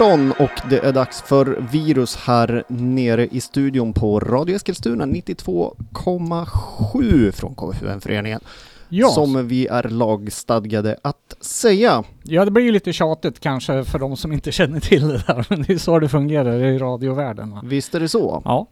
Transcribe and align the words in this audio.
18 0.00 0.32
och 0.32 0.50
det 0.70 0.78
är 0.78 0.92
dags 0.92 1.22
för 1.22 1.64
Virus 1.72 2.16
här 2.16 2.64
nere 2.68 3.26
i 3.26 3.40
studion 3.40 3.92
på 3.92 4.20
Radio 4.20 4.56
Eskilstuna 4.56 5.06
92,7 5.06 7.32
från 7.32 7.54
KFUM-föreningen. 7.54 8.40
Ja. 8.88 9.08
Som 9.08 9.48
vi 9.48 9.66
är 9.66 9.82
lagstadgade 9.82 10.96
att 11.02 11.36
säga. 11.40 12.04
ja, 12.22 12.44
det 12.44 12.50
blir 12.50 12.64
ju 12.64 12.72
lite 12.72 12.92
tjatigt 12.92 13.40
kanske 13.40 13.84
för 13.84 13.98
de 13.98 14.16
som 14.16 14.32
inte 14.32 14.52
känner 14.52 14.80
till 14.80 15.08
det 15.08 15.22
där, 15.26 15.46
men 15.50 15.62
det 15.62 15.72
är 15.72 15.78
så 15.78 15.98
det 15.98 16.08
fungerar 16.08 16.64
i 16.64 16.78
radiovärlden. 16.78 17.50
Va? 17.50 17.62
Visst 17.64 17.94
är 17.94 18.00
det 18.00 18.08
så? 18.08 18.42
Ja. 18.44 18.66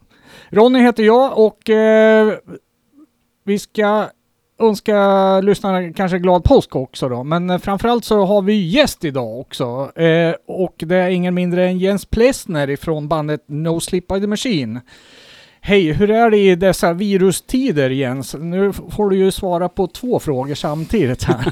Ronny 0.49 0.79
heter 0.79 1.03
jag 1.03 1.37
och 1.37 1.69
eh, 1.69 2.33
vi 3.43 3.59
ska 3.59 4.09
önska 4.59 5.39
lyssnarna 5.41 5.93
kanske 5.93 6.19
glad 6.19 6.43
påsk 6.43 6.75
också 6.75 7.09
då. 7.09 7.23
Men 7.23 7.49
eh, 7.49 7.57
framförallt 7.57 8.05
så 8.05 8.25
har 8.25 8.41
vi 8.41 8.53
gäst 8.53 9.05
idag 9.05 9.39
också. 9.39 9.91
Eh, 9.95 10.35
och 10.47 10.75
det 10.77 10.95
är 10.95 11.09
ingen 11.09 11.33
mindre 11.33 11.65
än 11.65 11.79
Jens 11.79 12.05
Plessner 12.05 12.69
ifrån 12.69 13.07
bandet 13.07 13.43
No 13.47 13.79
Sleep 13.79 14.07
by 14.07 14.19
the 14.19 14.27
Machine. 14.27 14.81
Hej, 15.67 15.91
hur 15.91 16.11
är 16.11 16.31
det 16.31 16.37
i 16.37 16.55
dessa 16.55 16.93
virustider 16.93 17.89
Jens? 17.89 18.35
Nu 18.39 18.73
får 18.73 19.09
du 19.09 19.17
ju 19.17 19.31
svara 19.31 19.69
på 19.69 19.87
två 19.87 20.19
frågor 20.19 20.55
samtidigt 20.55 21.23
här. 21.23 21.51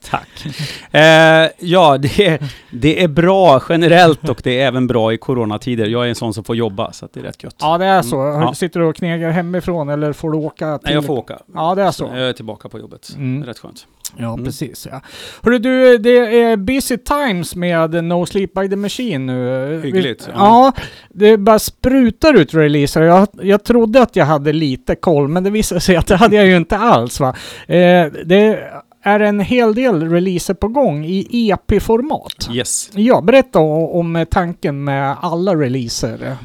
Tack. 0.10 0.46
Eh, 0.90 1.50
ja, 1.58 1.98
det 1.98 2.26
är, 2.26 2.52
det 2.70 3.02
är 3.02 3.08
bra 3.08 3.62
generellt 3.68 4.28
och 4.28 4.40
det 4.44 4.60
är 4.60 4.66
även 4.66 4.86
bra 4.86 5.12
i 5.12 5.18
coronatider. 5.18 5.86
Jag 5.86 6.04
är 6.04 6.08
en 6.08 6.14
sån 6.14 6.34
som 6.34 6.44
får 6.44 6.56
jobba, 6.56 6.92
så 6.92 7.08
det 7.12 7.20
är 7.20 7.24
rätt 7.24 7.42
gött. 7.42 7.56
ja, 7.58 7.78
det 7.78 7.86
är 7.86 8.02
så. 8.02 8.20
Mm, 8.20 8.40
ja. 8.40 8.54
Sitter 8.54 8.80
du 8.80 8.86
och 8.86 8.96
knegar 8.96 9.30
hemifrån 9.30 9.88
eller 9.88 10.12
får 10.12 10.30
du 10.30 10.38
åka 10.38 10.78
till... 10.78 10.86
Nej, 10.86 10.94
jag 10.94 11.04
får 11.04 11.18
åka. 11.18 11.38
Ja, 11.54 11.74
det 11.74 11.82
är 11.82 11.90
så. 11.90 12.04
Jag 12.04 12.28
är 12.28 12.32
tillbaka 12.32 12.68
på 12.68 12.78
jobbet. 12.78 13.08
Mm. 13.16 13.44
Rätt 13.44 13.58
skönt. 13.58 13.86
Ja, 14.16 14.32
Mm. 14.32 14.44
precis. 14.44 14.86
Ja. 14.90 15.00
Hörru 15.42 15.58
du, 15.58 15.98
det 15.98 16.40
är 16.42 16.56
busy 16.56 16.96
times 16.96 17.56
med 17.56 18.04
No 18.04 18.26
Sleep 18.26 18.54
by 18.54 18.68
the 18.68 18.76
Machine 18.76 19.26
nu. 19.26 19.80
Hyggligt, 19.84 20.28
ja. 20.34 20.72
Det 21.10 21.36
bara 21.36 21.58
sprutar 21.58 22.34
ut 22.34 22.54
releaser. 22.54 23.02
Jag, 23.02 23.28
jag 23.42 23.64
trodde 23.64 24.02
att 24.02 24.16
jag 24.16 24.24
hade 24.26 24.52
lite 24.52 24.94
koll, 24.94 25.28
men 25.28 25.44
det 25.44 25.50
visade 25.50 25.80
sig 25.80 25.96
att 25.96 26.06
det 26.06 26.16
hade 26.16 26.36
jag 26.36 26.46
ju 26.46 26.56
inte 26.56 26.76
alls. 26.78 27.20
Va? 27.20 27.28
Eh, 27.68 28.06
det 28.24 28.58
är 29.02 29.20
en 29.20 29.40
hel 29.40 29.74
del 29.74 30.10
releaser 30.10 30.54
på 30.54 30.68
gång 30.68 31.04
i 31.04 31.50
EP-format. 31.50 32.48
Yes. 32.52 32.90
Ja, 32.94 33.20
berätta 33.20 33.58
o- 33.58 34.00
om 34.00 34.26
tanken 34.30 34.84
med 34.84 35.16
alla 35.20 35.54
releaser. 35.54 36.36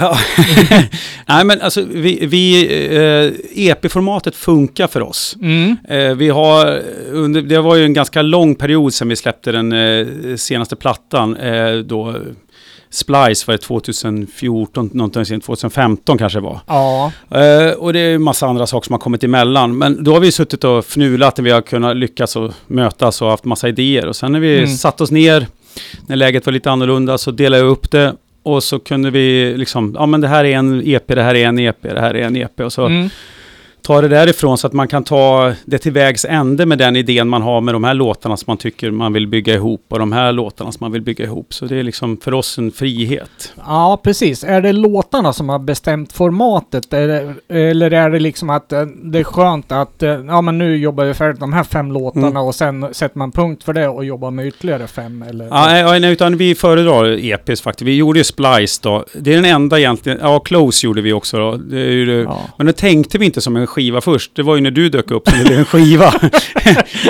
Ja. 0.00 0.18
Nej, 1.26 1.44
men 1.44 1.60
alltså 1.60 1.82
vi, 1.90 2.26
vi 2.26 2.64
eh, 2.96 3.32
EP-formatet 3.68 4.34
funkar 4.36 4.86
för 4.86 5.00
oss. 5.00 5.36
Mm. 5.42 5.76
Eh, 5.88 6.14
vi 6.14 6.28
har, 6.28 6.82
under, 7.10 7.42
det 7.42 7.60
var 7.60 7.76
ju 7.76 7.84
en 7.84 7.94
ganska 7.94 8.22
lång 8.22 8.54
period 8.54 8.94
sedan 8.94 9.08
vi 9.08 9.16
släppte 9.16 9.52
den 9.52 9.72
eh, 9.72 10.06
senaste 10.36 10.76
plattan. 10.76 11.36
Eh, 11.36 11.74
då 11.76 12.14
Splice 12.90 13.46
var 13.46 13.52
det 13.52 13.58
2014, 13.58 14.90
någonting, 14.94 15.24
sen, 15.24 15.40
2015 15.40 16.18
kanske 16.18 16.38
det 16.38 16.42
var. 16.44 16.60
Ja, 16.66 17.12
Eh, 17.30 17.70
och 17.72 17.92
det 17.92 18.00
är 18.00 18.08
ju 18.08 18.18
massa 18.18 18.46
andra 18.46 18.66
saker 18.66 18.86
som 18.86 18.92
har 18.92 18.98
kommit 19.00 19.24
emellan. 19.24 19.78
Men 19.78 20.04
då 20.04 20.12
har 20.12 20.20
vi 20.20 20.32
suttit 20.32 20.64
och 20.64 20.84
fnulat 20.84 21.36
när 21.36 21.44
vi 21.44 21.50
har 21.50 21.60
kunnat 21.60 21.96
lyckas 21.96 22.36
och 22.36 22.52
mötas 22.66 23.22
och 23.22 23.28
haft 23.30 23.44
massa 23.44 23.68
idéer. 23.68 24.06
Och 24.06 24.16
sen 24.16 24.32
när 24.32 24.40
vi 24.40 24.56
Mm. 24.58 24.68
satt 24.70 25.00
oss 25.00 25.10
ner, 25.10 25.46
när 26.06 26.16
läget 26.16 26.46
var 26.46 26.52
lite 26.52 26.70
annorlunda, 26.70 27.18
så 27.18 27.30
delade 27.30 27.62
jag 27.62 27.70
upp 27.70 27.90
det. 27.90 28.14
Och 28.42 28.62
så 28.62 28.78
kunde 28.78 29.10
vi 29.10 29.54
liksom, 29.56 29.96
ja 29.98 30.06
men 30.06 30.20
det 30.20 30.28
här 30.28 30.44
är 30.44 30.56
en 30.56 30.82
EP, 30.86 31.06
det 31.06 31.22
här 31.22 31.34
är 31.34 31.48
en 31.48 31.58
EP, 31.58 31.82
det 31.82 32.00
här 32.00 32.16
är 32.16 32.22
en 32.22 32.36
EP. 32.36 32.60
Och 32.60 32.72
så 32.72 32.86
mm 32.86 33.08
ta 33.82 34.00
det 34.00 34.08
därifrån 34.08 34.58
så 34.58 34.66
att 34.66 34.72
man 34.72 34.88
kan 34.88 35.04
ta 35.04 35.52
det 35.64 35.78
till 35.78 35.92
vägs 35.92 36.24
ände 36.24 36.66
med 36.66 36.78
den 36.78 36.96
idén 36.96 37.28
man 37.28 37.42
har 37.42 37.60
med 37.60 37.74
de 37.74 37.84
här 37.84 37.94
låtarna 37.94 38.36
som 38.36 38.44
man 38.46 38.56
tycker 38.56 38.90
man 38.90 39.12
vill 39.12 39.26
bygga 39.26 39.54
ihop 39.54 39.84
och 39.88 39.98
de 39.98 40.12
här 40.12 40.32
låtarna 40.32 40.72
som 40.72 40.78
man 40.84 40.92
vill 40.92 41.02
bygga 41.02 41.24
ihop. 41.24 41.54
Så 41.54 41.64
det 41.64 41.76
är 41.76 41.82
liksom 41.82 42.16
för 42.16 42.34
oss 42.34 42.58
en 42.58 42.72
frihet. 42.72 43.52
Ja, 43.66 44.00
precis. 44.04 44.44
Är 44.44 44.60
det 44.62 44.72
låtarna 44.72 45.32
som 45.32 45.48
har 45.48 45.58
bestämt 45.58 46.12
formatet? 46.12 46.92
Eller 46.92 47.90
är 47.92 48.10
det 48.10 48.18
liksom 48.18 48.50
att 48.50 48.72
eh, 48.72 48.82
det 48.82 49.18
är 49.18 49.24
skönt 49.24 49.72
att, 49.72 50.02
eh, 50.02 50.10
ja 50.10 50.40
men 50.40 50.58
nu 50.58 50.76
jobbar 50.76 51.04
vi 51.04 51.14
färdigt 51.14 51.40
de 51.40 51.52
här 51.52 51.64
fem 51.64 51.92
låtarna 51.92 52.26
Mm. 52.26 52.42
och 52.42 52.54
sen 52.54 52.86
sätter 52.94 53.18
man 53.18 53.32
punkt 53.32 53.64
för 53.64 53.72
det 53.72 53.88
och 53.88 54.04
jobbar 54.04 54.30
med 54.30 54.46
ytterligare 54.46 54.86
fem? 54.86 55.22
Eller? 55.28 55.44
Ja, 55.44 55.64
nej, 55.66 56.00
nej, 56.00 56.12
utan 56.12 56.36
vi 56.36 56.54
föredrar 56.54 57.24
EPs 57.24 57.60
faktiskt. 57.62 57.86
Vi 57.88 57.96
gjorde 57.96 58.18
ju 58.20 58.24
Splice 58.24 58.80
då. 58.82 59.04
Det 59.20 59.32
är 59.32 59.36
den 59.36 59.44
enda 59.44 59.78
egentligen, 59.78 60.18
ja 60.22 60.38
Close 60.40 60.86
gjorde 60.86 61.00
vi 61.02 61.12
också 61.12 61.36
då. 61.38 61.56
Det 61.56 62.04
det- 62.04 62.12
Ja. 62.22 62.38
Men 62.58 62.66
det 62.66 62.72
tänkte 62.72 63.18
vi 63.18 63.24
inte 63.26 63.40
som 63.40 63.56
en 63.56 63.66
skiva 63.72 64.00
först. 64.00 64.30
Det 64.34 64.42
var 64.42 64.54
ju 64.54 64.60
när 64.60 64.70
du 64.70 64.88
dök 64.88 65.10
upp 65.10 65.28
som 65.28 65.38
det 65.38 65.44
blev 65.44 65.58
en 65.58 65.64
skiva. 65.64 66.14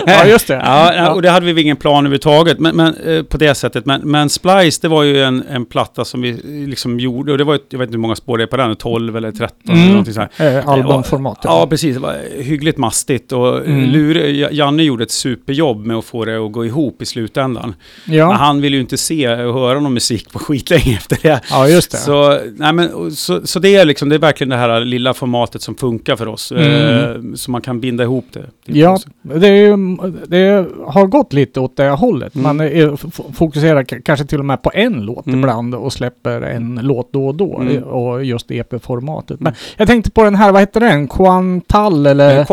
Ja, 0.07 0.27
just 0.27 0.47
det. 0.49 0.55
Ja, 0.55 0.95
Ja. 0.95 1.13
och 1.13 1.23
det 1.23 1.31
hade 1.31 1.53
vi 1.53 1.63
ingen 1.63 1.77
plan 1.77 1.99
överhuvudtaget 2.07 2.59
men, 2.59 2.77
men, 2.77 2.95
eh, 2.97 3.23
på 3.23 3.37
det 3.37 3.55
sättet. 3.55 3.87
Men, 3.87 4.01
men 4.05 4.29
Splice, 4.31 4.79
det 4.83 4.89
var 4.89 5.03
ju 5.03 5.23
en, 5.23 5.43
en 5.51 5.65
platta 5.65 6.05
som 6.05 6.23
vi 6.23 6.31
eh, 6.31 6.69
liksom 6.69 7.01
gjorde. 7.01 7.33
Och 7.33 7.39
det 7.39 7.45
var, 7.45 7.55
ett- 7.55 7.67
jag 7.71 7.79
vet 7.79 7.87
inte 7.87 7.97
hur 7.97 8.01
många 8.03 8.17
spår 8.17 8.39
det 8.39 8.45
är 8.45 8.47
på 8.47 8.57
den, 8.57 8.77
12 8.77 9.17
eller 9.17 9.33
13 9.33 9.57
eller 9.65 9.75
Mm. 9.77 9.89
någonting 9.89 10.15
så 10.15 10.21
här. 10.37 10.59
Eh, 10.59 10.69
albumformat. 10.69 11.39
Ja, 11.45 11.67
precis. 11.67 11.95
Det 11.95 12.01
var 12.01 12.17
hyggligt 12.43 12.79
mastigt 12.79 13.33
och 13.33 13.59
Mm. 13.67 13.91
Lure, 13.91 14.31
Janne 14.55 14.83
gjorde 14.83 15.03
ett 15.05 15.11
superjobb 15.11 15.87
med 15.87 15.97
att 15.97 16.05
få 16.05 16.25
det 16.25 16.47
att 16.47 16.53
gå 16.53 16.67
ihop 16.67 17.03
i 17.03 17.07
slutändan. 17.07 17.75
Men 18.05 18.17
ja. 18.17 18.33
han 18.33 18.61
ville 18.61 18.77
ju 18.77 18.81
inte 18.81 18.97
se 18.97 19.29
och 19.45 19.55
höra 19.55 19.81
någon 19.81 19.95
musik 19.95 20.33
på 20.33 20.39
skitlänge 20.39 20.97
efter 20.97 21.19
det. 21.23 21.41
ja, 21.51 21.69
just 21.69 21.91
det. 21.91 21.97
Så, 21.97 22.39
nej 22.57 22.73
men, 22.73 23.11
så, 23.17 23.47
så 23.47 23.59
det 23.59 23.75
är 23.77 23.85
liksom, 23.85 24.09
det 24.09 24.15
är 24.15 24.19
verkligen 24.19 24.49
det 24.49 24.57
här 24.57 24.81
lilla 24.81 25.15
formatet 25.15 25.63
som 25.63 25.75
funkar 25.75 26.17
för 26.17 26.29
oss. 26.29 26.52
Mm. 26.57 27.31
Eh, 27.31 27.35
så 27.35 27.51
man 27.51 27.61
kan 27.61 27.81
binda 27.81 28.05
ihop 28.05 28.25
det. 28.33 28.45
Ja, 28.65 28.99
det, 29.23 29.49
är 29.49 29.77
det 30.27 30.67
har 30.87 31.07
gått 31.07 31.33
lite 31.33 31.61
åt 31.61 31.77
det 31.77 31.89
hållet. 31.89 32.35
Mm. 32.35 32.43
Man 32.43 32.61
är, 32.61 32.97
fokuserar 33.33 33.85
kanske 34.03 34.27
till 34.27 34.39
och 34.39 34.45
med 34.45 34.63
på 34.63 34.71
en 34.75 35.01
låt 35.03 35.27
Mm. 35.27 35.39
ibland 35.39 35.75
och 35.75 35.93
släpper 35.93 36.41
en 36.41 36.81
låt 36.83 37.13
då 37.13 37.27
och 37.27 37.35
då. 37.35 37.59
Mm. 37.59 37.83
Och 37.83 38.25
just 38.25 38.51
EP-formatet. 38.51 39.41
Men 39.41 39.53
jag 39.77 39.89
tänkte 39.89 40.11
på 40.11 40.25
den 40.25 40.35
här, 40.35 40.53
vad 40.53 40.61
heter 40.63 40.81
den? 40.81 41.09
Quantal 41.09 42.07
eller? 42.07 42.39
Eh, 42.39 42.45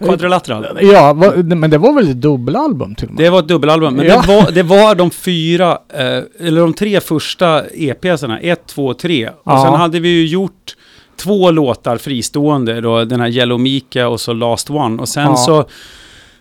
quadrilateral. 0.00 0.78
Ja, 0.80 1.12
va, 1.12 1.32
men 1.36 1.70
det 1.70 1.78
var 1.78 1.92
väl 1.92 2.10
ett 2.10 2.20
dubbelalbum 2.22 2.94
till 2.94 3.08
och 3.08 3.14
med? 3.14 3.24
Det 3.24 3.30
var 3.30 3.38
ett 3.38 3.48
dubbelalbum, 3.48 3.94
men 3.94 4.06
Ja. 4.06 4.22
det, 4.26 4.28
var, 4.34 4.50
det 4.52 4.62
var 4.62 4.94
de 4.94 5.10
fyra, 5.10 5.78
eh, 5.94 6.46
eller 6.46 6.60
de 6.60 6.72
tre 6.74 7.00
första 7.00 7.62
EPsarna, 7.74 8.40
ett, 8.40 8.66
två, 8.66 8.94
tre. 8.94 9.28
Och 9.28 9.34
Ja. 9.44 9.64
sen 9.64 9.74
hade 9.74 10.00
vi 10.00 10.08
ju 10.08 10.26
gjort 10.26 10.76
två 11.16 11.50
låtar 11.50 11.96
fristående, 11.96 12.80
då, 12.80 13.04
den 13.04 13.20
här 13.20 13.28
Yellow 13.28 13.60
Mika 13.60 14.08
och 14.08 14.20
så 14.20 14.32
Last 14.32 14.70
One. 14.70 15.02
Och 15.02 15.08
sen 15.08 15.22
Ja. 15.22 15.36
så, 15.36 15.64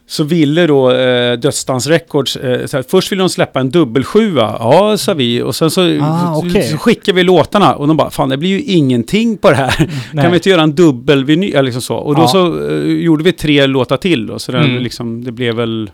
så 0.08 0.24
ville 0.24 0.68
då 0.68 0.92
eh, 0.92 1.34
Dödsdans 1.40 1.88
Records, 1.88 2.36
eh, 2.36 2.50
här, 2.74 2.84
först 2.90 3.12
ville 3.12 3.22
de 3.22 3.30
släppa 3.30 3.60
en 3.60 3.70
dubbelsjua, 3.70 4.56
ja 4.60 4.98
sa 4.98 5.14
vi, 5.14 5.42
och 5.42 5.56
sen 5.56 5.72
så, 5.72 5.82
Ah, 6.02 6.38
okej. 6.38 6.64
så 6.64 6.78
skickade 6.78 7.16
vi 7.16 7.24
låtarna 7.24 7.76
och 7.76 7.88
de 7.88 7.98
bara, 7.98 8.10
fan 8.10 8.30
det 8.30 8.38
blir 8.38 8.50
ju 8.50 8.62
ingenting 8.62 9.38
på 9.38 9.50
det 9.50 9.56
här. 9.56 9.76
Nej. 10.14 10.24
Kan 10.24 10.32
vi 10.32 10.38
inte 10.38 10.50
göra 10.50 10.62
en 10.62 10.76
dubbelvinyl, 10.76 11.62
liksom 11.66 11.82
så. 11.82 11.96
Och 11.96 12.16
då 12.16 12.22
Ja. 12.22 12.28
så 12.28 12.70
eh, 12.70 12.76
gjorde 12.84 13.24
vi 13.24 13.32
tre 13.32 13.68
låtar 13.68 13.98
till 13.98 14.28
då, 14.28 14.40
så 14.40 14.52
den, 14.52 14.64
Mm. 14.64 14.84
liksom, 14.84 15.24
det 15.24 15.32
blev 15.32 15.56
väl 15.56 15.90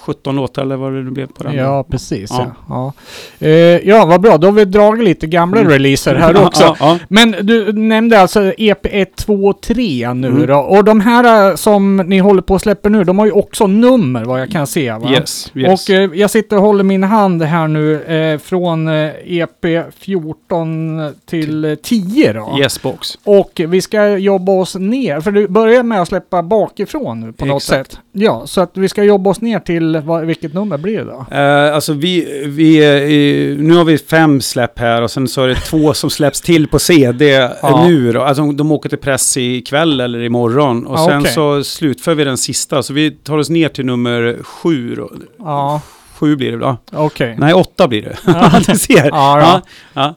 17 0.00 0.36
låtar 0.36 0.62
eller 0.62 0.76
vad 0.76 0.92
det 0.92 1.02
nu 1.02 1.10
blev 1.10 1.26
på 1.26 1.42
den. 1.42 1.54
Ja, 1.54 1.84
precis. 1.90 2.30
Ja. 2.30 2.46
Ja. 2.68 2.92
Ja. 3.38 3.46
Eh, 3.46 3.88
ja, 3.88 4.04
vad 4.06 4.20
bra. 4.20 4.38
Då 4.38 4.46
har 4.46 4.52
vi 4.52 4.64
dragit 4.64 5.04
lite 5.04 5.26
gamla 5.26 5.60
Mm. 5.60 5.72
releaser 5.72 6.14
här 6.14 6.44
också. 6.46 6.76
Men 7.08 7.34
du 7.42 7.72
nämnde 7.72 8.20
alltså 8.20 8.52
EP 8.58 8.86
1, 8.86 9.16
2 9.16 9.34
och 9.34 9.60
3 9.60 10.14
nu 10.14 10.26
Mm. 10.28 10.46
då. 10.46 10.56
Och 10.58 10.84
de 10.84 11.00
här 11.00 11.50
eh, 11.50 11.56
som 11.56 11.96
ni 11.96 12.18
håller 12.18 12.42
på 12.42 12.54
att 12.54 12.62
släppa 12.62 12.88
nu, 12.88 13.04
de 13.04 13.18
har 13.18 13.26
ju 13.26 13.32
också 13.32 13.66
nummer 13.66 14.24
vad 14.24 14.40
jag 14.40 14.50
kan 14.50 14.66
se 14.66 14.92
va? 14.92 15.10
Yes, 15.10 15.52
yes. 15.54 15.88
Och 15.88 15.94
eh, 15.94 16.10
jag 16.14 16.30
sitter 16.30 16.56
och 16.56 16.62
håller 16.62 16.84
min 16.84 17.02
hand 17.04 17.42
här 17.42 17.68
nu 17.68 18.02
eh, 18.02 18.38
från 18.38 18.88
eh, 18.88 19.10
EP 19.26 19.66
14 19.98 21.00
till 21.26 21.64
eh, 21.64 21.74
10 21.74 22.32
då. 22.32 22.56
yes 22.60 22.82
box. 22.82 23.18
Och 23.24 23.60
vi 23.68 23.80
ska 23.80 24.08
jobba 24.18 24.52
oss 24.52 24.74
ner, 24.74 25.20
för 25.20 25.30
du 25.30 25.48
börjar 25.48 25.82
med 25.82 26.02
att 26.02 26.08
släppa 26.08 26.42
bakifrån 26.42 27.20
nu 27.20 27.32
på 27.32 27.44
något 27.46 27.62
Exakt. 27.62 27.92
sätt. 27.92 28.00
Ja, 28.12 28.42
så 28.46 28.60
att 28.60 28.70
vi 28.76 28.88
ska 28.88 29.02
jobba 29.02 29.30
oss 29.30 29.40
ner 29.44 29.58
till, 29.60 29.96
vad, 30.04 30.24
vilket 30.26 30.54
nummer 30.54 30.78
blir 30.78 30.98
det 30.98 31.04
då? 31.04 31.26
Eh, 31.30 31.74
alltså 31.74 31.92
vi, 31.92 32.42
vi, 32.46 32.76
eh, 32.78 33.58
nu 33.64 33.74
har 33.74 33.84
vi 33.84 33.98
fem 33.98 34.40
släpp 34.40 34.78
här 34.78 35.02
och 35.02 35.10
sen 35.10 35.28
så 35.28 35.42
är 35.42 35.48
det 35.48 35.54
två 35.54 35.94
som 35.94 36.10
släpps 36.10 36.40
till 36.40 36.68
på 36.68 36.78
CD 36.78 37.26
Ja. 37.62 37.84
nu 37.88 38.12
då. 38.12 38.22
Alltså 38.22 38.52
de 38.52 38.72
åker 38.72 38.88
till 38.88 38.98
press 38.98 39.36
ikväll 39.36 40.00
eller 40.00 40.22
imorgon. 40.22 40.86
Och 40.86 40.98
Ja, 40.98 41.06
sen 41.08 41.20
okej. 41.20 41.32
så 41.32 41.64
slutför 41.64 42.14
vi 42.14 42.24
den 42.24 42.36
sista. 42.38 42.82
Så 42.82 42.92
vi 42.92 43.10
tar 43.10 43.38
oss 43.38 43.50
ner 43.50 43.68
till 43.68 43.86
nummer 43.86 44.36
sju 44.42 44.94
då. 44.94 45.10
Ja, 45.38 45.80
Sju 46.18 46.36
blir 46.36 46.50
det 46.50 46.56
va? 46.56 46.76
okej. 46.92 47.36
Nej, 47.38 47.54
åtta 47.54 47.88
blir 47.88 48.02
det. 48.02 48.16
Ja. 48.26 48.52
du 48.66 48.78
ser. 48.78 49.08
Ja, 49.08 49.62
ja. 49.94 50.14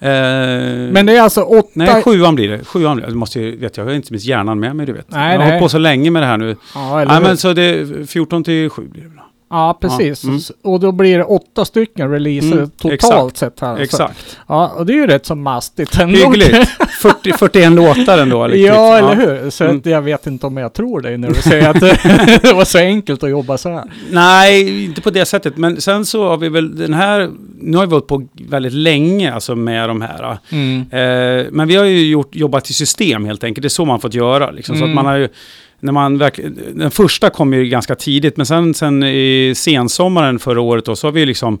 Eh, 0.00 0.08
Men 0.92 1.06
det 1.06 1.16
är 1.16 1.22
alltså 1.22 1.42
åtta... 1.42 1.68
Nej, 1.72 2.02
sjuan 2.02 2.34
blir 2.34 2.48
det. 2.48 2.64
Sjuan 2.64 2.96
blir 2.96 3.06
det. 3.06 3.12
Du 3.12 3.16
måste 3.18 3.40
ju, 3.40 3.56
vet 3.56 3.76
jag, 3.76 3.84
jag 3.86 3.90
har 3.90 3.96
inte 3.96 4.12
minst 4.12 4.26
hjärnan 4.26 4.60
med 4.60 4.76
mig, 4.76 4.86
du 4.86 4.92
vet. 4.92 5.10
Nej, 5.10 5.32
jag 5.34 5.40
har 5.40 5.46
hållit 5.46 5.60
på 5.62 5.68
så 5.68 5.78
länge 5.78 6.10
med 6.10 6.22
det 6.22 6.26
här 6.26 6.36
nu. 6.36 6.56
Ja, 6.74 7.00
eller 7.00 7.12
Nej, 7.12 7.22
men 7.22 7.36
så 7.36 7.52
det 7.52 7.62
är 7.62 8.06
14 8.06 8.44
till 8.44 8.70
7 8.70 8.82
blir 8.88 9.02
det. 9.02 9.08
Ja, 9.50 9.78
precis. 9.80 10.24
Ja, 10.24 10.28
mm. 10.30 10.40
Och 10.62 10.80
då 10.80 10.92
blir 10.92 11.18
det 11.18 11.24
åtta 11.24 11.64
stycken 11.64 12.10
releaser 12.10 12.52
Mm, 12.52 12.70
totalt 12.70 12.92
exakt. 13.32 13.36
sett 13.36 13.60
här. 13.60 13.76
Så, 13.76 13.82
Exakt. 13.82 14.38
ja, 14.48 14.68
och 14.76 14.86
det 14.86 14.92
är 14.92 14.96
ju 14.96 15.06
rätt 15.06 15.26
så 15.26 15.34
mastigt 15.34 16.00
ändå. 16.00 16.16
Hyggligt. 16.18 16.68
40, 16.98 17.32
41 17.32 17.72
låtar 17.72 18.18
ändå. 18.18 18.44
Eller 18.44 18.56
Ja, 18.56 18.98
eller 18.98 19.14
hur? 19.42 19.50
Så 19.50 19.64
Mm. 19.64 19.80
jag 19.84 20.02
vet 20.02 20.26
inte 20.26 20.46
om 20.46 20.56
jag 20.56 20.72
tror 20.72 21.00
dig 21.00 21.18
när 21.18 21.28
du 21.28 21.34
säger 21.42 21.68
att 21.68 21.80
det 21.80 22.52
var 22.54 22.64
så 22.64 22.78
enkelt 22.78 23.22
att 23.22 23.30
jobba 23.30 23.58
så 23.58 23.68
här. 23.68 23.84
Nej, 24.10 24.84
inte 24.84 25.00
på 25.00 25.10
det 25.10 25.24
sättet. 25.24 25.56
Men 25.56 25.80
sen 25.80 26.06
så 26.06 26.28
har 26.28 26.36
vi 26.36 26.48
väl 26.48 26.76
den 26.76 26.94
här... 26.94 27.30
Nu 27.60 27.76
har 27.76 27.86
vi 27.86 27.92
hållit 27.92 28.06
på 28.06 28.26
väldigt 28.48 28.72
länge 28.72 29.32
alltså 29.34 29.56
med 29.56 29.88
de 29.88 30.02
här. 30.02 30.30
Eh, 30.90 31.46
men 31.50 31.68
vi 31.68 31.76
har 31.76 31.84
ju 31.84 32.06
gjort, 32.08 32.34
jobbat 32.34 32.70
i 32.70 32.72
system 32.72 33.24
helt 33.24 33.44
enkelt. 33.44 33.62
Det 33.62 33.66
är 33.66 33.68
så 33.68 33.84
man 33.84 34.00
fått 34.00 34.14
göra. 34.14 34.50
Liksom. 34.50 34.76
Så 34.76 34.84
att 34.84 34.88
Mm. 34.88 34.94
man 34.94 35.06
har 35.06 35.16
ju, 35.16 35.28
när 35.80 35.92
man 35.92 36.18
den 36.72 36.90
första 36.90 37.30
kom 37.30 37.52
ju 37.54 37.64
ganska 37.68 37.94
tidigt, 37.94 38.36
men 38.36 38.46
sen, 38.46 38.74
sen 38.74 39.02
i 39.02 39.52
sensommaren 39.56 40.38
förra 40.38 40.60
året 40.60 40.84
då, 40.84 40.96
så 40.96 41.06
har 41.06 41.12
vi 41.12 41.26
liksom 41.26 41.58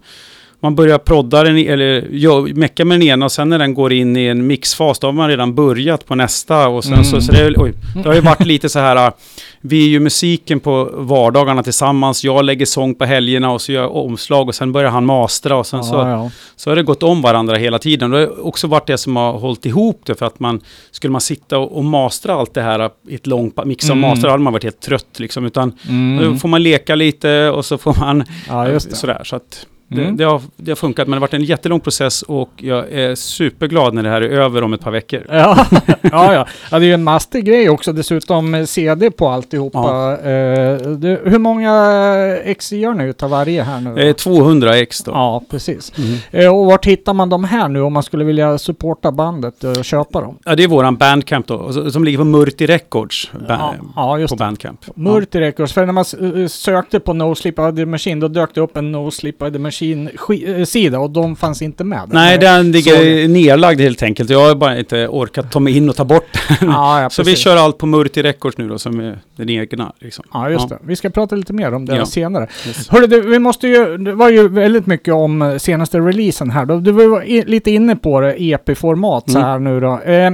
man 0.60 0.74
börjar 0.74 0.98
prodda 0.98 1.42
den, 1.44 1.56
eller 1.58 2.06
gör- 2.10 2.54
mecka 2.54 2.84
med 2.84 3.00
den 3.00 3.08
ena 3.08 3.24
och 3.24 3.32
sen 3.32 3.48
när 3.48 3.58
den 3.58 3.74
går 3.74 3.92
in 3.92 4.16
i 4.16 4.24
en 4.26 4.46
mixfas, 4.46 4.98
då 4.98 5.06
har 5.06 5.12
man 5.12 5.28
redan 5.28 5.54
börjat 5.54 6.06
på 6.06 6.14
nästa. 6.14 6.68
Och 6.68 6.84
sen 6.84 6.92
Mm. 6.92 7.04
så, 7.04 7.20
så 7.20 7.32
det, 7.32 7.54
oj, 7.56 7.72
det 7.94 8.08
har 8.08 8.14
ju 8.14 8.20
varit 8.20 8.46
lite 8.46 8.68
så 8.68 8.78
här, 8.78 9.12
vi 9.60 9.84
är 9.84 9.88
ju 9.88 10.00
musiken 10.00 10.60
på 10.60 10.90
vardagarna 10.94 11.62
tillsammans, 11.62 12.24
jag 12.24 12.44
lägger 12.44 12.66
sång 12.66 12.94
på 12.94 13.04
helgerna 13.04 13.50
och 13.52 13.60
så 13.60 13.72
gör 13.72 13.82
jag 13.82 13.96
omslag 13.96 14.48
och 14.48 14.54
sen 14.54 14.72
börjar 14.72 14.90
han 14.90 15.06
mastra 15.06 15.56
och 15.56 15.66
sen 15.66 15.84
så, 15.84 15.94
Ja, 15.94 16.10
ja. 16.10 16.30
så 16.56 16.70
har 16.70 16.76
det 16.76 16.82
gått 16.82 17.02
om 17.02 17.22
varandra 17.22 17.56
hela 17.56 17.78
tiden. 17.78 18.10
Det 18.10 18.18
har 18.18 18.46
också 18.46 18.66
varit 18.66 18.86
det 18.86 18.98
som 18.98 19.16
har 19.16 19.32
hållit 19.32 19.66
ihop 19.66 20.00
det 20.06 20.14
för 20.14 20.26
att 20.26 20.40
man 20.40 20.60
skulle 20.90 21.10
man 21.12 21.20
sitta 21.20 21.58
och, 21.58 21.76
och 21.76 21.84
mastra 21.84 22.34
allt 22.34 22.54
det 22.54 22.62
här 22.62 22.90
i 23.08 23.14
ett 23.14 23.26
långt 23.26 23.64
mixa 23.64 23.92
och 23.92 23.96
Mm. 23.98 24.10
mastra, 24.10 24.28
då 24.28 24.30
hade 24.32 24.42
man 24.42 24.52
varit 24.52 24.64
helt 24.64 24.80
trött 24.80 25.18
liksom. 25.20 25.44
Utan 25.46 25.70
då 25.70 25.92
Mm. 26.24 26.38
får 26.38 26.48
man 26.48 26.62
leka 26.62 26.94
lite 26.94 27.48
och 27.50 27.64
så 27.64 27.78
får 27.78 27.96
man 28.00 28.24
Ja, 28.48 28.80
sådär. 28.80 29.20
Så 29.24 29.36
att 29.36 29.66
Mm. 29.92 30.16
det, 30.16 30.24
har, 30.24 30.42
det 30.56 30.70
har 30.70 30.76
funkat, 30.76 31.08
men 31.08 31.10
det 31.10 31.16
har 31.16 31.20
varit 31.20 31.34
en 31.34 31.44
jättelång 31.44 31.80
process 31.80 32.22
och 32.22 32.50
jag 32.56 32.92
är 32.92 33.14
superglad 33.14 33.94
när 33.94 34.02
det 34.02 34.08
här 34.08 34.20
är 34.22 34.28
över 34.28 34.62
om 34.62 34.72
ett 34.72 34.80
par 34.80 34.90
veckor. 34.90 35.26
Ja, 35.28 35.66
ja, 36.02 36.34
ja. 36.34 36.46
ja, 36.70 36.78
det 36.78 36.84
är 36.84 36.88
ju 36.88 36.94
en 36.94 37.04
mastig 37.04 37.44
grej 37.44 37.70
också 37.70 37.92
dessutom 37.92 38.54
eh, 38.54 38.64
CD 38.64 39.10
på 39.10 39.28
alltihopa. 39.28 40.12
Eh, 40.22 40.76
det, 40.78 41.20
hur 41.24 41.38
många 41.38 41.72
ex 42.44 42.72
gör 42.72 42.94
ni 42.94 43.04
utav 43.04 43.30
varje 43.30 43.62
här 43.62 43.80
nu? 43.80 44.08
Är 44.08 44.12
200 44.12 44.76
ex 44.76 45.04
då. 45.04 45.10
Ja, 45.10 45.42
precis. 45.50 45.92
Mm. 45.98 46.18
Eh, 46.30 46.56
och 46.56 46.66
vart 46.66 46.86
hittar 46.86 47.14
man 47.14 47.28
de 47.28 47.44
här 47.44 47.68
nu 47.68 47.80
om 47.80 47.92
man 47.92 48.02
skulle 48.02 48.24
vilja 48.24 48.58
supporta 48.58 49.12
bandet 49.12 49.64
och 49.64 49.84
köpa 49.84 50.20
dem? 50.20 50.38
Ja, 50.44 50.54
det 50.56 50.64
är 50.64 50.68
våran 50.68 50.96
Bandcamp 50.96 51.46
då, 51.46 51.90
som 51.90 52.04
ligger 52.04 52.18
på 52.18 52.24
Murti 52.24 52.66
Records. 52.66 53.30
Ba- 53.32 53.44
Ja, 53.48 53.74
ja, 53.96 54.18
just 54.18 54.30
på. 54.32 54.36
Bandcamp. 54.36 54.80
Multi 54.94 55.40
Records, 55.40 55.72
för 55.72 55.86
när 55.86 55.92
man 55.92 56.04
eh, 56.42 56.46
sökte 56.46 57.00
på 57.00 57.12
No 57.12 57.34
Sleep 57.34 57.56
by 57.56 57.76
the 57.76 57.86
Machine 57.86 58.20
då 58.20 58.28
dök 58.28 58.54
det 58.54 58.60
upp 58.60 58.76
en 58.76 58.92
No 58.92 59.10
Sleep 59.10 59.38
by 59.38 59.50
the 59.50 59.58
Machine-sida 59.82 60.98
och 60.98 61.10
de 61.10 61.36
fanns 61.36 61.62
inte 61.62 61.84
med. 61.84 62.00
Nej, 62.12 62.38
den 62.38 62.72
ligger 62.72 63.28
nerlagd 63.28 63.80
helt 63.80 64.02
enkelt. 64.02 64.30
Jag 64.30 64.48
har 64.48 64.54
bara 64.54 64.78
inte 64.78 65.08
orkat 65.08 65.50
ta 65.52 65.60
mig 65.60 65.76
in 65.76 65.88
och 65.88 65.96
ta 65.96 66.04
bort 66.04 66.24
den. 66.60 66.68
Ja, 66.70 67.02
ja, 67.02 67.10
Så 67.10 67.22
vi 67.22 67.36
kör 67.36 67.56
allt 67.56 67.78
på 67.78 67.86
Murti 67.86 68.22
Records 68.22 68.58
nu 68.58 68.68
då, 68.68 68.78
som 68.78 69.00
är 69.00 69.18
den 69.36 69.48
egna. 69.50 69.92
Liksom. 69.98 70.24
Ja, 70.32 70.50
just 70.50 70.68
det. 70.68 70.78
Vi 70.82 70.96
ska 70.96 71.10
prata 71.10 71.36
lite 71.36 71.52
mer 71.52 71.74
om 71.74 71.86
det 71.86 71.96
Ja. 71.96 72.06
senare. 72.06 72.48
Yes. 72.66 72.88
Hörru, 72.88 73.06
du, 73.06 73.20
vi 73.20 73.38
måste 73.38 73.68
ju, 73.68 73.96
det 73.96 74.12
var 74.12 74.28
ju 74.30 74.48
väldigt 74.48 74.86
mycket 74.86 75.14
om 75.14 75.42
eh, 75.42 75.56
senaste 75.56 75.98
releasen 75.98 76.50
här 76.50 76.64
då. 76.64 76.76
Du 76.80 76.92
var 76.92 77.44
lite 77.46 77.70
inne 77.70 77.96
på 77.96 78.20
det, 78.20 78.42
EP-format 78.42 79.30
så 79.30 79.38
Mm. 79.38 79.48
här 79.50 79.58
nu 79.58 79.80
då. 79.80 80.00
Eh, 80.00 80.32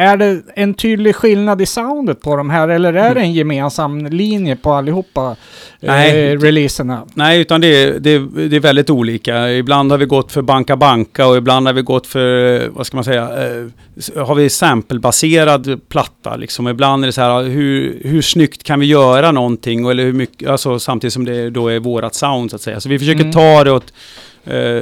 är 0.00 0.16
det 0.16 0.42
en 0.56 0.74
tydlig 0.74 1.16
skillnad 1.16 1.60
i 1.60 1.66
soundet 1.66 2.20
på 2.20 2.36
de 2.36 2.50
här 2.50 2.68
eller 2.68 2.92
är 2.92 3.14
det 3.14 3.20
en 3.20 3.32
gemensam 3.32 4.06
linje 4.06 4.56
på 4.56 4.72
allihopa 4.72 5.36
eh, 5.80 5.88
Nej. 5.92 6.36
releaserna? 6.36 7.06
Nej, 7.14 7.40
utan 7.40 7.60
det 7.60 7.66
är, 7.82 7.98
det, 8.00 8.10
är, 8.10 8.48
det 8.48 8.56
är 8.56 8.60
väldigt 8.60 8.90
olika. 8.90 9.50
Ibland 9.52 9.90
har 9.90 9.98
vi 9.98 10.06
gått 10.06 10.32
för 10.32 10.42
Banka 10.42 10.76
Banka 10.76 11.26
och 11.26 11.36
ibland 11.36 11.66
har 11.66 11.74
vi 11.74 11.82
gått 11.82 12.06
för, 12.06 12.68
vad 12.68 12.86
ska 12.86 12.96
man 12.96 13.04
säga, 13.04 13.22
eh, 13.22 14.24
har 14.26 14.34
vi 14.34 14.50
samplebaserad 14.50 15.80
platta 15.88 16.36
liksom. 16.36 16.68
Ibland 16.68 17.04
är 17.04 17.06
det 17.06 17.12
så 17.12 17.20
här, 17.20 17.42
hur, 17.42 17.98
hur 18.04 18.22
snyggt 18.22 18.62
kan 18.62 18.80
vi 18.80 18.86
göra 18.86 19.32
någonting? 19.32 19.90
Eller 19.90 20.04
hur 20.04 20.12
mycket, 20.12 20.48
alltså 20.48 20.78
samtidigt 20.78 21.12
som 21.14 21.24
det 21.24 21.50
då 21.50 21.68
är 21.68 21.78
vårat 21.78 22.14
sound 22.14 22.50
så 22.50 22.56
att 22.56 22.62
säga. 22.62 22.80
Så 22.80 22.88
vi 22.88 22.98
försöker 22.98 23.20
Mm. 23.20 23.32
ta 23.32 23.64
det 23.64 23.72
åt, 23.72 23.84
eh, 23.84 23.92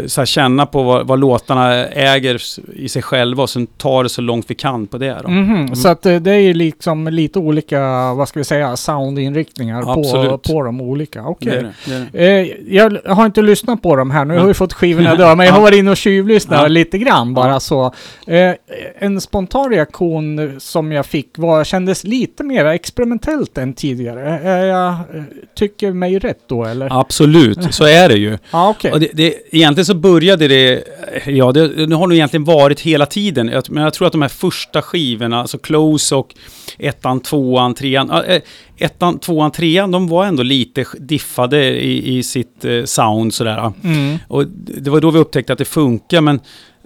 så 0.07 0.21
här, 0.21 0.25
känna 0.27 0.67
på 0.67 0.83
vad, 0.83 1.07
vad 1.07 1.19
låtarna 1.21 1.87
äger 1.87 2.43
i 2.75 2.89
sig 2.89 3.03
själva 3.03 3.43
och 3.43 3.51
sen 3.51 3.67
ta 3.67 4.03
det 4.03 4.09
så 4.09 4.21
långt 4.21 4.45
vi 4.49 4.55
kan 4.55 4.87
på 4.87 4.99
det 4.99 5.17
då. 5.23 5.29
Mhm, 5.29 5.77
Så 5.77 5.89
att 5.89 6.07
eh, 6.07 6.17
det 6.17 6.31
är 6.35 6.55
liksom 6.55 7.09
lite 7.09 7.39
olika, 7.39 7.81
vad 8.15 8.29
ska 8.29 8.41
vi 8.41 8.45
säga, 8.45 8.77
soundinriktningar 8.77 9.83
på, 9.83 10.39
på 10.39 10.63
de 10.63 10.81
olika. 10.81 11.25
Okej. 11.25 11.67
Det 11.87 12.09
det. 12.13 12.41
Eh, 12.41 12.75
jag 12.75 12.99
har 13.07 13.27
inte 13.27 13.43
lyssnat 13.43 13.83
på 13.83 13.97
dem 13.97 14.11
här, 14.11 14.25
nu 14.25 14.35
Ja. 14.35 14.41
har 14.41 14.47
vi 14.49 14.55
fått 14.55 14.73
skivorna 14.73 15.15
dö, 15.15 15.35
men 15.35 15.47
jag 15.47 15.53
har 15.55 15.61
varit 15.63 15.79
inne 15.79 15.91
och 15.91 15.97
tjuvlyssnat 15.97 16.61
Ja. 16.63 16.69
lite 16.69 16.99
grann 16.99 17.35
bara 17.35 17.61
så. 17.61 17.95
Eh, 18.27 18.55
en 18.99 19.21
spontan 19.21 19.71
reaktion 19.71 20.55
som 20.61 20.93
jag 20.93 21.07
fick 21.07 21.29
var, 21.39 21.65
kändes 21.65 22.05
lite 22.05 22.45
mer 22.45 22.65
experimentellt 22.65 23.59
än 23.59 23.75
tidigare. 23.75 24.39
Eh, 24.39 24.67
jag 24.67 24.89
eh, 24.91 25.23
tycker 25.59 25.93
mig 25.93 26.19
rätt 26.19 26.41
då 26.49 26.65
eller? 26.65 27.01
Absolut, 27.01 27.75
så 27.75 27.85
är 27.85 28.09
det 28.09 28.15
ju. 28.19 28.39
Ja, 28.51 28.69
okej. 28.69 28.93
Och 28.93 29.01
det, 29.01 29.35
egentligen 29.51 29.85
så 29.87 29.95
började 29.95 30.49
det, 30.49 30.85
ja 31.27 31.53
det, 31.53 31.87
det 31.87 31.97
har 31.97 32.07
nog 32.07 32.15
egentligen 32.15 32.45
varit 32.45 32.81
hela 32.81 33.07
tiden. 33.07 33.49
Jag, 33.49 33.71
men 33.71 33.83
jag 33.85 33.95
tror 33.95 34.07
att 34.07 34.13
de 34.13 34.23
här 34.23 34.29
första 34.29 34.83
skivorna, 34.83 35.41
alltså 35.41 35.59
Close 35.59 36.15
och 36.15 36.35
ettan, 36.79 37.21
tvåan, 37.21 37.75
trean, 37.75 38.11
eh, 38.11 38.43
ettan, 38.79 39.19
tvåan, 39.19 39.51
trean, 39.51 39.91
de 39.91 40.09
var 40.09 40.27
ändå 40.27 40.43
lite 40.43 40.85
diffade 40.99 41.81
i, 41.81 42.19
i 42.19 42.23
sitt 42.23 42.65
eh, 42.65 42.85
sound 42.85 43.35
sådär. 43.35 43.73
Mm. 43.85 44.19
Och 44.29 44.47
det 44.57 44.91
var 44.91 45.01
då 45.01 45.11
vi 45.11 45.19
upptäckte 45.19 45.53
att 45.53 45.59
det 45.59 45.65
funkar, 45.65 46.21
men 46.21 46.41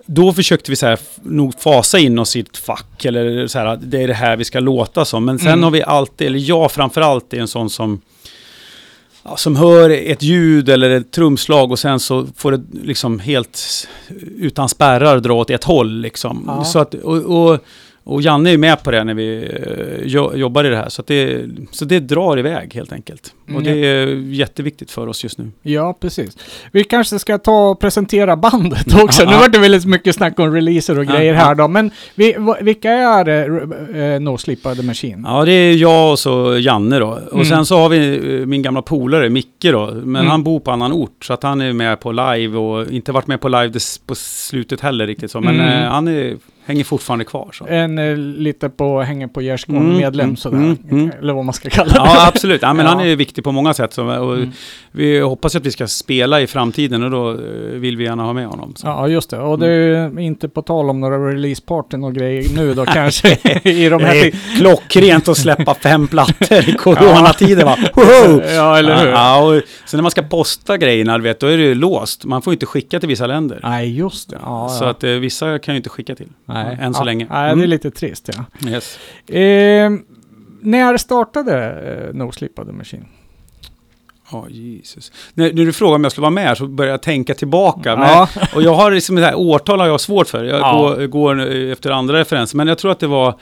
då 0.06 0.32
försökte 0.32 0.70
vi 0.70 0.76
så 0.76 0.86
här, 0.86 0.98
nog 1.22 1.54
fasa 1.60 1.98
in 1.98 2.18
oss 2.18 2.36
i 2.36 2.40
ett 2.40 2.56
fack, 2.56 3.04
eller 3.04 3.46
så 3.46 3.58
här, 3.58 3.78
det 3.82 4.02
är 4.02 4.08
det 4.08 4.14
här 4.14 4.36
vi 4.36 4.44
ska 4.44 4.60
låta 4.60 5.04
som. 5.04 5.24
Men 5.24 5.38
sen 5.38 5.48
Mm. 5.48 5.62
har 5.62 5.70
vi 5.70 5.82
alltid, 5.82 6.26
eller 6.26 6.38
jag 6.38 6.72
framförallt 6.72 7.34
är 7.34 7.38
en 7.40 7.48
sån 7.48 7.70
som 7.70 8.00
ja, 9.22 9.36
som 9.36 9.56
hör 9.56 9.90
ett 9.90 10.22
ljud 10.22 10.68
eller 10.68 10.90
ett 10.90 11.10
trumslag 11.10 11.70
och 11.70 11.78
sen 11.78 12.00
så 12.00 12.26
får 12.36 12.52
det 12.52 12.62
liksom 12.82 13.18
helt 13.18 13.88
utan 14.38 14.68
spärrar 14.68 15.20
dra 15.20 15.32
åt 15.32 15.50
ett 15.50 15.64
håll 15.64 16.00
liksom. 16.00 16.44
Ja. 16.46 16.64
Så 16.64 16.78
att, 16.78 16.94
och, 16.94 17.16
och, 17.16 17.58
och 18.04 18.22
Janne 18.22 18.50
är 18.50 18.58
med 18.58 18.82
på 18.82 18.90
det 18.90 19.04
när 19.04 19.14
vi 19.14 19.36
eh, 19.44 20.02
jo, 20.04 20.32
jobbar 20.34 20.64
i 20.64 20.68
det 20.68 20.76
här. 20.76 20.88
Så, 20.88 21.02
det, 21.06 21.44
så 21.70 21.84
det 21.84 22.00
drar 22.00 22.38
iväg 22.38 22.74
helt 22.74 22.92
enkelt. 22.92 23.34
Mm, 23.48 23.56
Och 23.56 23.62
det 23.62 23.70
är 23.86 24.06
jätteviktigt 24.32 24.90
för 24.90 25.06
oss 25.06 25.22
just 25.24 25.38
nu. 25.38 25.50
Ja, 25.62 25.96
precis. 26.00 26.36
Vi 26.72 26.84
kanske 26.84 27.18
ska 27.18 27.38
ta 27.38 27.70
och 27.70 27.80
presentera 27.80 28.36
bandet 28.36 28.94
också. 29.02 29.24
Nu 29.24 29.32
Ja. 29.32 29.38
var 29.38 29.48
det 29.48 29.58
väldigt 29.58 29.84
mycket 29.84 30.14
snack 30.14 30.38
om 30.38 30.54
releaser 30.54 30.98
och 30.98 31.06
grejer 31.06 31.34
ja. 31.34 31.40
här 31.40 31.54
då. 31.54 31.68
Men 31.68 31.90
vi, 32.14 32.36
vilka 32.60 32.90
är 32.90 33.50
uh, 33.50 34.20
No 34.20 34.38
Sleep 34.38 34.62
the 34.62 34.82
Machine? 34.82 35.24
Ja, 35.28 35.44
det 35.44 35.52
är 35.52 35.74
jag 35.76 36.10
och 36.12 36.18
så 36.18 36.58
Janne 36.58 36.98
då. 36.98 37.08
Och 37.08 37.32
Mm. 37.34 37.44
sen 37.44 37.66
så 37.66 37.76
har 37.78 37.88
vi 37.88 38.16
eh, 38.40 38.46
min 38.46 38.62
gamla 38.62 38.82
polare 38.82 39.28
Micke 39.30 39.48
då. 39.72 39.86
Men 39.94 40.16
Mm. 40.16 40.26
han 40.26 40.42
bor 40.42 40.60
på 40.60 40.70
annan 40.70 40.92
ort. 40.92 41.24
Så 41.24 41.32
att 41.32 41.42
han 41.42 41.60
är 41.60 41.72
med 41.72 42.00
på 42.00 42.12
live 42.12 42.56
och 42.58 42.90
inte 42.90 43.12
varit 43.12 43.26
med 43.26 43.40
på 43.40 43.48
live 43.48 43.78
på 44.06 44.14
slutet 44.14 44.80
heller 44.80 45.06
riktigt 45.06 45.30
så. 45.30 45.40
Men 45.40 45.54
Mm. 45.60 45.82
eh, 45.82 45.90
han 45.90 46.08
är, 46.08 46.36
hänger 46.64 46.84
fortfarande 46.84 47.24
kvar. 47.24 47.48
Så. 47.52 47.66
En 47.66 47.98
eh, 47.98 48.16
lite 48.16 48.68
på, 48.68 49.00
hänger 49.02 49.26
på 49.26 49.42
gärdsgården 49.42 49.82
Mm, 49.82 49.96
medlem 49.96 50.24
mm, 50.24 50.36
sådär. 50.36 50.56
mm, 50.58 50.78
mm. 50.90 51.10
Eller 51.20 51.32
vad 51.32 51.44
man 51.44 51.52
ska 51.54 51.70
kalla 51.70 51.92
det. 51.92 51.96
Ja, 51.98 52.26
absolut. 52.28 52.62
Ja, 52.62 52.72
men 52.72 52.86
Ja. 52.86 52.92
Han 52.92 53.00
är 53.00 53.16
viktig 53.16 53.44
på 53.44 53.52
många 53.52 53.74
sätt. 53.74 53.92
Så, 53.92 54.04
och 54.06 54.32
Mm. 54.36 54.50
Vi 54.94 55.20
hoppas 55.20 55.56
att 55.56 55.66
vi 55.66 55.70
ska 55.70 55.86
spela 55.86 56.40
i 56.40 56.46
framtiden 56.46 57.02
och 57.02 57.10
då 57.10 57.30
eh, 57.30 57.36
vill 57.72 57.96
vi 57.96 58.04
gärna 58.04 58.22
ha 58.22 58.32
med 58.32 58.46
honom. 58.46 58.72
Så. 58.76 58.86
Ja, 58.86 59.08
just 59.08 59.30
det. 59.30 59.38
Och 59.38 59.58
det 59.58 59.66
är 59.66 60.10
ju 60.20 60.22
inte 60.24 60.48
på 60.48 60.62
tal 60.62 60.90
om 60.90 61.00
några 61.00 61.28
releasepartyn 61.30 62.04
och 62.04 62.14
grejer 62.14 62.56
nu 62.56 62.74
då 62.74 62.84
kanske 62.86 63.28
i 63.62 63.88
de 63.88 64.02
här... 64.02 64.14
Det 64.14 64.26
är 64.26 64.56
klockrent 64.58 65.28
att 65.28 65.36
släppa 65.38 65.74
fem 65.74 66.08
plattor 66.08 66.68
i 66.68 66.72
coronatider 66.78 67.64
va? 67.64 67.76
Ja, 68.54 68.78
eller 68.78 68.96
hur? 69.04 69.08
Ja, 69.10 69.42
och 69.44 69.62
sen 69.86 69.98
när 69.98 70.02
man 70.02 70.10
ska 70.10 70.22
posta 70.22 70.76
grejerna, 70.76 71.18
vet, 71.18 71.40
då 71.40 71.46
är 71.46 71.56
det 71.56 71.62
ju 71.64 71.74
låst. 71.74 72.24
Man 72.24 72.42
får 72.42 72.52
inte 72.52 72.66
skicka 72.66 73.00
till 73.00 73.08
vissa 73.08 73.26
länder. 73.26 73.60
Nej, 73.62 73.96
just 73.98 74.30
det. 74.30 74.38
Ja, 74.42 74.68
Så 74.78 74.84
att 74.84 75.04
eh, 75.04 75.10
vissa 75.10 75.58
kan 75.58 75.74
ju 75.74 75.76
inte 75.76 75.90
skicka 75.90 76.14
till. 76.14 76.28
Nej. 76.52 76.78
Än 76.80 76.94
så 76.94 77.00
ja. 77.00 77.04
länge. 77.04 77.26
Nej, 77.30 77.42
det 77.42 77.48
är 77.48 77.52
Mm. 77.52 77.70
lite 77.70 77.90
trist 77.90 78.30
ja. 78.36 78.68
Yes. 78.70 78.98
Eh, 79.28 79.90
när 80.60 80.96
startade 80.98 81.70
eh, 82.08 82.14
No 82.14 82.32
Sleep 82.32 82.54
by 82.54 82.62
the 82.64 82.72
Machine? 82.72 83.04
Ja, 84.32 84.46
Jesus. 84.48 85.12
När, 85.34 85.52
när 85.52 85.64
du 85.64 85.72
frågar 85.72 85.94
om 85.94 86.02
jag 86.04 86.12
skulle 86.12 86.22
vara 86.22 86.30
med 86.30 86.58
så 86.58 86.66
börjar 86.66 86.90
jag 86.90 87.02
tänka 87.02 87.34
tillbaka. 87.34 87.96
Men, 87.96 88.08
Ja. 88.08 88.28
Och 88.54 88.62
jag 88.62 88.74
har 88.74 88.90
liksom 88.90 89.16
det 89.16 89.22
här 89.22 89.34
årtal 89.34 89.80
har 89.80 89.86
jag 89.86 90.00
svårt 90.00 90.28
för. 90.28 90.44
Jag 90.44 90.60
Ja. 90.60 90.78
går, 90.78 91.06
går 91.06 91.40
efter 91.72 91.90
andra 91.90 92.18
referenser. 92.18 92.56
Men 92.56 92.68
jag 92.68 92.78
tror 92.78 92.90
att 92.92 93.00
det 93.00 93.06
var... 93.06 93.34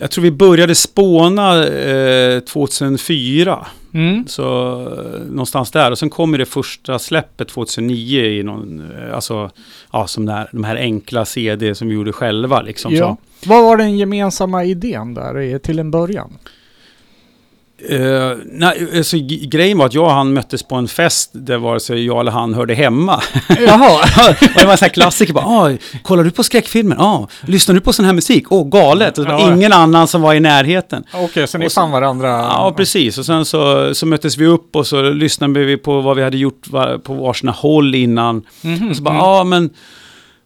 Jag 0.00 0.10
tror 0.10 0.22
vi 0.22 0.30
började 0.30 0.74
spåna 0.74 1.66
eh, 1.66 2.40
2004. 2.40 3.66
Mm. 3.94 4.26
Så 4.26 4.80
eh, 4.82 5.20
någonstans 5.20 5.70
där. 5.70 5.90
Och 5.90 5.98
sen 5.98 6.10
kommer 6.10 6.38
det 6.38 6.46
första 6.46 6.98
släppet 6.98 7.48
2009 7.48 8.24
i 8.24 8.42
någon... 8.42 8.80
Eh, 8.80 9.14
alltså, 9.14 9.50
ja, 9.92 10.06
som 10.06 10.26
där, 10.26 10.48
de 10.52 10.64
här 10.64 10.76
enkla 10.76 11.24
CD 11.24 11.74
som 11.74 11.88
vi 11.88 11.94
gjorde 11.94 12.12
själva 12.12 12.62
liksom. 12.62 12.94
Ja. 12.94 13.16
Så. 13.42 13.48
Vad 13.48 13.64
var 13.64 13.76
den 13.76 13.98
gemensamma 13.98 14.64
idén 14.64 15.14
där 15.14 15.58
till 15.58 15.78
en 15.78 15.90
början? 15.90 16.38
Uh, 17.90 18.32
nej, 18.44 18.88
alltså, 18.96 19.16
grejen 19.42 19.78
var 19.78 19.86
att 19.86 19.94
jag 19.94 20.04
och 20.04 20.10
han 20.10 20.32
möttes 20.32 20.62
på 20.62 20.74
en 20.76 20.88
fest 20.88 21.30
där 21.32 21.58
vare 21.58 21.80
sig 21.80 22.06
jag 22.06 22.20
eller 22.20 22.32
han 22.32 22.54
hörde 22.54 22.74
hemma. 22.74 23.22
Jaha. 23.66 24.04
det 24.54 24.64
var 24.64 24.72
en 24.72 24.78
sån 24.78 24.84
här 24.86 24.88
klassiker. 24.88 25.32
Bara, 25.34 25.44
ah, 25.46 25.70
kollar 26.02 26.24
du 26.24 26.30
på 26.30 26.42
skräckfilmer? 26.42 26.96
Ah, 26.98 27.28
lyssnar 27.46 27.74
du 27.74 27.80
på 27.80 27.92
sån 27.92 28.04
här 28.04 28.12
musik? 28.12 28.52
Åh, 28.52 28.62
oh, 28.62 28.68
galet. 28.68 29.18
Och 29.18 29.24
var 29.24 29.32
Ja. 29.40 29.52
ingen 29.54 29.72
annan 29.72 30.08
som 30.08 30.22
var 30.22 30.34
i 30.34 30.40
närheten. 30.40 31.04
Okej, 31.14 31.46
så 31.48 31.58
ni 31.58 31.66
Och 31.66 31.72
så- 31.72 31.80
fann 31.80 31.90
varandra? 31.90 32.28
Ja, 32.28 32.74
precis. 32.76 33.18
Och 33.18 33.26
sen 33.26 33.44
så, 33.44 33.94
så 33.94 34.06
möttes 34.06 34.36
vi 34.38 34.46
upp 34.46 34.76
och 34.76 34.86
så 34.86 35.02
lyssnade 35.02 35.64
vi 35.64 35.76
på 35.76 36.00
vad 36.00 36.16
vi 36.16 36.22
hade 36.22 36.36
gjort 36.36 36.62
på 37.04 37.14
varsina 37.14 37.52
håll 37.52 37.94
innan. 37.94 38.42
Mhm, 38.62 38.90
Och 38.90 38.96
så 38.96 39.02
bara, 39.02 39.14
mm. 39.14 39.24
ja 39.26 39.44
men... 39.44 39.70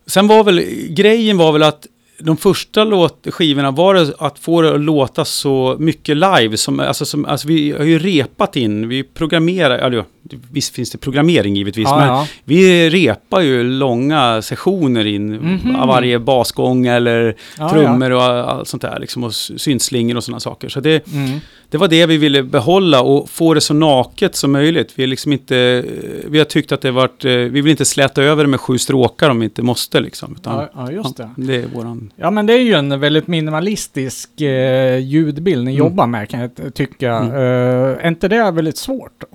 Sen 0.06 0.26
var 0.26 0.44
väl, 0.44 0.60
grejen 0.88 1.36
var 1.36 1.52
väl 1.52 1.62
att 1.62 1.86
de 2.18 2.37
första 2.37 2.85
låt, 2.85 3.26
skivorna 3.30 3.71
var 3.71 3.94
det 3.94 4.14
att 4.18 4.38
få 4.38 4.62
det 4.62 4.75
att 4.75 4.80
låta 4.80 5.25
så 5.25 5.76
mycket 5.78 6.16
live. 6.16 6.56
Som, 6.56 6.80
alltså, 6.80 7.04
som, 7.06 7.25
alltså 7.25 7.49
vi 7.49 7.73
har 7.73 7.85
ju 7.85 7.99
repat 7.99 8.56
in, 8.56 8.88
vi 8.88 9.02
programmerar, 9.02 9.78
alltså, 9.78 10.04
visst 10.50 10.75
finns 10.75 10.90
det 10.90 10.99
programmering 10.99 11.57
givetvis, 11.57 11.88
Ja, 11.88 11.97
men 11.99 12.09
ja. 12.09 12.26
vi 12.45 12.90
repar 12.90 13.40
ju 13.40 13.62
långa 13.62 14.43
sessioner 14.43 15.04
in 15.07 15.33
Mhm. 15.37 15.76
av 15.76 15.88
varje 15.88 16.19
basgång 16.19 16.87
eller 16.87 17.37
Ja, 17.59 17.71
trummor 17.71 18.11
och 18.11 18.23
allt 18.23 18.69
sånt 18.69 18.83
där, 18.83 18.99
liksom, 19.00 19.25
och 19.25 19.35
syntslingor 19.35 20.16
och 20.16 20.25
sådana 20.25 20.40
saker. 20.40 20.69
Så 20.69 20.81
det, 20.81 21.07
Mm. 21.12 21.38
det 21.71 21.78
var 21.78 21.88
det 21.88 22.07
vi 22.07 22.16
ville 22.16 22.43
behålla 22.43 23.02
och 23.02 23.31
få 23.31 23.54
det 23.54 23.61
så 23.61 23.75
naket 23.75 24.37
som 24.37 24.52
möjligt. 24.52 24.93
Vi, 24.95 25.07
liksom 25.07 25.33
inte, 25.33 25.85
vi 26.28 26.38
har 26.38 26.45
tyckt 26.45 26.73
att 26.73 26.81
det 26.81 26.90
varit, 26.90 27.25
eh, 27.25 27.31
vi 27.33 27.49
vill 27.61 27.69
inte 27.71 27.85
släta 27.85 28.23
över 28.23 28.45
det 28.45 28.49
med 28.50 28.61
sju 28.61 28.78
stråkar 28.78 29.31
om 29.31 29.38
vi 29.38 29.45
inte 29.45 29.62
måste 29.62 30.00
liksom. 30.00 30.37
Utan, 30.40 30.66
Ja, 30.75 30.90
just 30.93 31.16
det. 31.16 31.31
det 31.37 31.54
är 31.57 31.66
våran... 31.75 32.12
Ja, 32.16 32.31
men 32.31 32.47
det 32.47 32.52
är 32.52 32.59
ju 32.62 32.75
en 32.75 33.00
väldigt 33.00 33.26
minimalistisk 33.26 34.40
eh, 34.40 34.99
ljudbild 34.99 35.64
ni 35.64 35.71
Mm. 35.71 35.78
jobbar 35.78 36.07
med 36.07 36.28
kan 36.28 36.40
jag 36.40 36.75
tycka. 36.75 37.12
Mm. 37.16 37.35
Eh, 37.35 38.04
är 38.04 38.09
inte 38.09 38.28
det 38.28 38.50
väldigt 38.50 38.76
svårt 38.76 39.12
då? 39.19 39.26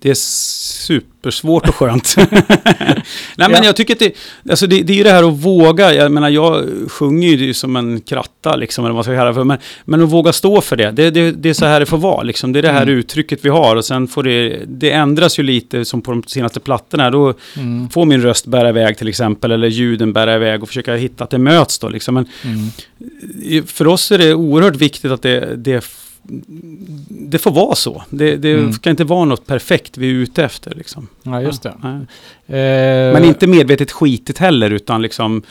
Det 0.00 0.10
är 0.10 0.14
supersvårt 0.32 1.68
och 1.68 1.74
skönt. 1.74 2.14
Nej 2.18 2.28
men 3.36 3.50
Ja. 3.50 3.64
jag 3.64 3.76
tycker 3.76 3.94
att 3.94 3.98
det, 3.98 4.12
alltså 4.50 4.66
det, 4.66 4.82
det 4.82 4.92
är 4.92 4.96
ju 4.96 5.02
det 5.02 5.10
här 5.10 5.28
att 5.28 5.34
våga, 5.38 5.94
jag 5.94 6.12
menar 6.12 6.28
jag 6.28 6.64
sjunger 6.88 7.28
ju 7.28 7.54
som 7.54 7.76
en 7.76 8.00
kratta 8.00 8.56
liksom, 8.56 8.84
eller 8.84 8.90
vad 8.92 8.96
man 8.96 9.04
ska 9.04 9.12
kalla 9.14 9.28
det 9.28 9.34
för, 9.34 9.44
men, 9.44 9.58
men 9.84 10.02
att 10.02 10.08
våga 10.10 10.32
stå 10.32 10.60
för 10.60 10.76
det, 10.76 10.90
det, 10.90 11.10
det, 11.10 11.32
det 11.32 11.48
är 11.50 11.54
så 11.54 11.64
här 11.66 11.80
det 11.80 11.86
får 11.86 11.98
vara 11.98 12.22
liksom. 12.22 12.52
Det 12.52 12.58
är 12.60 12.62
det 12.62 12.72
här 12.72 12.82
Mm. 12.82 12.94
uttrycket 12.98 13.38
vi 13.42 13.48
har 13.48 13.76
och 13.76 13.84
sen 13.84 14.08
får 14.08 14.22
det, 14.22 14.62
det 14.66 14.90
ändras 14.90 15.38
ju 15.38 15.42
lite 15.42 15.84
som 15.84 16.02
på 16.02 16.10
de 16.10 16.22
senaste 16.22 16.60
plattorna, 16.60 17.10
då 17.10 17.34
Mm. 17.56 17.88
får 17.90 18.04
min 18.04 18.22
röst 18.22 18.46
bära 18.46 18.68
iväg 18.68 18.98
till 18.98 19.08
exempel, 19.08 19.52
eller 19.52 19.68
ljuden 19.68 20.12
bära 20.12 20.34
iväg 20.34 20.62
och 20.62 20.68
försöka 20.68 20.94
hitta 20.94 21.24
att 21.24 21.30
det 21.30 21.38
möts 21.38 21.78
då 21.78 21.88
liksom. 21.88 22.14
Men 22.14 22.26
Mm. 22.44 23.66
för 23.66 23.86
oss 23.86 24.12
är 24.12 24.18
det 24.18 24.34
oerhört 24.34 24.76
viktigt 24.76 25.10
att 25.10 25.22
det, 25.22 25.56
det, 25.56 25.84
det 27.08 27.38
får 27.38 27.50
vara 27.50 27.74
så. 27.74 28.02
Det, 28.10 28.36
det 28.36 28.52
Mm. 28.52 28.72
ska 28.72 28.90
inte 28.90 29.04
vara 29.04 29.24
något 29.24 29.46
perfekt 29.46 29.98
vi 29.98 30.10
är 30.10 30.14
ute 30.14 30.44
efter 30.44 30.74
liksom. 30.74 31.08
Ja, 31.22 31.42
just 31.42 31.62
det. 31.62 31.74
Nej. 31.82 31.94
Eh, 32.60 33.12
Men 33.12 33.24
inte 33.24 33.46
medvetet 33.46 33.92
skitigt 33.92 34.38
heller, 34.38 34.70
utan 34.70 35.02
liksom 35.02 35.42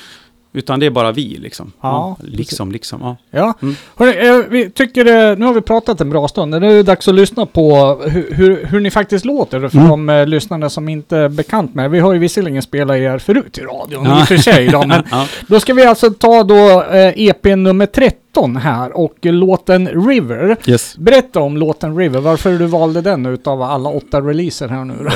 utan 0.54 0.80
det 0.80 0.86
är 0.86 0.90
bara 0.90 1.12
vi 1.12 1.38
liksom. 1.42 1.72
Ja, 1.82 2.18
liksom, 2.24 2.72
liksom. 2.72 3.02
Ja. 3.02 3.18
Ja, 3.32 3.54
Mm. 3.62 3.76
Hörrni, 3.96 4.28
eh, 4.28 4.50
vi 4.50 4.70
tycker 4.70 5.04
det, 5.06 5.36
nu 5.40 5.46
har 5.46 5.54
vi 5.54 5.62
pratat 5.62 6.02
en 6.02 6.10
bra 6.10 6.28
stund. 6.28 6.52
Nu 6.52 6.58
är 6.72 6.76
det 6.76 6.84
dags 6.84 7.08
att 7.08 7.16
lyssna 7.16 7.46
på 7.46 7.96
hur, 8.10 8.32
hur, 8.34 8.66
hur 8.66 8.80
ni 8.80 8.92
faktiskt 8.92 9.26
låter 9.26 9.68
för 9.70 9.78
Mm. 9.78 9.90
de 9.90 10.10
eh, 10.10 10.28
lyssnarna 10.28 10.70
som 10.70 10.90
inte 10.90 11.18
är 11.18 11.30
bekant 11.30 11.76
med. 11.76 11.92
Vi 11.92 12.00
har 12.00 12.14
ju 12.14 12.20
visserligen 12.20 12.62
spelat 12.62 12.98
er 12.98 13.18
förut 13.18 13.58
i 13.58 13.62
radion 13.62 14.06
Ja. 14.06 14.20
i 14.20 14.24
och 14.24 14.28
för 14.28 14.38
sig 14.38 14.68
då, 14.68 14.84
men 14.88 15.04
ja. 15.12 15.28
då 15.48 15.60
ska 15.60 15.74
vi 15.74 15.86
alltså 15.86 16.10
ta 16.10 16.44
då 16.44 16.84
eh, 16.84 17.14
EP 17.28 17.46
nummer 17.56 17.86
13 18.34 18.56
här 18.56 18.98
och 18.98 19.16
låten 19.22 19.88
River. 20.08 20.58
Yes. 20.66 20.98
Berätta 20.98 21.40
om 21.40 21.58
låten 21.58 21.98
River, 21.98 22.20
varför 22.20 22.60
du 22.60 22.66
valde 22.66 23.02
den 23.02 23.26
utav 23.26 23.62
alla 23.62 23.90
åtta 23.90 24.22
releaser 24.22 24.68
här 24.68 24.86
nu 24.86 24.94
då? 25.04 25.10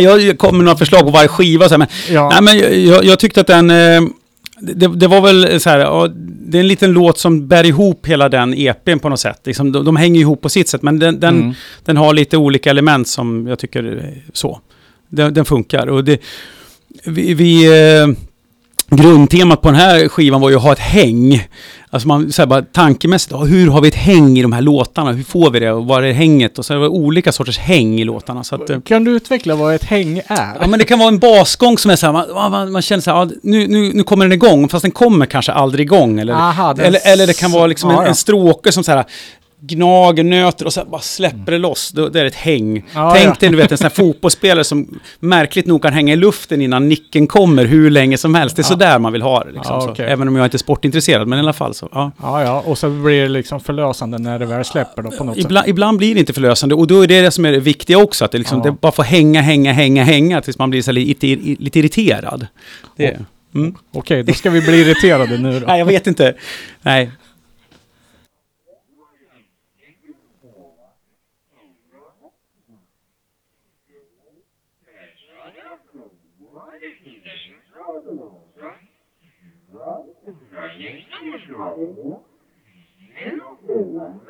Jag 0.00 0.38
kom 0.38 0.56
med 0.56 0.64
några 0.64 0.78
förslag 0.78 1.00
på 1.00 1.10
varje 1.10 1.28
skiva, 1.28 1.68
så 1.68 1.74
här, 1.74 1.78
men 1.78 1.88
ja. 2.10 2.28
Nej, 2.40 2.42
men 2.42 2.58
jag- 2.86 3.04
jag, 3.04 3.18
tyckte 3.18 3.40
att 3.40 3.46
den... 3.46 3.70
eh, 3.70 4.00
Det, 4.60 4.88
det 4.88 5.06
var 5.08 5.20
väl 5.20 5.60
så 5.60 5.70
här, 5.70 6.08
det 6.50 6.58
är 6.58 6.60
en 6.60 6.68
liten 6.68 6.92
låt 6.92 7.18
som 7.18 7.48
bär 7.48 7.66
ihop 7.66 8.06
hela 8.06 8.28
den 8.28 8.54
EPn 8.54 8.98
på 8.98 9.08
något 9.08 9.20
sätt. 9.20 9.40
Liksom, 9.44 9.72
de, 9.72 9.84
de 9.84 9.96
hänger 9.96 10.20
ihop 10.20 10.40
på 10.40 10.48
sitt 10.48 10.68
sätt, 10.68 10.82
men 10.82 10.98
den, 10.98 11.20
den, 11.20 11.34
Mm. 11.40 11.54
den 11.84 11.96
har 11.96 12.14
lite 12.14 12.36
olika 12.36 12.70
element 12.70 13.08
som 13.08 13.46
jag 13.46 13.58
tycker 13.58 13.82
är 13.84 14.22
så. 14.32 14.60
Den, 15.08 15.34
den 15.34 15.44
funkar. 15.44 15.86
Och 15.86 16.04
det, 16.04 16.20
vi, 17.04 17.34
vi, 17.34 17.64
eh, 17.66 18.06
grundtemat 18.90 19.62
på 19.62 19.68
den 19.68 19.80
här 19.80 20.08
skivan 20.08 20.40
var 20.40 20.50
ju 20.50 20.56
att 20.56 20.62
ha 20.62 20.72
ett 20.72 20.78
häng. 20.78 21.48
Alltså 21.92 22.08
man, 22.08 22.32
så 22.32 22.42
här, 22.42 22.46
bara 22.46 22.62
tankemässigt, 22.62 23.34
hur 23.34 23.70
har 23.70 23.80
vi 23.80 23.88
ett 23.88 23.94
häng 23.94 24.38
i 24.38 24.42
de 24.42 24.52
här 24.52 24.60
låtarna? 24.60 25.12
Hur 25.12 25.24
får 25.24 25.50
vi 25.50 25.60
det? 25.60 25.72
Och 25.72 25.86
var 25.86 26.02
är 26.02 26.12
hänget? 26.12 26.58
Och 26.58 26.64
så 26.64 26.74
var 26.74 26.80
det 26.80 26.88
olika 26.88 27.32
sorters 27.32 27.58
häng 27.58 28.00
i 28.00 28.04
låtarna. 28.04 28.44
Så 28.44 28.54
att, 28.54 28.70
eh, 28.70 28.80
Kan 28.80 29.04
du 29.04 29.10
utveckla 29.10 29.54
vad 29.54 29.74
ett 29.74 29.84
häng 29.84 30.18
är? 30.26 30.56
Ja, 30.60 30.66
men 30.66 30.78
det 30.78 30.84
kan 30.84 30.98
vara 30.98 31.08
en 31.08 31.18
basgång 31.18 31.78
som 31.78 31.90
är 31.90 31.96
så 31.96 32.06
här, 32.06 32.12
man, 32.12 32.50
man, 32.50 32.72
man 32.72 32.82
känner 32.82 33.02
så 33.02 33.10
här, 33.10 33.30
nu, 33.42 33.66
nu, 33.68 33.92
nu 33.94 34.02
kommer 34.02 34.24
den 34.24 34.32
igång, 34.32 34.68
fast 34.68 34.82
den 34.82 34.90
kommer 34.90 35.26
kanske 35.26 35.52
aldrig 35.52 35.86
igång. 35.86 36.20
Eller, 36.20 36.32
Aha, 36.32 36.74
eller, 36.78 37.00
eller 37.04 37.26
det 37.26 37.38
kan 37.40 37.52
vara 37.52 37.66
liksom 37.66 37.90
ja, 37.90 38.02
en, 38.02 38.08
en 38.08 38.14
stråke 38.14 38.72
som 38.72 38.84
så 38.84 38.92
här 38.92 39.04
gnager, 39.62 40.24
nöter 40.24 40.66
och 40.66 40.72
så 40.72 40.84
bara 40.84 41.00
släpper 41.00 41.52
det 41.52 41.58
loss. 41.58 41.92
Då, 41.92 42.08
det 42.08 42.20
är 42.20 42.24
ett 42.24 42.34
häng. 42.34 42.84
Ja, 42.94 43.12
Tänk 43.14 43.28
ja. 43.28 43.34
dig, 43.40 43.48
du 43.48 43.56
vet, 43.56 43.72
en 43.72 43.78
sån 43.78 43.84
här 43.84 43.90
fotbollsspelare 43.94 44.64
som 44.64 45.00
märkligt 45.20 45.66
nog 45.66 45.82
kan 45.82 45.92
hänga 45.92 46.12
i 46.12 46.16
luften 46.16 46.62
innan 46.62 46.88
nicken 46.88 47.26
kommer 47.26 47.64
hur 47.64 47.90
länge 47.90 48.18
som 48.18 48.34
helst. 48.34 48.56
Det 48.56 48.60
är 48.60 48.64
Ja. 48.64 48.68
så 48.68 48.74
där 48.74 48.98
man 48.98 49.12
vill 49.12 49.22
ha 49.22 49.44
det. 49.44 49.52
Liksom, 49.52 49.80
så. 49.80 49.90
okej. 49.90 50.06
Även 50.10 50.28
om 50.28 50.36
jag 50.36 50.46
inte 50.46 50.56
är 50.56 50.58
sportintresserad, 50.58 51.28
men 51.28 51.38
i 51.38 51.40
alla 51.40 51.52
fall 51.52 51.74
så. 51.74 51.88
Ja. 51.92 52.10
Ja, 52.22 52.42
ja, 52.42 52.60
och 52.66 52.78
så 52.78 52.90
blir 52.90 53.22
det 53.22 53.28
liksom 53.28 53.60
förlösande 53.60 54.18
när 54.18 54.38
det 54.38 54.46
väl 54.46 54.64
släpper 54.64 55.02
då 55.02 55.10
på 55.10 55.24
något 55.24 55.36
sätt. 55.36 55.44
Ibland, 55.44 55.68
ibland 55.68 55.98
blir 55.98 56.14
det 56.14 56.20
inte 56.20 56.32
förlösande 56.32 56.74
och 56.74 56.86
då 56.86 57.02
är 57.02 57.06
det 57.06 57.20
det 57.20 57.30
som 57.30 57.44
är 57.44 57.52
det 57.52 57.60
viktiga 57.60 57.98
också. 57.98 58.24
Att 58.24 58.32
det, 58.32 58.38
liksom, 58.38 58.62
det 58.62 58.72
bara 58.72 58.92
får 58.92 59.02
hänga, 59.02 59.40
hänga, 59.40 59.72
hänga, 59.72 60.04
hänga 60.04 60.40
tills 60.40 60.58
man 60.58 60.70
blir 60.70 60.82
så 60.82 60.92
lite, 60.92 61.26
lite 61.58 61.78
irriterad. 61.78 62.46
Det. 62.96 63.18
Mm. 63.54 63.74
Okej, 63.94 64.22
då 64.22 64.32
ska 64.32 64.50
vi 64.50 64.60
bli 64.60 64.80
irriterade 64.80 65.38
nu 65.38 65.60
då. 65.60 65.66
Nej, 65.66 65.78
jag 65.78 65.86
vet 65.86 66.06
inte. 66.06 66.34
Nej. 66.82 67.10
Jesus. 83.80 84.20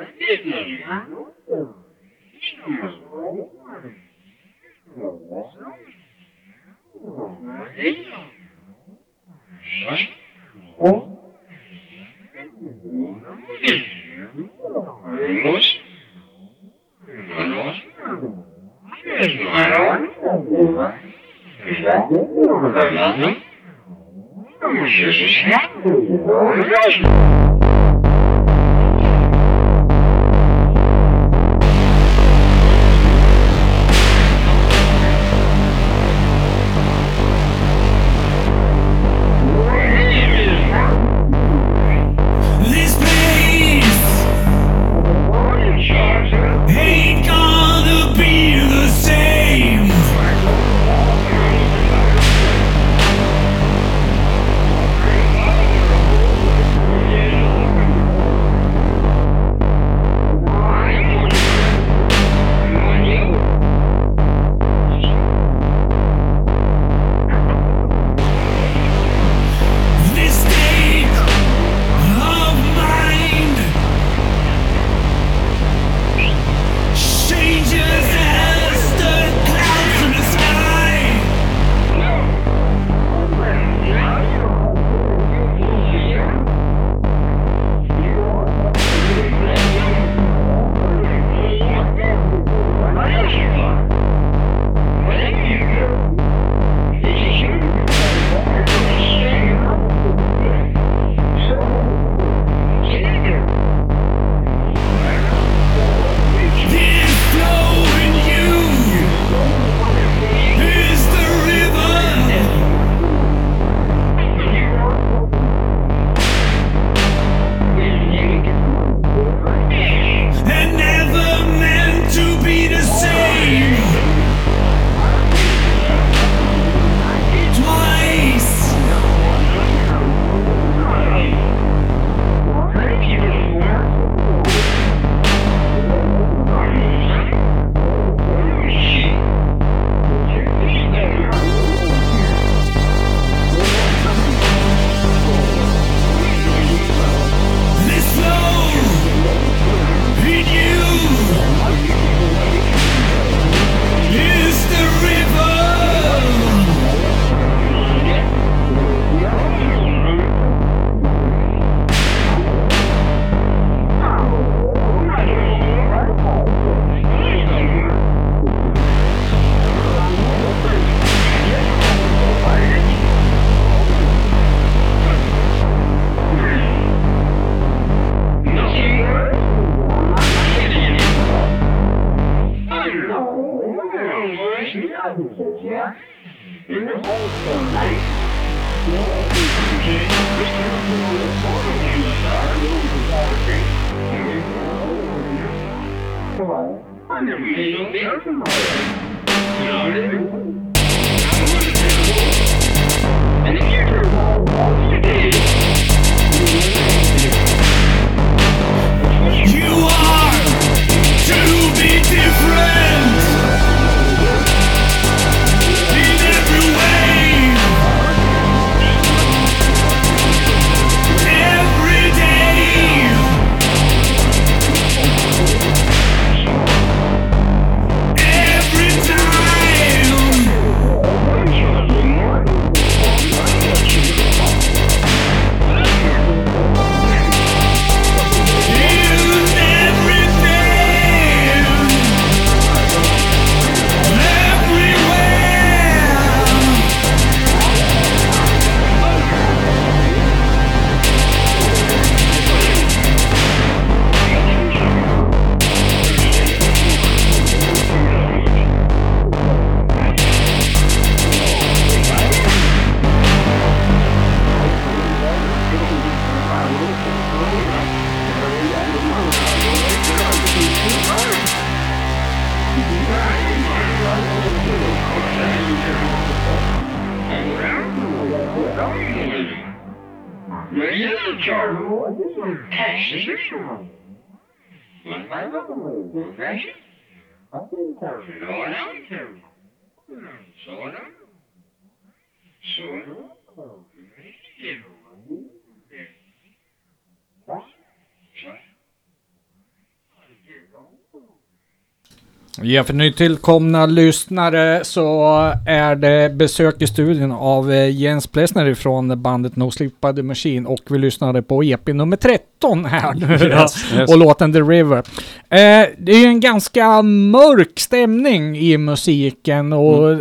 Ja, 302.62 302.84
för 302.84 302.94
nytillkomna 302.94 303.86
lyssnare 303.86 304.80
så 304.84 305.24
är 305.66 305.96
det 305.96 306.34
besök 306.34 306.82
i 306.82 306.86
studion 306.86 307.32
av 307.32 307.72
eh, 307.72 307.90
Jens 307.90 308.26
Plessner 308.26 308.74
från 308.74 309.22
bandet 309.22 309.56
No 309.56 309.70
Sleep 309.70 310.00
By 310.00 310.12
The 310.16 310.22
Machine 310.22 310.66
och 310.66 310.80
vi 310.90 310.98
lyssnade 310.98 311.42
på 311.42 311.64
EP 311.64 311.86
nummer 311.86 312.16
13 312.16 312.84
här 312.84 313.14
nu 313.14 313.46
Yes, 313.46 313.92
yes. 313.94 314.10
och 314.10 314.18
låten 314.18 314.52
The 314.52 314.60
River. 314.60 314.98
Eh, 314.98 315.88
det 315.98 316.12
är 316.12 316.18
ju 316.20 316.26
en 316.26 316.40
ganska 316.40 317.02
mörk 317.02 317.80
stämning 317.80 318.56
i 318.58 318.78
musiken 318.78 319.72
och 319.72 320.12
eh, 320.12 320.18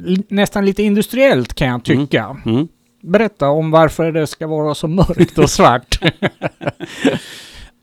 li- 0.00 0.22
nästan 0.28 0.64
lite 0.66 0.82
industriellt 0.82 1.54
kan 1.54 1.68
jag 1.68 1.84
tycka. 1.84 2.36
Mm. 2.46 2.68
Berätta 3.02 3.48
om 3.48 3.70
varför 3.70 4.12
det 4.12 4.26
ska 4.26 4.46
vara 4.46 4.74
så 4.74 4.88
mörkt 4.88 5.38
och 5.38 5.50
svart. 5.50 5.98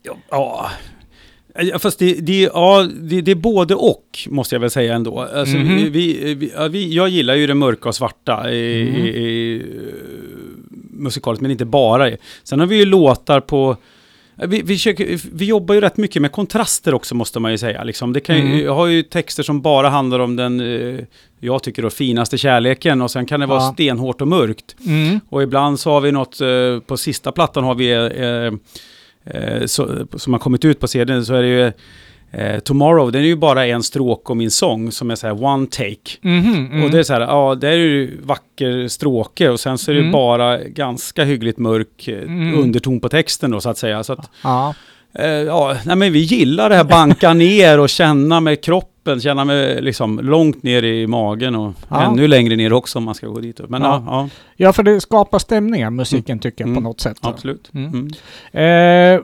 Ja, 0.32 0.70
fast 1.80 2.00
det, 2.00 2.14
det, 2.14 2.42
ja, 2.42 2.88
det, 3.02 3.22
det 3.22 3.32
är 3.32 3.36
både 3.36 3.76
och, 3.76 4.20
måste 4.30 4.56
jag 4.56 4.60
väl 4.60 4.70
säga 4.70 4.94
ändå. 4.96 5.20
Alltså, 5.20 5.58
Mhm. 5.58 5.92
vi, 5.92 6.34
vi, 6.34 6.52
ja, 6.56 6.68
vi, 6.68 6.94
jag 6.96 7.10
gillar 7.10 7.36
ju 7.36 7.48
det 7.48 7.54
mörka 7.54 7.90
och 7.90 7.96
svarta 7.96 8.52
i, 8.52 8.82
Mm. 8.90 8.96
i, 9.06 9.10
i 9.10 9.62
uh, 9.62 9.94
musikaliskt, 10.92 11.42
men 11.42 11.52
inte 11.52 11.66
bara. 11.66 12.10
i. 12.10 12.18
Sen 12.44 12.60
har 12.60 12.68
vi 12.68 12.76
ju 12.78 12.86
låtar 12.86 13.40
på... 13.40 13.78
Vi, 14.48 14.62
vi, 14.62 14.76
försöker, 14.76 15.20
vi 15.34 15.46
jobbar 15.46 15.76
ju 15.76 15.82
rätt 15.82 15.98
mycket 15.98 16.22
med 16.22 16.32
kontraster 16.32 16.94
också, 16.94 17.16
måste 17.16 17.40
man 17.40 17.52
ju 17.52 17.58
säga. 17.58 17.84
Liksom. 17.84 18.14
Det 18.14 18.20
kan, 18.20 18.36
Mm. 18.36 18.60
Jag 18.60 18.76
har 18.76 18.88
ju 18.88 19.04
texter 19.04 19.44
som 19.44 19.62
bara 19.62 19.90
handlar 19.90 20.20
om 20.20 20.36
den, 20.36 20.60
eh, 20.60 21.00
jag 21.40 21.64
tycker 21.64 21.82
då, 21.82 21.90
finaste 21.90 22.38
kärleken 22.38 23.02
och 23.02 23.12
sen 23.12 23.26
kan 23.26 23.40
det 23.40 23.46
vara 23.46 23.60
Ja. 23.62 23.72
stenhårt 23.74 24.22
och 24.22 24.28
mörkt. 24.28 24.76
Mm. 24.86 25.20
Och 25.30 25.44
ibland 25.44 25.80
så 25.80 25.92
har 25.92 26.02
vi 26.02 26.12
något, 26.12 26.42
eh, 26.42 26.80
på 26.86 26.98
sista 26.98 27.32
plattan 27.32 27.64
har 27.64 27.76
vi, 27.76 27.92
eh, 29.26 29.66
så, 29.66 30.08
som 30.16 30.34
har 30.34 30.40
kommit 30.40 30.66
ut 30.66 30.80
på 30.80 30.88
CDn, 30.88 31.26
så 31.26 31.34
är 31.36 31.42
det 31.42 31.48
ju 31.48 31.72
eh, 32.42 32.60
Tomorrow, 32.60 33.12
den 33.12 33.22
är 33.22 33.26
ju 33.26 33.36
bara 33.36 33.66
en 33.66 33.84
stråk 33.84 34.30
om 34.30 34.38
min 34.38 34.52
sång 34.52 34.92
som 34.92 35.12
är 35.12 35.16
så 35.16 35.28
här 35.28 35.44
one 35.44 35.68
take. 35.68 36.18
Mhm, 36.22 36.68
mm. 36.72 36.84
Och 36.84 36.92
det 36.92 37.00
är 37.00 37.04
så 37.04 37.14
här, 37.14 37.22
ja, 37.22 37.56
det 37.56 37.68
är 37.70 37.74
ju 37.78 38.22
vacker 38.24 38.88
stråke 38.88 39.50
och 39.50 39.60
sen 39.60 39.78
så 39.78 39.92
är 39.92 39.96
det 39.96 40.02
Mm. 40.02 40.12
bara 40.12 40.58
ganska 40.64 41.24
hyggligt 41.24 41.58
mörk 41.58 42.08
eh, 42.08 42.18
Mm. 42.24 42.60
underton 42.60 43.00
på 43.00 43.10
texten 43.10 43.52
då 43.52 43.62
så 43.62 43.70
att 43.70 43.78
säga. 43.78 44.04
Så 44.04 44.14
att, 44.14 44.30
Ja. 44.44 44.74
Eh, 45.20 45.26
ja, 45.30 45.76
nej 45.86 45.96
men 45.96 46.14
vi 46.14 46.20
gillar 46.20 46.70
det 46.70 46.76
här 46.76 46.84
banka 46.84 47.34
ner 47.46 47.80
och 47.80 47.90
känna 47.90 48.40
med 48.40 48.62
kroppen, 48.64 49.20
känna 49.22 49.46
med 49.46 49.84
liksom 49.84 50.20
långt 50.20 50.64
ner 50.64 50.84
i 50.84 51.08
magen 51.08 51.56
och 51.56 51.74
Ja. 51.90 52.02
ännu 52.04 52.28
längre 52.28 52.56
ner 52.56 52.74
också 52.74 52.98
om 53.00 53.04
man 53.06 53.16
ska 53.16 53.28
gå 53.28 53.40
dit. 53.40 53.60
upp. 53.60 53.70
Men 53.70 53.82
Ja. 53.82 54.04
ja, 54.08 54.30
ja 54.56 54.74
för 54.74 54.84
det 54.84 55.02
skapar 55.02 55.40
stämningar, 55.40 55.90
musiken 55.90 56.40
tycker 56.40 56.64
jag 56.64 56.68
på 56.68 56.80
Mm. 56.80 56.84
något 56.84 57.00
sätt. 57.02 57.18
absolut. 57.22 57.70
Mm. 57.74 57.90
Mm. 58.54 59.16
Eh, 59.16 59.22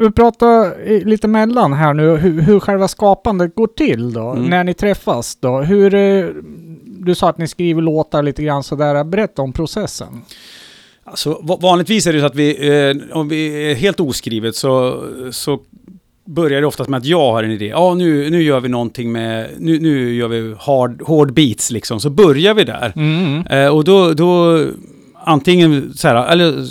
vi 0.00 0.10
pratar 0.10 0.84
lite 1.04 1.28
mellan 1.28 1.72
här 1.72 1.94
nu, 1.94 2.16
hur, 2.16 2.40
hur 2.42 2.60
själva 2.60 2.88
skapandet 2.88 3.54
går 3.54 3.66
till 3.66 4.12
då, 4.12 4.30
Mm. 4.30 4.44
när 4.44 4.64
ni 4.64 4.74
träffas 4.74 5.36
då. 5.40 5.58
Hur, 5.60 5.94
eh, 5.94 6.26
du 6.86 7.14
sa 7.14 7.28
att 7.28 7.38
ni 7.38 7.48
skriver 7.48 7.82
låtar 7.82 8.22
lite 8.22 8.42
grann 8.42 8.62
sådär, 8.62 9.04
berätta 9.04 9.42
om 9.42 9.52
processen. 9.52 10.22
Alltså, 11.04 11.40
va- 11.42 11.58
vanligtvis 11.60 12.06
är 12.06 12.12
det 12.12 12.20
så 12.20 12.26
att 12.26 12.34
vi, 12.34 12.68
eh, 13.10 13.16
om 13.16 13.28
vi 13.28 13.70
är 13.70 13.74
helt 13.74 14.00
oskrivet 14.00 14.56
så, 14.56 15.04
så 15.30 15.60
börjar 16.26 16.60
det 16.60 16.66
oftast 16.66 16.90
med 16.90 16.98
att 16.98 17.04
jag 17.04 17.32
har 17.32 17.42
en 17.44 17.50
idé. 17.50 17.66
Ja, 17.66 17.94
nu, 17.94 18.30
nu 18.30 18.42
gör 18.42 18.60
vi 18.60 18.68
någonting 18.68 19.12
med, 19.12 19.48
nu, 19.58 19.78
nu 19.80 20.14
gör 20.14 20.28
vi 20.28 20.54
hard, 20.58 21.02
hård 21.02 21.32
beats 21.32 21.70
liksom. 21.70 22.00
Så 22.00 22.10
börjar 22.10 22.54
vi 22.54 22.64
där. 22.64 22.92
Mm. 22.96 23.46
Eh, 23.46 23.68
och 23.76 23.84
då, 23.84 24.12
då 24.12 24.60
antingen 25.24 25.92
så 25.96 26.08
här, 26.08 26.26
eller 26.32 26.66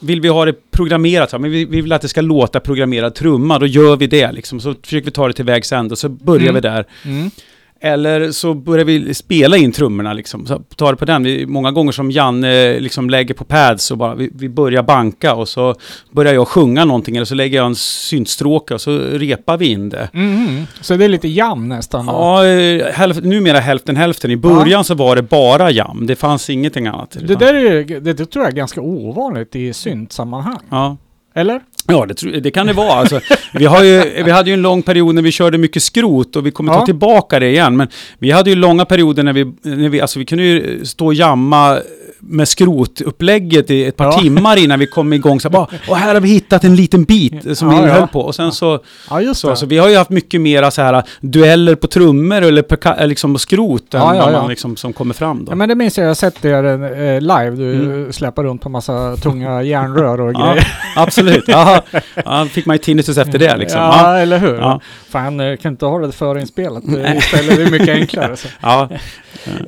vill 0.00 0.20
vi 0.20 0.28
ha 0.28 0.44
det 0.44 0.54
programmerat, 0.70 1.40
men 1.40 1.50
vi, 1.50 1.64
vi 1.64 1.80
vill 1.80 1.92
att 1.92 2.02
det 2.02 2.08
ska 2.08 2.20
låta 2.20 2.60
programmerad 2.60 3.14
trumma, 3.14 3.58
då 3.58 3.66
gör 3.66 3.96
vi 3.96 4.06
det 4.06 4.32
liksom. 4.32 4.60
Så 4.60 4.74
försöker 4.82 5.04
vi 5.04 5.10
ta 5.10 5.26
det 5.26 5.32
till 5.34 5.44
vägs 5.44 5.72
ände 5.72 5.92
och 5.92 5.98
så 5.98 6.08
börjar 6.08 6.42
Mm. 6.42 6.54
vi 6.54 6.60
där. 6.60 6.84
Mm. 7.04 7.30
Eller 7.80 8.32
så 8.32 8.54
börjar 8.54 8.84
vi 8.84 9.14
spela 9.14 9.56
in 9.56 9.72
trummorna 9.72 10.12
liksom. 10.12 10.46
Så 10.46 10.58
ta 10.76 10.90
det 10.90 10.96
på 10.96 11.04
den. 11.04 11.22
Vi, 11.22 11.46
många 11.46 11.70
gånger 11.70 11.92
som 11.92 12.10
Janne 12.10 12.80
liksom 12.80 13.10
lägger 13.10 13.34
på 13.34 13.44
pads 13.44 13.90
och 13.90 13.98
bara 13.98 14.14
vi, 14.14 14.30
vi 14.34 14.48
börjar 14.48 14.82
banka 14.82 15.34
och 15.34 15.48
så 15.48 15.74
börjar 16.10 16.34
jag 16.34 16.48
sjunga 16.48 16.84
någonting 16.84 17.16
eller 17.16 17.24
så 17.24 17.34
lägger 17.34 17.58
jag 17.58 17.66
en 17.66 17.74
syntstråke 17.74 18.74
och 18.74 18.80
så 18.80 18.98
repar 18.98 19.56
vi 19.56 19.66
in 19.66 19.88
det. 19.88 20.08
Mm. 20.14 20.64
Så 20.80 20.96
det 20.96 21.04
är 21.04 21.08
lite 21.08 21.28
jam 21.28 21.68
nästan? 21.68 22.06
då? 22.06 22.12
Ja, 22.12 22.46
eh, 22.46 22.92
hälf, 22.92 23.16
numera 23.22 23.58
hälften 23.58 23.96
hälften. 23.96 24.30
I 24.30 24.36
början 24.36 24.84
så 24.84 24.94
var 24.94 25.16
det 25.16 25.22
bara 25.22 25.70
jam. 25.70 26.06
Det 26.06 26.16
fanns 26.16 26.50
ingenting 26.50 26.86
annat. 26.86 27.16
Det 27.20 27.34
där 27.34 27.54
är 27.54 27.84
det, 28.00 28.12
det 28.12 28.26
tror 28.26 28.44
jag 28.44 28.52
är 28.52 28.56
ganska 28.56 28.80
ovanligt 28.80 29.56
i 29.56 29.72
syntsammanhang. 29.72 30.60
Ja. 30.70 30.96
Eller? 31.34 31.60
Ja, 31.86 32.06
det, 32.06 32.40
det 32.40 32.50
kan 32.50 32.66
det 32.66 32.72
vara. 32.72 32.92
Alltså, 32.92 33.20
vi, 33.52 33.64
har 33.64 33.82
ju, 33.84 34.22
vi 34.24 34.30
hade 34.30 34.50
ju 34.50 34.54
en 34.54 34.62
lång 34.62 34.82
period 34.82 35.14
när 35.14 35.22
vi 35.22 35.32
körde 35.32 35.58
mycket 35.58 35.82
skrot 35.82 36.36
och 36.36 36.46
vi 36.46 36.50
kommer 36.50 36.72
Ja. 36.72 36.78
ta 36.80 36.86
tillbaka 36.86 37.38
det 37.38 37.48
igen. 37.48 37.76
Men 37.76 37.88
vi 38.18 38.30
hade 38.30 38.50
ju 38.50 38.56
långa 38.56 38.84
perioder 38.84 39.22
när 39.22 39.32
vi, 39.32 39.44
när 39.62 39.88
vi, 39.88 40.00
alltså 40.00 40.18
vi 40.18 40.24
kunde 40.24 40.44
ju 40.44 40.84
stå 40.84 41.06
och 41.06 41.14
jamma 41.14 41.78
med 42.26 42.48
skrotupplägget 42.48 43.70
i 43.70 43.84
ett 43.84 43.96
par 43.96 44.04
Ja. 44.04 44.12
timmar 44.12 44.56
innan 44.56 44.78
vi 44.78 44.86
kom 44.86 45.12
igång. 45.12 45.40
Så 45.40 45.50
bara, 45.50 45.66
och 45.88 45.96
här 45.96 46.14
har 46.14 46.20
vi 46.20 46.28
hittat 46.28 46.64
en 46.64 46.76
liten 46.76 47.04
bit 47.04 47.58
som 47.58 47.70
Ja, 47.72 47.80
vi 47.82 47.88
ja. 47.88 47.94
höll 47.94 48.08
på. 48.08 48.20
Och 48.20 48.34
sen 48.34 48.52
så, 48.52 48.78
Ja, 49.10 49.20
just 49.20 49.40
så, 49.40 49.56
så 49.56 49.66
vi 49.66 49.78
har 49.78 49.88
ju 49.88 49.96
haft 49.96 50.10
mycket 50.10 50.40
mera 50.40 50.70
så 50.70 50.82
här 50.82 51.02
dueller 51.20 51.74
på 51.74 51.86
trummor 51.86 52.42
eller 52.42 52.62
perka, 52.62 52.94
eh, 52.96 53.06
liksom 53.06 53.38
skrot 53.38 53.94
än 53.94 54.00
Ja, 54.00 54.30
man 54.32 54.48
liksom, 54.48 54.76
som 54.76 54.92
kommer 54.92 55.14
fram 55.14 55.44
då. 55.44 55.52
Ja, 55.52 55.56
men 55.56 55.68
det 55.68 55.74
minns 55.74 55.98
jag, 55.98 56.04
jag 56.04 56.10
har 56.10 56.14
sett 56.14 56.42
det 56.42 56.50
eh, 56.50 57.20
live. 57.20 57.50
Du 57.50 57.74
Mm. 57.74 58.12
släpar 58.12 58.44
runt 58.44 58.62
på 58.62 58.68
massa 58.68 59.16
tunga 59.16 59.62
järnrör 59.62 60.20
och 60.20 60.32
Ja, 60.34 60.46
grejer. 60.52 60.66
absolut. 60.96 61.44
Ja, 61.48 61.82
ja, 62.24 62.46
fick 62.50 62.66
man 62.66 62.74
ju 62.76 62.78
tinnitus 62.82 63.18
efter 63.18 63.38
det 63.38 63.56
liksom. 63.56 63.80
Ja, 63.80 64.12
Ja, 64.12 64.18
eller 64.18 64.38
hur? 64.38 64.54
Ja. 64.54 64.80
Fan, 65.10 65.40
eh, 65.40 65.56
kan 65.56 65.72
inte 65.72 65.86
ha 65.86 65.98
det 65.98 66.12
förinspelat. 66.12 66.82
Det-. 66.86 67.14
Istället 67.18 67.58
är 67.58 67.64
det 67.64 67.70
mycket 67.70 67.88
enklare. 67.88 68.36
Så. 68.36 68.48
ja. 68.62 68.88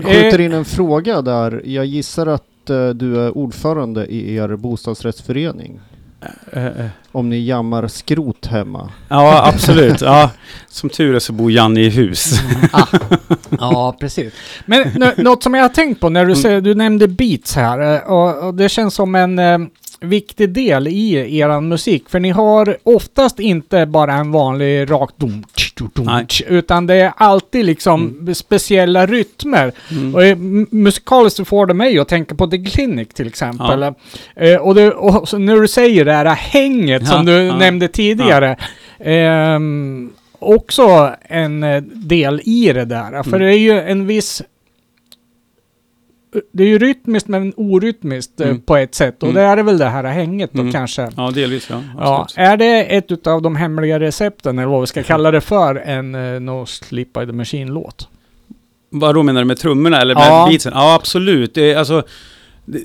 Skjuter 0.02 0.40
in 0.40 0.52
en 0.52 0.64
fråga 0.64 1.22
där. 1.22 1.62
Jag 1.64 1.84
gissar 1.86 2.26
att 2.26 2.42
att 2.66 2.70
eh, 2.70 2.88
du 2.88 3.20
är 3.20 3.38
ordförande 3.38 4.06
i 4.06 4.34
er 4.34 4.56
bostadsrättsförening. 4.56 5.80
Eh, 6.52 6.66
eh. 6.66 6.86
Om 7.12 7.28
ni 7.30 7.46
jammar 7.46 7.88
skrot 7.88 8.46
hemma. 8.46 8.92
Ja, 9.08 9.46
absolut. 9.54 10.00
Ja. 10.00 10.30
Som 10.68 10.88
tur 10.90 11.14
är 11.14 11.18
så 11.18 11.32
bor 11.32 11.50
Janne 11.50 11.80
i 11.80 11.88
hus. 11.88 12.40
Ja, 13.60 13.96
precis. 14.00 14.32
Men 14.66 14.88
nå- 14.96 15.12
något 15.16 15.42
som 15.42 15.54
jag 15.54 15.62
har 15.62 15.68
tänkt 15.68 16.00
på 16.00 16.08
när 16.08 16.26
du, 16.26 16.36
säger, 16.36 16.60
du 16.60 16.74
nämnde 16.74 17.08
beats 17.08 17.54
här 17.56 17.94
eh, 17.94 18.00
och, 18.12 18.46
och 18.46 18.54
det 18.54 18.68
känns 18.68 18.94
som 18.94 19.14
en 19.14 19.38
eh, 19.38 19.58
viktig 20.00 20.50
del 20.50 20.88
i 20.88 21.38
eran 21.38 21.68
musik. 21.68 22.08
För 22.10 22.20
ni 22.20 22.30
har 22.30 22.76
oftast 22.82 23.40
inte 23.40 23.86
bara 23.86 24.14
en 24.14 24.32
vanlig 24.32 24.90
rak 24.90 25.10
dum, 25.16 25.44
tsch, 25.56 25.72
dum, 25.76 25.90
dum, 25.94 26.04
Nej. 26.06 26.26
tsch, 26.26 26.42
utan 26.48 26.86
det 26.86 26.94
är 26.94 27.12
alltid 27.16 27.64
liksom 27.64 28.28
speciella 28.34 29.06
rytmer. 29.06 29.72
Mm. 29.90 30.14
Och 30.14 30.24
eh, 30.24 30.36
musikaliskt 30.70 31.48
får 31.48 31.66
det 31.66 31.74
mig 31.74 31.98
att 31.98 32.08
tänka 32.08 32.34
på 32.34 32.46
The 32.46 32.58
Clinic 32.58 33.08
till 33.08 33.26
exempel. 33.26 33.82
Eh, 34.36 34.56
och, 34.56 34.74
det, 34.74 34.92
och 34.92 35.28
så 35.28 35.38
när 35.38 35.56
du 35.60 35.68
säger 35.68 36.04
det 36.04 36.12
här 36.12 36.26
hänget 36.34 37.02
Ja, 37.02 37.08
som 37.08 37.26
du 37.26 37.32
ja. 37.32 37.56
nämnde 37.58 37.88
tidigare. 37.88 38.56
ehm, 39.00 40.10
också 40.38 41.14
en 41.22 41.62
eh, 41.62 41.82
del 41.82 42.40
i 42.44 42.72
det 42.72 42.84
där. 42.84 43.22
För 43.22 43.28
Mm. 43.36 43.40
det 43.40 43.54
är 43.54 43.58
ju 43.58 43.80
en 43.80 44.06
viss... 44.06 44.42
Det 46.52 46.62
är 46.62 46.68
ju 46.68 46.78
rytmiskt 46.78 47.28
men 47.28 47.52
orytmiskt 47.56 48.40
eh, 48.40 48.48
Mm. 48.48 48.60
på 48.60 48.76
ett 48.76 48.94
sätt. 48.94 49.22
Och 49.22 49.28
Mm. 49.28 49.34
det 49.42 49.48
är 49.48 49.56
det 49.56 49.62
väl 49.62 49.78
det 49.78 49.84
här 49.88 50.04
hänget 50.04 50.50
då 50.52 50.60
Mm. 50.60 50.72
kanske. 50.72 51.08
Ja, 51.16 51.30
delvis 51.34 51.70
ja. 51.70 51.82
Ja, 51.98 52.26
är 52.36 52.56
det 52.56 52.96
ett 52.96 53.26
av 53.26 53.42
de 53.42 53.56
hemliga 53.56 54.00
recepten, 54.00 54.58
eller 54.58 54.68
vad 54.68 54.80
vi 54.80 54.86
ska 54.86 55.02
kalla 55.12 55.30
det 55.30 55.40
för, 55.40 55.74
en 55.76 56.14
uh, 56.14 56.40
No 56.40 56.66
Sleep 56.66 57.12
By 57.12 57.26
The 57.26 57.32
Machine-låt? 57.32 58.08
Vad 58.90 59.14
då 59.14 59.22
menar 59.22 59.40
du 59.40 59.44
med 59.44 59.58
trummorna 59.58 60.00
eller 60.00 60.14
med 60.14 60.24
Ja. 60.26 60.46
beatsen? 60.50 60.72
Ja, 60.74 60.94
absolut. 60.94 61.54
Det, 61.54 61.72
är, 61.72 61.76
alltså, 61.76 62.02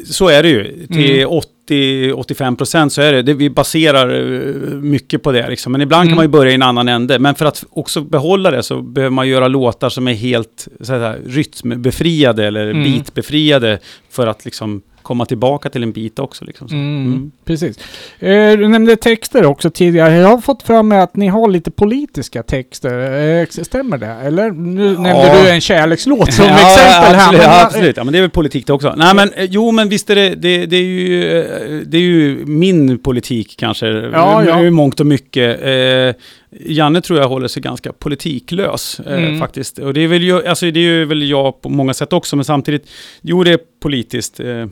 så 0.06 0.28
är 0.28 0.44
det 0.44 0.50
ju. 0.50 0.88
Till 0.88 1.20
Mm. 1.22 1.30
80-85 1.70 2.56
procent 2.56 2.94
så 2.94 3.02
är 3.02 3.14
det. 3.14 3.22
det. 3.22 3.34
Vi 3.34 3.50
baserar 3.50 4.10
eh, 4.10 4.56
mycket 4.76 5.24
på 5.24 5.32
det 5.32 5.50
liksom. 5.50 5.72
Men 5.72 5.82
ibland 5.82 6.02
Mm. 6.02 6.10
kan 6.12 6.16
man 6.16 6.24
ju 6.26 6.30
börja 6.30 6.52
i 6.52 6.56
en 6.56 6.62
annan 6.62 6.88
ände. 6.88 7.20
Men 7.20 7.36
för 7.36 7.46
att 7.46 7.64
också 7.70 8.02
behålla 8.02 8.52
det 8.52 8.64
så 8.64 8.82
behöver 8.82 9.12
man 9.14 9.28
göra 9.28 9.48
låtar 9.48 9.90
som 9.90 10.08
är 10.08 10.14
helt 10.14 10.68
så 10.82 10.94
här, 10.94 11.20
rytmbefriade 11.26 12.46
eller 12.48 12.70
Mm. 12.72 12.84
beatbefriade 12.84 13.80
för 14.10 14.28
att 14.28 14.46
liksom 14.46 14.82
komma 15.02 15.26
tillbaka 15.26 15.70
till 15.70 15.84
en 15.84 15.92
bit 15.92 16.20
också. 16.20 16.46
Liksom. 16.46 16.68
Mm, 16.72 16.92
Mm. 17.06 17.32
Precis. 17.46 17.78
Eh, 18.20 18.52
du 18.58 18.68
nämnde 18.68 18.96
texter 18.96 19.46
också 19.46 19.70
tidigare. 19.70 20.16
Jag 20.16 20.28
har 20.28 20.42
fått 20.42 20.64
för 20.64 20.84
mig 20.84 21.00
att 21.00 21.16
ni 21.16 21.28
har 21.28 21.50
lite 21.50 21.72
politiska 21.72 22.44
texter. 22.44 23.40
Eh, 23.42 23.48
stämmer 23.48 23.98
det? 23.98 24.08
Eller? 24.08 24.52
Nu 24.52 24.84
nämnde 24.98 25.42
du 25.44 25.50
en 25.50 25.62
kärlekslåt 25.62 26.34
som 26.34 26.46
exempel 26.46 27.16
här. 27.16 27.16
absolut, 27.26 27.42
ja, 27.44 27.66
absolut. 27.66 27.98
Ja, 27.98 28.04
men 28.04 28.12
det 28.14 28.20
är 28.20 28.22
väl 28.22 28.30
politik 28.30 28.68
det 28.68 28.74
också. 28.74 28.94
Nej, 28.98 29.16
men 29.16 29.34
eh, 29.34 29.46
jo, 29.50 29.72
men 29.72 29.90
visst 29.90 30.10
är 30.10 30.16
det, 30.16 30.30
det, 30.36 30.66
det 30.66 30.76
är 30.78 30.82
ju, 30.82 31.84
det 31.88 31.98
är 31.98 32.02
ju 32.02 32.46
min 32.46 32.98
politik 32.98 33.56
kanske. 33.58 33.88
Ja, 33.88 34.44
ja. 34.46 34.64
I 34.64 34.70
mångt 34.72 35.00
och 35.00 35.06
mycket. 35.06 35.62
Eh, 35.62 36.16
Janne 36.60 37.02
tror 37.02 37.20
jag 37.20 37.28
håller 37.30 37.48
sig 37.48 37.62
ganska 37.62 37.94
politiklös 37.94 39.00
eh, 39.00 39.14
Mm. 39.24 39.40
faktiskt. 39.40 39.78
Och 39.78 39.94
det 39.94 40.02
är, 40.04 40.08
väl 40.08 40.22
ju, 40.24 40.48
alltså, 40.48 40.72
det 40.72 40.80
är 40.80 41.06
väl 41.06 41.30
jag 41.30 41.62
på 41.62 41.70
många 41.70 41.94
sätt 41.94 42.14
också, 42.14 42.36
men 42.36 42.46
samtidigt, 42.46 42.90
jo 43.22 43.44
det 43.44 43.52
är 43.52 43.60
politiskt. 43.82 44.40
Eh, 44.40 44.66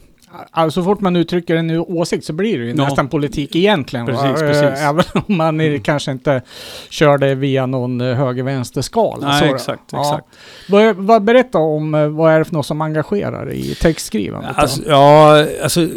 Alltså, 0.52 0.82
så 0.82 0.86
fort 0.86 1.02
man 1.02 1.16
uttrycker 1.16 1.56
en 1.56 1.72
åsikt 1.72 2.26
så 2.26 2.34
blir 2.34 2.60
det 2.60 2.64
ju 2.66 2.70
Ja. 2.70 2.84
nästan 2.84 3.08
politik 3.08 3.56
egentligen. 3.56 4.06
va? 4.06 4.12
Precis, 4.14 4.42
Eh, 4.42 4.48
precis. 4.48 4.80
Även 4.86 5.04
om 5.28 5.38
man 5.38 5.60
eh, 5.60 5.82
kanske 5.82 6.12
inte 6.12 6.42
kör 6.90 7.18
det 7.18 7.36
via 7.36 7.66
någon 7.66 8.02
eh, 8.02 8.16
höger-vänster-skala. 8.16 9.28
nej, 9.28 9.40
så 9.50 9.56
exakt, 9.56 9.84
Ja. 9.92 10.02
exakt. 10.02 10.26
Vad, 10.70 10.96
vad, 10.96 11.24
berätta 11.24 11.58
om 11.58 12.16
vad 12.18 12.34
är 12.34 12.40
det 12.40 12.46
för 12.46 12.54
något 12.54 12.66
som 12.66 12.82
engagerar 12.82 13.52
i 13.54 13.76
textskrivandet? 13.82 14.52
Alltså, 14.58 14.82
ja, 14.88 15.46
alltså, 15.64 15.88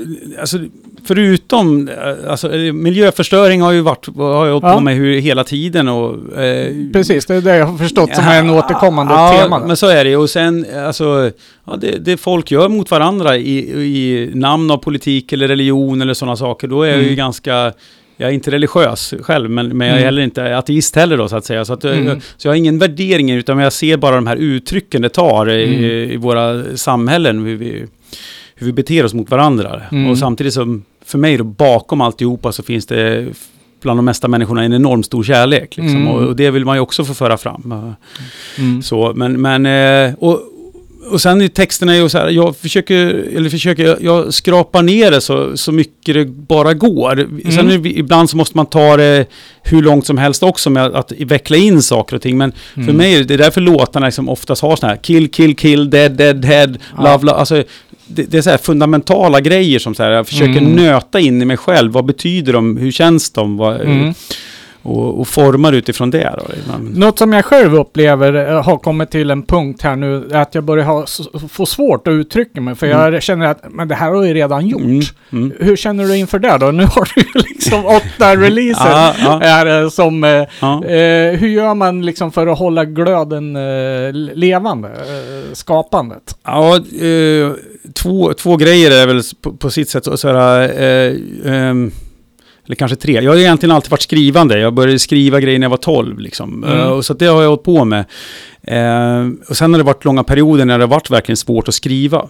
alltså 0.41 0.59
förutom, 1.05 1.89
eh, 1.89 2.31
alltså 2.31 2.53
eh, 2.55 2.73
miljöförstöring 2.73 3.63
har 3.63 3.73
ju 3.73 3.81
varit, 3.81 4.07
har 4.17 4.47
jag 4.47 4.53
hållit 4.53 4.65
Ja. 4.69 4.75
på 4.75 4.81
med 4.81 4.95
hur, 4.97 5.21
hela 5.21 5.45
tiden 5.45 5.89
och... 5.89 6.39
Eh, 6.43 6.73
Precis, 6.93 7.27
det 7.27 7.35
är 7.35 7.41
det 7.41 7.57
jag 7.57 7.67
har 7.67 7.79
förstått 7.79 8.15
som 8.15 8.25
är 8.25 8.39
en 8.39 8.51
återkommande 8.51 9.13
ja, 9.15 9.39
tema. 9.43 9.67
men 9.67 9.77
så 9.77 9.87
är 9.87 10.05
det 10.05 10.17
Och 10.17 10.31
sen, 10.31 10.67
alltså, 10.87 11.31
ja, 11.67 11.77
det, 11.77 11.99
det 12.05 12.17
folk 12.17 12.51
gör 12.51 12.69
mot 12.69 12.91
varandra 12.91 13.37
i, 13.37 13.59
i 13.83 14.31
namn 14.35 14.71
av 14.71 14.77
politik 14.77 15.33
eller 15.33 15.49
religion 15.49 16.03
eller 16.03 16.15
sådana 16.15 16.37
saker, 16.37 16.69
då 16.69 16.83
är 16.83 16.89
jag 16.91 16.99
ju 16.99 17.05
Mm. 17.05 17.17
ganska... 17.17 17.73
Jag 18.17 18.31
är 18.31 18.35
inte 18.35 18.51
religiös 18.51 19.15
själv, 19.23 19.51
men, 19.51 19.69
men 19.77 19.87
jag 19.87 19.95
är 19.95 19.99
Mm. 20.01 20.05
heller 20.05 20.23
inte 20.23 20.57
ateist 20.59 20.97
heller 20.97 21.17
då 21.17 21.29
så 21.29 21.37
att 21.37 21.45
säga. 21.45 21.65
Så, 21.65 21.73
att, 21.73 21.85
Mm. 21.85 22.07
jag, 22.07 22.23
så 22.37 22.49
jag 22.49 22.53
har 22.53 22.57
ingen 22.57 22.79
värdering 22.79 23.31
utan 23.31 23.59
jag 23.59 23.73
ser 23.73 23.97
bara 23.97 24.15
de 24.17 24.27
här 24.27 24.37
uttrycken 24.37 25.03
det 25.03 25.09
tar 25.09 25.51
i, 25.51 25.65
Mm. 25.65 26.11
i 26.11 26.17
våra 26.17 26.77
samhällen, 26.77 27.45
hur 27.47 27.57
vi, 27.57 27.87
hur 28.55 28.67
vi 28.67 28.73
beter 28.73 29.05
oss 29.05 29.15
mot 29.15 29.31
varandra. 29.31 29.83
Mm. 29.93 30.11
Och 30.11 30.19
samtidigt 30.19 30.53
som, 30.53 30.85
för 31.05 31.19
mig 31.19 31.37
då, 31.37 31.45
bakom 31.45 32.01
alltihopa 32.01 32.53
så 32.53 32.63
finns 32.63 32.87
det 32.87 33.27
bland 33.83 33.99
de 33.99 34.05
mesta 34.05 34.29
människorna 34.29 34.65
en 34.65 34.73
enormt 34.73 35.07
stor 35.07 35.25
kärlek. 35.25 35.77
Liksom. 35.77 35.97
Mm. 35.97 36.09
Och, 36.09 36.23
och 36.23 36.37
det 36.37 36.51
vill 36.51 36.65
man 36.65 36.77
ju 36.77 36.81
också 36.81 37.05
få 37.05 37.15
föra 37.15 37.37
fram. 37.39 37.95
Mm. 38.59 38.83
Så, 38.83 39.13
men, 39.15 39.41
men 39.41 39.67
eh, 39.67 40.15
och, 40.19 40.41
och 41.11 41.21
sen 41.21 41.43
i 41.43 41.49
texterna 41.49 41.95
är 41.95 42.01
ju 42.03 42.09
så 42.09 42.19
här, 42.19 42.29
jag 42.31 42.57
försöker, 42.57 42.97
eller 43.37 43.51
försöker, 43.51 43.85
jag, 43.85 44.03
jag 44.03 44.35
skrapar 44.35 44.83
ner 44.83 45.11
det 45.11 45.21
så, 45.21 45.57
så 45.57 45.73
mycket 45.73 46.15
det 46.15 46.25
bara 46.27 46.75
går. 46.75 47.29
Sen 47.51 47.71
är 47.71 47.79
det, 47.79 47.91
ibland 47.99 48.31
så 48.31 48.37
måste 48.37 48.57
man 48.57 48.67
ta 48.67 48.97
det 48.97 49.27
hur 49.63 49.83
långt 49.83 50.07
som 50.07 50.19
helst 50.19 50.43
också 50.43 50.71
med 50.71 50.85
att, 50.87 50.95
att 50.95 51.13
veckla 51.21 51.57
in 51.57 51.83
saker 51.83 52.17
och 52.17 52.23
ting. 52.23 52.39
Men 52.39 52.53
för 52.75 52.81
Mm. 52.83 52.97
mig 52.97 53.15
är 53.15 53.25
det 53.25 53.37
därför 53.37 53.61
låtarna 53.61 54.07
liksom 54.07 54.29
oftast 54.29 54.63
har 54.63 54.77
sådana 54.77 54.95
här 54.95 55.03
kill, 55.03 55.31
kill, 55.31 55.57
kill, 55.57 55.91
dead, 55.91 56.13
dead, 56.13 56.37
dead, 56.37 56.79
Ja. 56.97 57.03
love, 57.03 57.27
love. 57.27 57.39
Alltså, 57.39 57.63
det, 58.15 58.23
det 58.23 58.39
är 58.39 58.43
så 58.43 58.51
här 58.51 58.59
fundamentala 58.59 59.41
grejer 59.41 59.79
som 59.79 59.95
så 59.95 60.03
här, 60.03 60.11
jag 60.11 60.27
försöker 60.27 60.59
Mm. 60.59 60.73
nöta 60.73 61.21
in 61.21 61.43
i 61.43 61.45
mig 61.45 61.57
själv. 61.57 61.93
Vad 61.93 62.05
betyder 62.05 62.53
de? 62.53 62.77
Hur 62.77 62.91
känns 62.91 63.31
de? 63.31 63.57
Vad, 63.57 63.81
Mm. 63.81 64.15
Och, 64.83 65.21
och 65.21 65.29
formar 65.29 65.73
utifrån 65.73 66.11
det. 66.11 66.35
Då. 66.39 66.75
Något 66.81 67.19
som 67.19 67.33
jag 67.33 67.45
själv 67.45 67.75
upplever 67.75 68.51
eh, 68.51 68.63
har 68.63 68.77
kommit 68.77 69.11
till 69.11 69.31
en 69.31 69.43
punkt 69.43 69.83
här 69.83 69.97
nu, 69.97 70.29
är 70.31 70.43
att 70.43 70.55
jag 70.55 70.65
börjar 70.65 70.85
ha, 70.85 71.07
få 71.49 71.67
svårt 71.67 72.09
att 72.09 72.13
uttrycka 72.13 72.61
mig. 72.61 72.75
För 72.75 72.87
jag 72.87 73.23
känner 73.23 73.47
att 73.47 73.65
men 73.71 73.89
det 73.89 73.95
här 73.95 74.11
har 74.11 74.25
jag 74.25 74.37
redan 74.37 74.67
gjort. 74.67 74.83
Mm, 74.83 75.03
mm. 75.33 75.53
Hur 75.61 75.77
känner 75.77 76.05
du 76.05 76.17
inför 76.17 76.39
det 76.39 76.59
då? 76.59 76.67
Nu 76.67 76.85
har 76.85 77.09
du 77.15 77.21
ju 77.21 77.43
liksom 77.49 77.87
åtta 77.87 78.37
releaser 78.37 78.91
Ja, 78.91 79.15
ja. 79.19 79.41
här, 79.43 79.83
eh, 79.83 79.89
som... 79.89 80.23
Ja. 80.61 80.85
Eh, 80.85 81.39
hur 81.39 81.49
gör 81.49 81.75
man 81.75 82.07
liksom 82.07 82.33
för 82.33 82.47
att 82.47 82.59
hålla 82.59 82.85
glöden 82.85 83.57
eh, 83.57 84.13
levande? 84.35 84.89
Eh, 84.89 85.53
skapandet? 85.53 86.37
Ja, 86.45 86.79
två, 87.95 88.33
två 88.35 88.57
grejer 88.57 88.91
är 88.91 89.07
väl 89.07 89.23
på, 89.41 89.53
på 89.53 89.71
sitt 89.71 89.89
sätt 89.89 90.05
så 90.05 90.17
så 90.17 90.29
här, 90.29 90.83
eh, 90.83 91.17
ehm, 91.45 91.93
eller 92.67 92.77
kanske 92.77 92.97
tre. 92.97 93.13
Jag 93.13 93.31
har 93.31 93.39
egentligen 93.39 93.75
alltid 93.75 93.91
varit 93.91 94.03
skrivande. 94.03 94.59
Jag 94.59 94.75
började 94.75 94.99
skriva 94.99 95.41
grejer 95.41 95.59
när 95.59 95.65
jag 95.65 95.71
var 95.71 95.77
12 95.77 96.19
liksom. 96.19 96.65
Mm. 96.65 96.93
Och 96.93 97.05
så 97.05 97.15
det 97.15 97.27
har 97.27 97.43
jag 97.43 97.49
hållit 97.49 97.63
på 97.63 97.85
med. 97.85 98.05
Eh, 98.63 99.29
och 99.49 99.57
sen 99.57 99.73
har 99.73 99.79
det 99.79 99.85
varit 99.85 100.05
långa 100.05 100.25
perioder 100.25 100.65
när 100.65 100.79
det 100.79 100.85
har 100.85 100.89
varit 100.89 101.11
verkligen 101.11 101.37
svårt 101.37 101.69
att 101.69 101.75
skriva. 101.75 102.29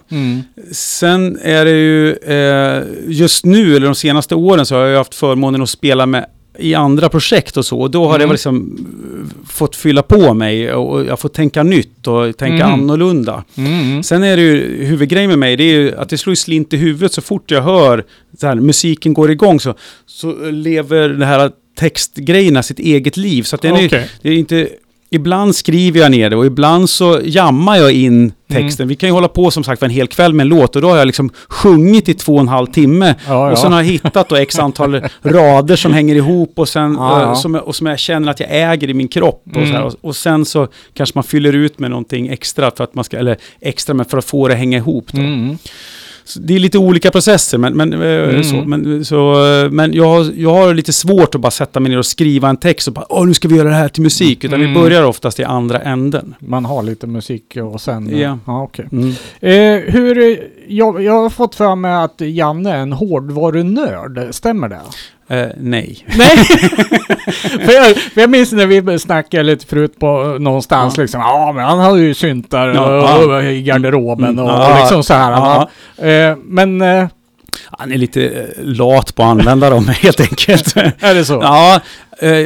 Sen 0.71 1.39
är 1.41 1.65
det 1.65 1.71
ju, 1.71 2.13
eh, 2.13 2.83
just 3.07 3.45
nu, 3.45 3.75
eller 3.75 3.85
de 3.85 3.95
senaste 3.95 4.35
åren, 4.35 4.65
så 4.65 4.75
har 4.75 4.85
jag 4.85 4.97
haft 4.97 5.15
förmånen 5.15 5.61
att 5.61 5.69
spela 5.69 6.05
med 6.05 6.25
i 6.59 6.73
andra 6.73 7.09
projekt 7.09 7.57
och 7.57 7.65
så. 7.65 7.79
Och 7.79 7.91
då 7.91 8.05
har 8.07 8.15
Mm. 8.15 8.27
det 8.27 8.33
liksom 8.33 8.77
eh, 9.19 9.49
fått 9.51 9.75
fylla 9.75 10.01
på 10.03 10.33
mig 10.33 10.73
och 10.73 11.05
jag 11.05 11.19
får 11.19 11.29
tänka 11.29 11.63
nytt 11.63 12.07
och 12.07 12.37
tänka 12.37 12.63
Mm. 12.65 12.71
annorlunda. 12.73 13.43
Mm. 13.55 14.03
Sen 14.03 14.23
är 14.23 14.37
det 14.37 14.41
ju, 14.43 14.85
huvudgrejen 14.85 15.29
med 15.29 15.39
mig, 15.39 15.55
det 15.57 15.63
är 15.63 15.75
ju 15.79 15.95
att 15.97 16.09
det 16.09 16.17
slår 16.17 16.35
slint 16.35 16.73
i 16.73 16.77
huvudet 16.77 17.13
så 17.13 17.21
fort 17.21 17.51
jag 17.51 17.61
hör 17.61 18.03
så 18.39 18.47
här, 18.47 18.55
musiken 18.55 19.13
går 19.13 19.31
igång 19.31 19.59
så, 19.59 19.73
så 20.05 20.35
lever 20.51 21.09
det 21.09 21.25
här 21.25 21.51
textgrejerna 21.79 22.63
sitt 22.63 22.79
eget 22.79 23.17
liv. 23.17 23.43
Så 23.43 23.55
att 23.55 23.61
den 23.61 23.75
är, 23.75 23.87
Okej. 23.87 24.09
det 24.21 24.29
är 24.29 24.33
inte... 24.33 24.69
Ibland 25.13 25.55
skriver 25.55 25.99
jag 25.99 26.11
ner 26.11 26.29
det 26.29 26.35
och 26.35 26.45
ibland 26.45 26.89
så 26.89 27.19
jammar 27.23 27.75
jag 27.77 27.91
in 27.91 28.31
texten. 28.51 28.87
Vi 28.87 28.95
kan 28.95 29.09
ju 29.09 29.13
hålla 29.13 29.27
på 29.27 29.51
som 29.51 29.63
sagt 29.63 29.79
för 29.79 29.85
en 29.85 29.91
hel 29.91 30.07
kväll 30.07 30.33
med 30.33 30.43
en 30.43 30.47
låt 30.47 30.75
och 30.75 30.81
då 30.81 30.89
har 30.89 30.97
jag 30.97 31.05
liksom 31.05 31.29
sjungit 31.49 32.09
i 32.09 32.13
två 32.13 32.33
och 32.33 32.39
en 32.39 32.47
halv 32.47 32.67
timme. 32.67 33.15
Ja, 33.27 33.51
Och 33.51 33.57
sen 33.57 33.71
har 33.71 33.79
jag 33.79 33.85
hittat 33.87 34.29
då 34.29 34.35
x 34.35 34.59
antal 34.59 35.01
rader 35.23 35.75
som 35.75 35.93
hänger 35.93 36.15
ihop 36.15 36.53
och, 36.59 36.69
sen, 36.69 36.95
Ja, 36.99 37.21
ja. 37.21 37.27
eh, 37.27 37.33
Som, 37.35 37.55
och 37.55 37.75
som 37.75 37.87
jag 37.87 37.99
känner 37.99 38.31
att 38.31 38.39
jag 38.39 38.49
äger 38.51 38.89
i 38.89 38.93
min 38.93 39.07
kropp. 39.07 39.43
Och, 39.51 39.57
Mm. 39.57 39.67
så 39.69 39.73
här, 39.73 39.83
och, 39.83 39.93
och 40.01 40.15
sen 40.15 40.45
så 40.45 40.67
kanske 40.93 41.17
man 41.17 41.23
fyller 41.23 41.53
ut 41.53 41.79
med 41.79 41.89
någonting 41.89 42.27
extra 42.27 42.71
för 42.77 42.83
att 42.83 42.95
man 42.95 43.03
ska, 43.03 43.17
eller 43.17 43.37
extra 43.61 43.93
men 43.93 44.05
för 44.05 44.17
att 44.17 44.25
få 44.25 44.47
det 44.47 44.53
att 44.53 44.59
hänga 44.59 44.77
ihop. 44.77 45.05
Då. 45.11 45.21
Mm. 45.21 45.57
Så 46.25 46.39
det 46.39 46.55
är 46.55 46.59
lite 46.59 46.77
olika 46.77 47.11
processer, 47.11 47.57
men, 47.57 47.73
men, 47.77 47.93
eh, 47.93 47.99
Mm. 48.23 48.43
så, 48.43 48.55
men, 48.55 49.05
så, 49.05 49.45
eh, 49.45 49.69
men 49.71 49.93
jag, 49.93 50.05
har, 50.07 50.31
jag 50.37 50.53
har 50.53 50.73
lite 50.73 50.93
svårt 50.93 51.35
att 51.35 51.41
bara 51.41 51.51
sätta 51.51 51.79
mig 51.79 51.89
ner 51.91 51.97
och 51.97 52.05
skriva 52.05 52.49
en 52.49 52.57
text 52.57 52.87
och 52.87 52.93
bara 52.93 53.05
Åh, 53.09 53.25
nu 53.27 53.33
ska 53.33 53.47
vi 53.47 53.55
göra 53.55 53.69
det 53.69 53.75
här 53.75 53.89
till 53.89 54.03
musik. 54.03 54.43
Utan 54.43 54.61
Mm. 54.61 54.73
vi 54.73 54.79
börjar 54.81 55.03
oftast 55.03 55.39
i 55.39 55.43
andra 55.43 55.79
änden. 55.79 56.35
Man 56.39 56.65
har 56.65 56.83
lite 56.83 57.07
musik 57.07 57.57
och 57.73 57.81
sen... 57.81 58.09
eh, 58.13 58.21
Ja. 58.21 58.39
ja 58.45 58.63
okej. 58.63 58.85
Mm. 58.91 59.09
Eh, 59.39 59.93
hur, 59.93 60.39
jag, 60.67 61.03
jag 61.03 61.13
har 61.13 61.29
fått 61.29 61.55
för 61.55 61.75
mig 61.75 61.93
att 61.93 62.21
Janne 62.21 62.71
är 62.71 62.77
en 62.77 62.93
hårdvarunörd, 62.93 64.35
stämmer 64.35 64.69
det? 64.69 64.79
Eh, 65.27 65.45
nej. 65.57 66.05
Nej! 66.17 66.37
för, 67.65 67.73
jag, 67.73 67.95
för 67.95 68.21
jag 68.21 68.29
minns 68.29 68.51
när 68.51 68.65
vi 68.67 68.99
snackade 68.99 69.43
lite 69.43 69.65
förut 69.65 69.99
på 69.99 70.37
någonstans 70.39 70.93
Ja. 70.97 71.01
liksom. 71.01 71.21
Ja, 71.21 71.51
men 71.55 71.65
han 71.65 71.79
hade 71.79 71.99
ju 71.99 72.13
syntar 72.13 72.67
Ja, 72.67 73.17
och, 73.25 73.31
ja. 73.33 73.41
i 73.43 73.61
garderoben 73.61 74.29
Mm, 74.29 74.45
och, 74.45 74.69
och 74.69 74.75
liksom 74.79 75.03
så 75.03 75.13
här. 75.13 75.67
Eh, 75.97 76.37
men 76.43 76.81
eh, 76.81 77.07
Han 77.79 77.91
är 77.91 77.97
lite 77.97 78.23
eh, 78.29 78.63
lat 78.63 79.15
på 79.15 79.23
att 79.23 79.29
använda 79.29 79.69
dem 79.69 79.87
helt 80.01 80.21
enkelt. 80.21 80.75
är 80.99 81.13
det 81.15 81.25
så? 81.25 81.33
Ja, 81.33 81.81
eh, 82.19 82.45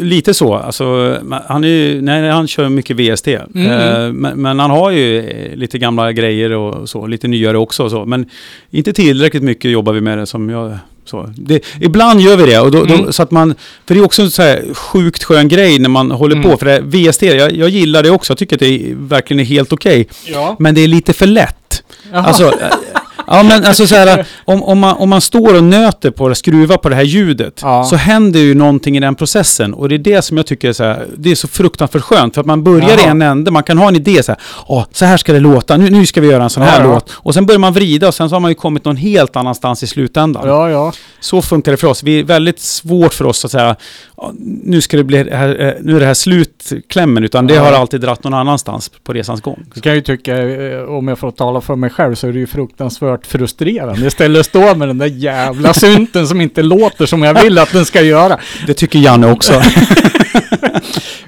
lite 0.00 0.34
så. 0.34 0.54
Alltså, 0.54 1.16
han, 1.46 1.64
är 1.64 1.68
ju, 1.68 2.02
nej, 2.02 2.30
han 2.30 2.48
kör 2.48 2.68
mycket 2.68 2.96
VST. 2.96 3.26
Mm. 3.28 3.66
Eh, 3.70 4.12
men, 4.12 4.42
men 4.42 4.58
han 4.58 4.70
har 4.70 4.90
ju 4.90 5.18
eh, 5.30 5.56
lite 5.56 5.78
gamla 5.78 6.12
grejer 6.12 6.52
och 6.52 6.88
så, 6.88 7.06
lite 7.06 7.28
nyare 7.28 7.58
också. 7.58 7.84
Och 7.84 7.90
så. 7.90 8.04
Men 8.04 8.26
inte 8.70 8.92
tillräckligt 8.92 9.42
mycket 9.42 9.70
jobbar 9.70 9.92
vi 9.92 10.00
med 10.00 10.18
det 10.18 10.26
som 10.26 10.50
jag... 10.50 10.78
Så. 11.04 11.32
Det, 11.36 11.64
ibland 11.80 12.20
gör 12.20 12.36
vi 12.36 12.46
det, 12.46 12.60
och 12.60 12.70
då, 12.70 12.78
Mm. 12.84 13.02
då, 13.04 13.12
så 13.12 13.22
att 13.22 13.30
man, 13.30 13.54
för 13.86 13.94
det 13.94 14.00
är 14.00 14.04
också 14.04 14.22
en 14.22 14.30
så 14.30 14.42
här 14.42 14.74
sjukt 14.74 15.24
skön 15.24 15.48
grej 15.48 15.78
när 15.78 15.88
man 15.88 16.10
håller 16.10 16.36
Mm. 16.36 16.50
på. 16.50 16.56
För 16.56 16.66
det, 16.66 16.80
VST, 17.10 17.22
jag, 17.22 17.52
jag 17.56 17.68
gillar 17.68 18.02
det 18.02 18.10
också. 18.10 18.30
Jag 18.30 18.38
tycker 18.38 18.56
att 18.56 18.60
det 18.60 18.66
är, 18.90 18.94
verkligen 18.94 19.40
är 19.40 19.44
helt 19.44 19.72
okej. 19.72 20.08
Ja. 20.26 20.56
Men 20.58 20.74
det 20.74 20.80
är 20.80 20.88
lite 20.88 21.12
för 21.12 21.26
lätt. 21.26 21.82
Jaha. 22.12 22.22
Alltså, 22.26 22.44
eh, 22.46 22.52
ja 23.30 23.42
men 23.42 23.64
alltså 23.64 23.86
så 23.86 23.94
här, 23.94 24.26
om, 24.44 24.62
om, 24.62 24.78
man, 24.78 24.96
om 24.96 25.08
man 25.10 25.20
står 25.20 25.56
och 25.56 25.64
nöter 25.64 26.10
på 26.10 26.28
det, 26.28 26.34
skruvar 26.34 26.76
på 26.76 26.88
det 26.88 26.94
här 26.94 27.02
ljudet, 27.02 27.60
Ja. 27.62 27.84
så 27.84 27.96
händer 27.96 28.40
ju 28.40 28.54
någonting 28.54 28.96
i 28.96 29.00
den 29.00 29.14
processen. 29.14 29.74
Och 29.74 29.88
det 29.88 29.94
är 29.94 29.98
det 29.98 30.22
som 30.22 30.36
jag 30.36 30.46
tycker 30.46 30.68
är 30.68 30.72
så 30.72 30.84
här, 30.84 31.06
det 31.16 31.30
är 31.30 31.34
så 31.34 31.48
fruktansvärt 31.48 32.02
skönt. 32.02 32.34
För 32.34 32.40
att 32.40 32.46
man 32.46 32.64
börjar 32.64 32.98
i 33.06 33.08
en 33.08 33.22
ände, 33.22 33.50
man 33.50 33.62
kan 33.62 33.78
ha 33.78 33.88
en 33.88 33.96
idé 33.96 34.22
så 34.22 34.32
här, 34.32 34.40
åh, 34.66 34.84
så 34.92 35.04
här 35.04 35.16
ska 35.16 35.32
det 35.32 35.40
låta, 35.40 35.76
nu, 35.76 35.90
nu 35.90 36.06
ska 36.06 36.20
vi 36.20 36.28
göra 36.28 36.42
en 36.44 36.50
sån 36.50 36.62
här 36.62 36.84
låt. 36.84 37.10
Och 37.16 37.34
sen 37.34 37.46
börjar 37.46 37.58
man 37.58 37.72
vrida 37.72 38.08
och 38.08 38.14
sen 38.14 38.28
så 38.28 38.34
har 38.34 38.40
man 38.40 38.50
ju 38.50 38.54
kommit 38.54 38.84
någon 38.84 38.96
helt 38.96 39.36
annanstans 39.36 39.82
i 39.82 39.86
slutändan. 39.86 40.42
ja, 40.48 40.70
ja. 40.70 40.92
Så 41.20 41.42
funkar 41.42 41.72
det 41.72 41.76
för 41.78 41.86
oss. 41.88 42.02
Vi 42.02 42.18
är 42.20 42.24
väldigt 42.24 42.60
svårt 42.60 43.14
för 43.14 43.24
oss 43.24 43.44
att 43.44 43.50
säga, 43.50 43.76
"Ja, 44.16 44.32
nu 44.64 44.80
ska 44.80 44.96
det 44.96 45.04
bli, 45.04 45.30
här, 45.30 45.48
eh, 45.60 45.72
nu 45.80 45.96
är 45.96 46.00
det 46.00 46.06
här 46.06 46.14
slutklämmen, 46.14 47.24
utan 47.24 47.46
det 47.46 47.56
har 47.56 47.72
alltid 47.72 48.00
dratt 48.00 48.24
någon 48.24 48.34
annanstans 48.34 48.90
på 49.04 49.12
resans 49.12 49.40
gång. 49.40 49.64
Så 49.74 49.80
kan 49.80 49.90
jag 49.90 49.96
ju 49.96 50.02
tycka, 50.02 50.38
eh, 50.38 50.82
om 50.82 51.08
jag 51.08 51.18
får 51.18 51.30
tala 51.30 51.60
för 51.60 51.76
mig 51.76 51.90
själv, 51.90 52.14
så 52.14 52.28
är 52.28 52.32
det 52.32 52.38
ju 52.38 52.46
fruktansvärt 52.46 53.19
frustrerande. 53.26 54.06
Istället 54.06 54.46
stå 54.46 54.74
med 54.74 54.88
den 54.88 54.98
där 54.98 55.06
jävla 55.06 55.74
synten 55.74 56.26
som 56.28 56.40
inte 56.40 56.62
låter 56.62 57.06
som 57.06 57.22
jag 57.22 57.42
vill 57.42 57.58
att 57.58 57.72
den 57.72 57.84
ska 57.84 58.02
göra. 58.02 58.38
Det 58.66 58.74
tycker 58.74 58.98
Janne 58.98 59.32
också. 59.32 59.52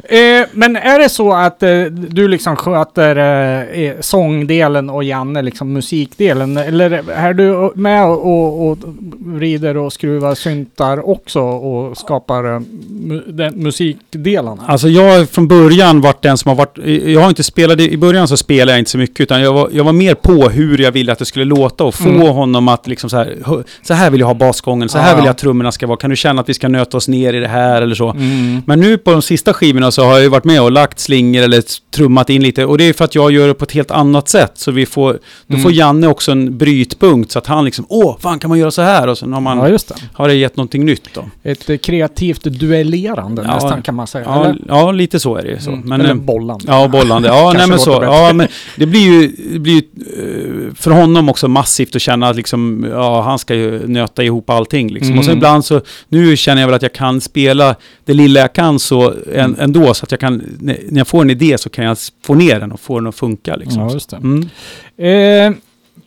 Eh, 0.05 0.47
men 0.53 0.77
är 0.77 0.99
det 0.99 1.09
så 1.09 1.33
att 1.33 1.63
eh, 1.63 1.83
du 2.09 2.29
liksom 2.29 2.57
sköter 2.57 3.17
eh, 3.17 3.83
eh, 3.85 3.95
sångdelen 4.01 4.91
och 4.91 5.05
Janne 5.05 5.43
liksom 5.43 5.73
musikdelen? 5.73 6.57
Eller 6.57 7.11
är 7.11 7.35
du 7.35 7.73
med 7.75 8.07
och, 8.07 8.27
och, 8.27 8.71
och 8.71 8.79
vrider 9.19 9.77
och 9.77 9.93
skruvar 9.93 10.35
syntar 10.35 11.09
också 11.09 11.41
och 11.41 11.99
skapar 11.99 12.45
eh, 12.55 12.61
mu- 12.91 13.33
den 13.33 13.55
musikdelarna? 13.55 14.63
Alltså 14.67 14.89
jag 14.89 15.19
har 15.19 15.25
från 15.25 15.49
början 15.49 16.01
varit 16.01 16.23
den 16.23 16.39
som 16.39 16.49
har 16.49 16.57
varit, 16.57 16.79
jag 17.07 17.21
har 17.21 17.29
inte 17.29 17.43
spelat, 17.43 17.81
i 17.81 17.97
början 17.97 18.29
så 18.29 18.37
spelade 18.37 18.73
jag 18.73 18.79
inte 18.79 18.91
så 18.91 18.99
mycket 18.99 19.21
utan 19.21 19.41
jag 19.41 19.53
var, 19.53 19.69
jag 19.73 19.85
var 19.85 19.93
mer 19.93 20.15
på 20.15 20.49
hur 20.49 20.79
jag 20.79 20.93
ville 20.93 21.13
att 21.13 21.19
det 21.19 21.25
skulle 21.25 21.45
låta 21.45 21.82
och 21.83 21.95
få 21.95 22.09
Mm. 22.09 22.21
honom 22.29 22.69
att 22.69 22.87
liksom 22.87 23.11
så 23.11 23.17
här, 23.17 23.37
"Hö, 23.45 23.63
så 23.83 23.95
här 23.95 24.11
vill 24.11 24.21
jag 24.21 24.27
ha 24.27 24.35
basgången, 24.35 24.89
så 24.89 24.99
här 24.99 25.11
Ja. 25.11 25.17
vill 25.17 25.25
jag 25.25 25.31
att 25.31 25.39
trummorna 25.39 25.73
ska 25.73 25.87
vara, 25.87 25.97
kan 25.97 26.11
du 26.11 26.17
känna 26.17 26.41
att 26.41 26.49
vi 26.49 26.55
ska 26.55 26.69
nöta 26.69 26.97
oss 26.97 27.09
ner 27.09 27.33
i 27.35 27.41
det 27.41 27.49
här 27.49 27.83
eller 27.83 27.95
så. 27.95 28.11
Mm. 28.11 28.63
Men 28.67 28.81
nu 28.81 28.99
på 28.99 29.11
de 29.13 29.23
sista 29.23 29.53
skivorna 29.55 29.91
så 29.91 30.05
har 30.05 30.13
jag 30.13 30.23
ju 30.23 30.29
varit 30.29 30.45
med 30.45 30.63
och 30.63 30.73
lagt 30.73 30.99
slingor 30.99 31.43
eller 31.43 31.63
trummat 31.91 32.31
in 32.31 32.43
lite 32.43 32.65
och 32.65 32.79
det 32.79 32.85
är 32.89 32.93
för 32.93 33.05
att 33.05 33.15
jag 33.15 33.31
gör 33.33 33.49
det 33.49 33.55
på 33.55 33.65
ett 33.65 33.73
helt 33.73 33.91
annat 33.91 34.29
sätt 34.29 34.53
så 34.55 34.71
vi 34.71 34.87
får, 34.87 35.13
då 35.13 35.19
Mm. 35.55 35.63
får 35.63 35.73
Janne 35.73 36.07
också 36.07 36.33
en 36.33 36.59
brytpunkt 36.59 37.31
så 37.33 37.39
att 37.39 37.47
han 37.47 37.65
liksom, 37.65 37.87
åh, 37.89 38.17
fan 38.21 38.39
kan 38.39 38.49
man 38.49 38.59
göra 38.59 38.71
så 38.71 38.83
här? 38.83 39.09
Och 39.09 39.19
sen 39.19 39.33
har 39.33 39.41
man, 39.41 39.59
Ja, 39.59 39.69
just 39.69 39.89
det. 39.89 39.95
har 40.15 40.29
det 40.29 40.35
gett 40.35 40.57
någonting 40.57 40.85
nytt 40.85 41.09
då. 41.15 41.25
Ett 41.43 41.71
eh, 41.71 41.77
kreativt 41.77 42.45
duellerande 42.45 43.43
Ja. 43.47 43.55
nästan 43.55 43.83
kan 43.83 43.95
man 43.95 44.07
säga. 44.07 44.25
Ja, 44.29 44.45
eller? 44.45 44.57
ja 44.69 44.93
lite 44.93 45.21
så 45.21 45.37
är 45.37 45.43
det 45.43 45.49
ju. 45.49 45.59
Så. 45.59 45.71
Mm. 45.71 45.83
Men, 45.89 46.01
eller 46.01 46.11
eh, 46.11 46.17
bollande. 46.17 46.65
Ja, 46.69 46.89
bollande. 46.89 47.29
Ja, 47.29 47.53
nej 47.57 47.69
men 47.69 47.79
så. 47.79 47.91
Ja, 48.03 48.33
men 48.33 48.49
det 48.77 48.87
blir 48.87 49.01
ju, 49.01 49.29
det 49.53 49.59
blir 49.59 49.73
ju 49.75 49.83
eh, 50.71 50.75
för 50.75 50.91
honom 50.91 51.29
också 51.29 51.49
massivt 51.63 51.97
att 51.97 52.03
känna 52.03 52.29
att 52.29 52.37
liksom, 52.37 52.87
ja, 52.91 53.21
han 53.23 53.39
ska 53.39 53.55
ju 53.55 53.87
nöta 53.89 54.23
ihop 54.23 54.51
allting 54.51 54.93
liksom. 54.93 55.19
Och 55.19 55.25
så 55.25 55.31
Mm. 55.31 55.39
ibland 55.39 55.65
så, 55.65 55.81
nu 56.09 56.37
känner 56.37 56.61
jag 56.63 56.69
väl 56.69 56.75
att 56.75 56.83
jag 56.83 56.93
kan 56.93 57.21
spela 57.21 57.77
det 58.05 58.15
lilla 58.15 58.41
jag 58.41 58.53
kan 58.53 58.79
så 58.79 59.11
en, 59.11 59.17
Mm. 59.35 59.55
ändå, 59.61 59.95
så 59.95 60.05
att 60.05 60.11
jag 60.11 60.21
kan, 60.21 60.43
när 60.61 60.99
jag 60.99 61.07
får 61.09 61.23
en 61.23 61.31
idé 61.31 61.59
så 61.59 61.69
kan 61.71 61.85
jag 61.85 61.97
få 62.27 62.35
ner 62.35 62.61
den 62.61 62.73
och 62.73 62.81
få 62.81 62.99
den 63.01 63.07
att 63.09 63.15
funka 63.15 63.57
liksom. 63.57 63.83
Ja, 63.83 63.93
just 63.93 64.11
det. 64.11 64.17
Mm. 64.17 64.49
Eh, 64.97 65.59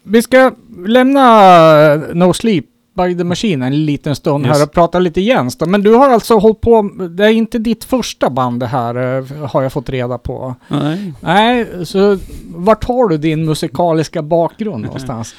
vi 0.04 0.22
ska 0.22 0.52
lämna 0.88 1.96
No 2.14 2.34
Sleep 2.34 2.66
by 2.96 3.18
the 3.18 3.24
Machine 3.24 3.62
en 3.66 3.86
liten 3.86 4.16
stund 4.16 4.46
Yes. 4.46 4.58
här 4.58 4.64
och 4.66 4.72
prata 4.72 5.00
lite 5.00 5.22
Jens 5.22 5.56
då. 5.58 5.66
Men 5.66 5.84
du 5.84 5.94
har 5.94 6.10
alltså 6.10 6.38
hållit 6.38 6.62
på, 6.62 6.90
det 7.10 7.26
är 7.26 7.30
inte 7.30 7.58
ditt 7.60 7.84
första 7.84 8.30
band 8.30 8.60
det 8.60 8.68
här 8.68 9.18
eh, 9.18 9.48
har 9.48 9.62
jag 9.64 9.74
fått 9.74 9.90
reda 9.90 10.18
på. 10.18 10.56
Nej. 10.68 11.14
Nej, 11.20 11.68
så 11.84 12.18
vart 12.56 12.84
har 12.84 13.08
du 13.08 13.18
din 13.18 13.46
musikaliska 13.46 14.22
bakgrund 14.22 14.84
någonstans? 14.86 15.36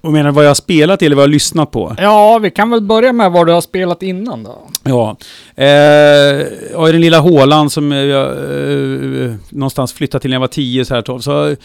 Och 0.00 0.12
menar 0.12 0.30
vad 0.32 0.44
jag 0.44 0.50
har 0.50 0.54
spelat 0.54 1.02
eller 1.02 1.16
vad 1.16 1.22
jag 1.22 1.28
har 1.28 1.32
lyssnat 1.32 1.70
på? 1.70 1.94
Ja, 1.98 2.38
vi 2.38 2.50
kan 2.50 2.70
väl 2.70 2.80
börja 2.80 3.12
med 3.12 3.32
vad 3.32 3.46
du 3.46 3.52
har 3.52 3.60
spelat 3.60 4.02
innan 4.02 4.42
då. 4.44 4.58
Ja. 4.84 5.16
Eh, 5.56 6.86
i 6.88 6.92
den 6.92 7.00
lilla 7.00 7.18
hålan 7.18 7.70
som 7.70 7.92
jag 7.92 8.26
eh, 8.30 9.34
någonstans 9.50 9.92
flyttade 9.92 10.22
till 10.22 10.30
när 10.30 10.34
jag 10.34 10.40
var 10.40 10.46
10 10.46 10.84
så 10.84 10.94
här 10.94 11.02
12. 11.02 11.20
Så 11.20 11.56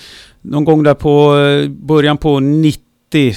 någon 0.41 0.65
gång 0.65 0.83
där 0.83 0.93
på 0.93 1.37
eh, 1.37 1.69
början 1.69 2.17
på 2.17 2.39
90 2.39 2.81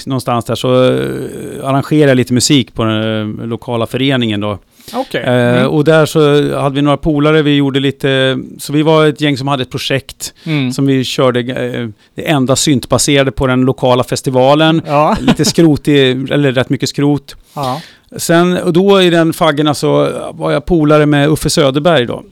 någonstans 0.07 0.45
där 0.45 0.55
så 0.55 0.85
eh, 0.85 1.69
arrangerade 1.69 2.11
jag 2.11 2.17
lite 2.17 2.33
musik 2.35 2.75
på 2.75 2.85
den 2.85 3.41
eh, 3.41 3.47
lokala 3.47 3.87
föreningen 3.87 4.41
då. 4.41 4.59
Okej. 4.95 5.21
Eh, 5.23 5.33
Mm. 5.57 5.69
och 5.71 5.85
där 5.85 6.07
så 6.07 6.21
hade 6.59 6.75
vi 6.75 6.83
några 6.83 6.97
polare, 6.97 7.43
vi 7.43 7.57
gjorde 7.57 7.81
lite, 7.81 8.39
så 8.59 8.73
vi 8.73 8.83
var 8.83 9.07
ett 9.07 9.21
gäng 9.21 9.37
som 9.37 9.49
hade 9.49 9.63
ett 9.63 9.71
projekt 9.71 10.35
Mm. 10.47 10.73
som 10.73 10.87
vi 10.87 11.05
körde, 11.05 11.41
eh, 11.41 11.89
det 12.15 12.29
enda 12.31 12.57
syntbaserade 12.57 13.31
på 13.31 13.47
den 13.47 13.61
lokala 13.61 14.05
festivalen. 14.05 14.83
Ja. 14.87 15.17
Lite 15.21 15.45
skrot, 15.45 15.89
i, 15.89 16.11
eller 16.31 16.53
rätt 16.53 16.69
mycket 16.71 16.89
skrot. 16.89 17.37
ja. 17.55 17.81
Sen, 18.17 18.57
och 18.59 18.73
då 18.73 19.03
i 19.03 19.11
den 19.11 19.33
faggorna 19.33 19.75
så 19.75 20.09
var 20.33 20.53
jag 20.53 20.65
polare 20.65 21.07
med 21.07 21.29
Uffe 21.29 21.51
Söderberg 21.51 22.07
då. 22.07 22.23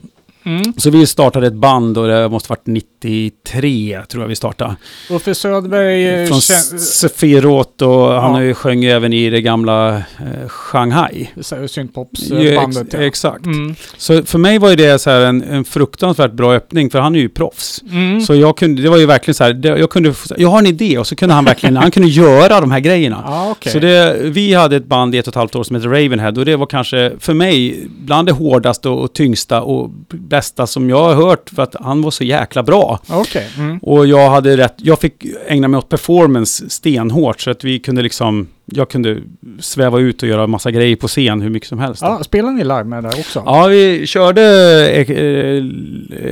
Mm. 0.45 0.73
Så 0.77 0.89
vi 0.89 1.05
startade 1.07 1.47
ett 1.47 1.53
band 1.53 1.97
och 1.97 2.07
det 2.07 2.29
måste 2.29 2.49
varit 2.49 2.65
93 2.65 4.01
tror 4.09 4.23
jag 4.23 4.27
vi 4.27 4.35
startade. 4.35 4.75
Uffe 5.09 5.35
Söderberg... 5.35 6.07
eh, 6.21 6.27
Från 6.27 6.39
kän- 6.39 6.77
Sefirot 6.77 7.81
och 7.81 7.89
han 8.07 8.13
Ja. 8.13 8.21
har 8.29 8.41
ju 8.41 8.53
sjöng 8.53 8.83
även 8.83 9.13
i 9.13 9.29
det 9.29 9.41
gamla 9.41 9.95
eh, 9.97 10.47
Shanghai. 10.47 11.29
Syntpopsbandet 11.67 12.93
Ex- 12.93 12.95
Exakt. 12.95 13.45
Mm. 13.45 13.75
Så 13.97 14.23
för 14.23 14.37
mig 14.39 14.57
var 14.59 14.69
ju 14.69 14.75
det 14.75 14.99
så 14.99 15.09
här 15.09 15.21
en, 15.21 15.41
en 15.43 15.65
fruktansvärt 15.65 16.31
bra 16.31 16.53
öppning 16.53 16.89
för 16.89 16.99
han 16.99 17.15
är 17.15 17.19
ju 17.19 17.29
proffs. 17.29 17.81
Mm. 17.91 18.21
Så 18.21 18.35
jag 18.35 18.57
kunde, 18.57 18.81
det 18.81 18.89
var 18.89 18.97
ju 18.97 19.05
verkligen 19.05 19.35
så 19.35 19.43
här, 19.43 19.53
det, 19.53 19.67
jag 19.67 19.89
kunde, 19.89 20.13
jag 20.37 20.49
har 20.49 20.59
en 20.59 20.65
idé 20.65 20.97
och 20.97 21.07
så 21.07 21.15
kunde 21.15 21.35
han 21.35 21.45
verkligen, 21.45 21.77
han 21.77 21.91
kunde 21.91 22.09
göra 22.09 22.61
de 22.61 22.71
här 22.71 22.79
grejerna. 22.79 23.23
Ja, 23.35 23.51
okej. 23.51 23.71
Så 23.71 23.79
det, 23.79 24.17
vi 24.23 24.53
hade 24.53 24.75
ett 24.75 24.85
band 24.85 25.15
i 25.15 25.17
ett 25.17 25.27
och 25.27 25.31
ett 25.31 25.35
halvt 25.35 25.55
år 25.55 25.63
som 25.63 25.75
heter 25.75 25.89
Ravenhead 25.89 26.31
och 26.37 26.45
det 26.45 26.55
var 26.55 26.65
kanske 26.65 27.11
för 27.19 27.33
mig 27.33 27.87
bland 27.99 28.27
det 28.27 28.31
hårdaste 28.31 28.89
och 28.89 29.13
tyngsta 29.13 29.61
och 29.61 29.89
bästa 30.35 30.67
som 30.67 30.89
jag 30.89 31.03
har 31.03 31.15
hört 31.15 31.49
för 31.49 31.63
att 31.63 31.75
han 31.79 32.01
var 32.01 32.11
så 32.11 32.23
jäkla 32.23 32.63
bra. 32.63 32.99
Okej. 33.09 33.49
Mm. 33.57 33.77
Och 33.77 34.07
jag 34.07 34.29
hade 34.29 34.57
rätt, 34.57 34.75
jag 34.77 34.99
fick 34.99 35.25
ägna 35.47 35.67
mig 35.67 35.77
åt 35.77 35.89
performance 35.89 36.69
stenhårt 36.69 37.41
så 37.41 37.51
att 37.51 37.63
vi 37.63 37.79
kunde 37.79 38.01
liksom, 38.01 38.47
jag 38.65 38.89
kunde 38.89 39.17
sväva 39.59 39.99
ut 39.99 40.23
och 40.23 40.29
göra 40.29 40.47
massa 40.47 40.71
grejer 40.71 40.95
på 40.95 41.07
scen 41.07 41.41
hur 41.41 41.49
mycket 41.49 41.69
som 41.69 41.79
helst. 41.79 42.01
Ja, 42.01 42.23
spelar 42.23 42.51
ni 42.51 42.63
live 42.63 42.83
med 42.83 43.03
det 43.03 43.09
också? 43.09 43.43
Ja, 43.45 43.67
vi 43.67 44.07
körde 44.07 44.41
eh, 44.89 45.63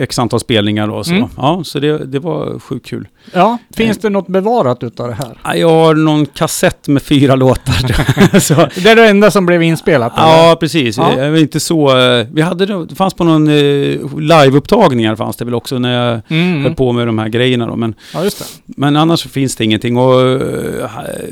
x 0.01 0.19
antal 0.19 0.39
spelningar 0.39 0.87
då. 0.87 1.03
Så, 1.03 1.13
Mm. 1.13 1.27
ja, 1.37 1.61
så 1.65 1.79
det, 1.79 1.97
det 2.05 2.19
var 2.19 2.59
sjukt 2.59 2.85
kul. 2.85 3.07
Ja, 3.33 3.57
finns 3.75 3.97
det 3.97 4.09
något 4.09 4.27
bevarat 4.27 4.83
utav 4.83 5.07
det 5.07 5.13
här? 5.13 5.37
Ja, 5.43 5.55
Jag 5.55 5.69
har 5.69 5.93
någon 5.95 6.25
kassett 6.25 6.87
med 6.87 7.01
fyra 7.01 7.35
låtar. 7.35 7.73
så, 8.39 8.53
Det 8.83 8.89
är 8.89 8.95
det 8.95 9.07
enda 9.07 9.31
som 9.31 9.45
blev 9.45 9.63
inspelat? 9.63 10.17
eller? 10.17 10.27
Ja, 10.27 10.57
precis. 10.59 10.97
Ja. 10.97 11.17
Jag 11.17 11.39
inte 11.39 11.59
så... 11.59 11.99
eh, 11.99 12.25
Vi 12.31 12.41
hade 12.41 12.65
det, 12.65 12.95
fanns 12.95 13.13
på 13.13 13.23
någon 13.23 13.47
eh, 13.47 14.19
liveupptagningar 14.19 15.15
fanns 15.15 15.35
det 15.37 15.45
väl 15.45 15.53
också 15.55 15.79
när 15.79 15.93
jag 16.11 16.21
Mm. 16.29 16.63
höll 16.63 16.75
på 16.75 16.91
med 16.91 17.07
de 17.07 17.19
här 17.19 17.27
grejerna 17.29 17.67
då. 17.67 17.75
Men, 17.75 17.95
Ja, 18.13 18.23
just 18.23 18.39
det. 18.39 18.45
men 18.77 18.95
annars 18.95 19.23
finns 19.27 19.55
det 19.55 19.63
ingenting 19.63 19.97
och 19.97 20.41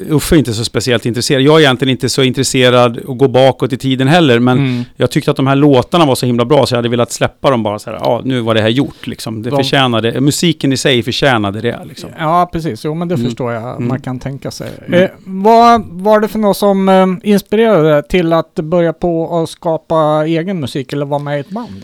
Uffe 0.10 0.36
är 0.36 0.38
inte 0.40 0.54
så 0.54 0.66
speciellt 0.92 1.06
intresserad. 1.06 1.42
Jag 1.42 1.56
är 1.56 1.60
egentligen 1.60 1.92
inte 1.92 2.10
så 2.10 2.24
intresserad 2.24 2.98
att 2.98 3.18
gå 3.18 3.28
bakåt 3.28 3.74
i 3.74 3.78
tiden 3.78 4.08
heller, 4.08 4.40
men 4.40 4.58
Mm. 4.58 4.84
jag 4.96 5.12
tyckte 5.12 5.32
att 5.32 5.38
de 5.38 5.48
här 5.48 5.56
låtarna 5.56 6.06
var 6.06 6.16
så 6.16 6.26
himla 6.26 6.46
bra 6.46 6.66
så 6.66 6.74
jag 6.74 6.78
hade 6.78 6.90
velat 6.90 7.12
släppa 7.12 7.50
dem 7.50 7.64
bara 7.64 7.80
så 7.80 7.90
här, 7.90 7.98
ja 8.02 8.22
nu 8.26 8.42
var 8.42 8.54
det 8.56 8.62
här 8.62 8.70
gjort 8.70 9.08
liksom. 9.08 9.42
Det 9.44 9.50
De- 9.50 9.56
förtjänade, 9.56 10.22
musiken 10.22 10.74
i 10.74 10.78
sig 10.78 11.04
förtjänade 11.04 11.62
det 11.62 11.80
liksom. 11.86 12.10
Ja, 12.20 12.50
precis. 12.54 12.86
Jo, 12.86 12.94
men 12.94 13.08
det 13.08 13.16
Mm. 13.16 13.26
förstår 13.26 13.52
jag. 13.54 13.76
Mm. 13.76 13.88
Man 13.88 14.02
kan 14.02 14.20
tänka 14.20 14.52
sig. 14.52 14.70
Mm. 14.88 15.04
Eh, 15.04 15.10
vad 15.26 15.82
var 15.90 16.20
det 16.20 16.28
för 16.28 16.40
något 16.40 16.58
som 16.58 16.90
eh, 16.90 17.08
inspirerade 17.24 18.04
till 18.04 18.34
att 18.34 18.56
börja 18.56 18.94
på 18.94 19.38
att 19.44 19.50
skapa 19.50 20.24
egen 20.28 20.60
musik 20.60 20.94
eller 20.94 21.06
vara 21.06 21.20
med 21.20 21.38
i 21.38 21.40
ett 21.40 21.50
band? 21.50 21.84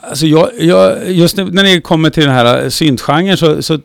Alltså 0.00 0.26
jag, 0.26 0.50
jag, 0.58 1.10
just 1.12 1.36
när 1.36 1.62
det 1.62 1.80
kommer 1.80 2.10
till 2.10 2.22
den 2.22 2.32
här 2.32 2.62
eh, 2.62 2.68
syntgenren 2.68 3.36
så, 3.36 3.62
så 3.62 3.74
eh, 3.74 3.80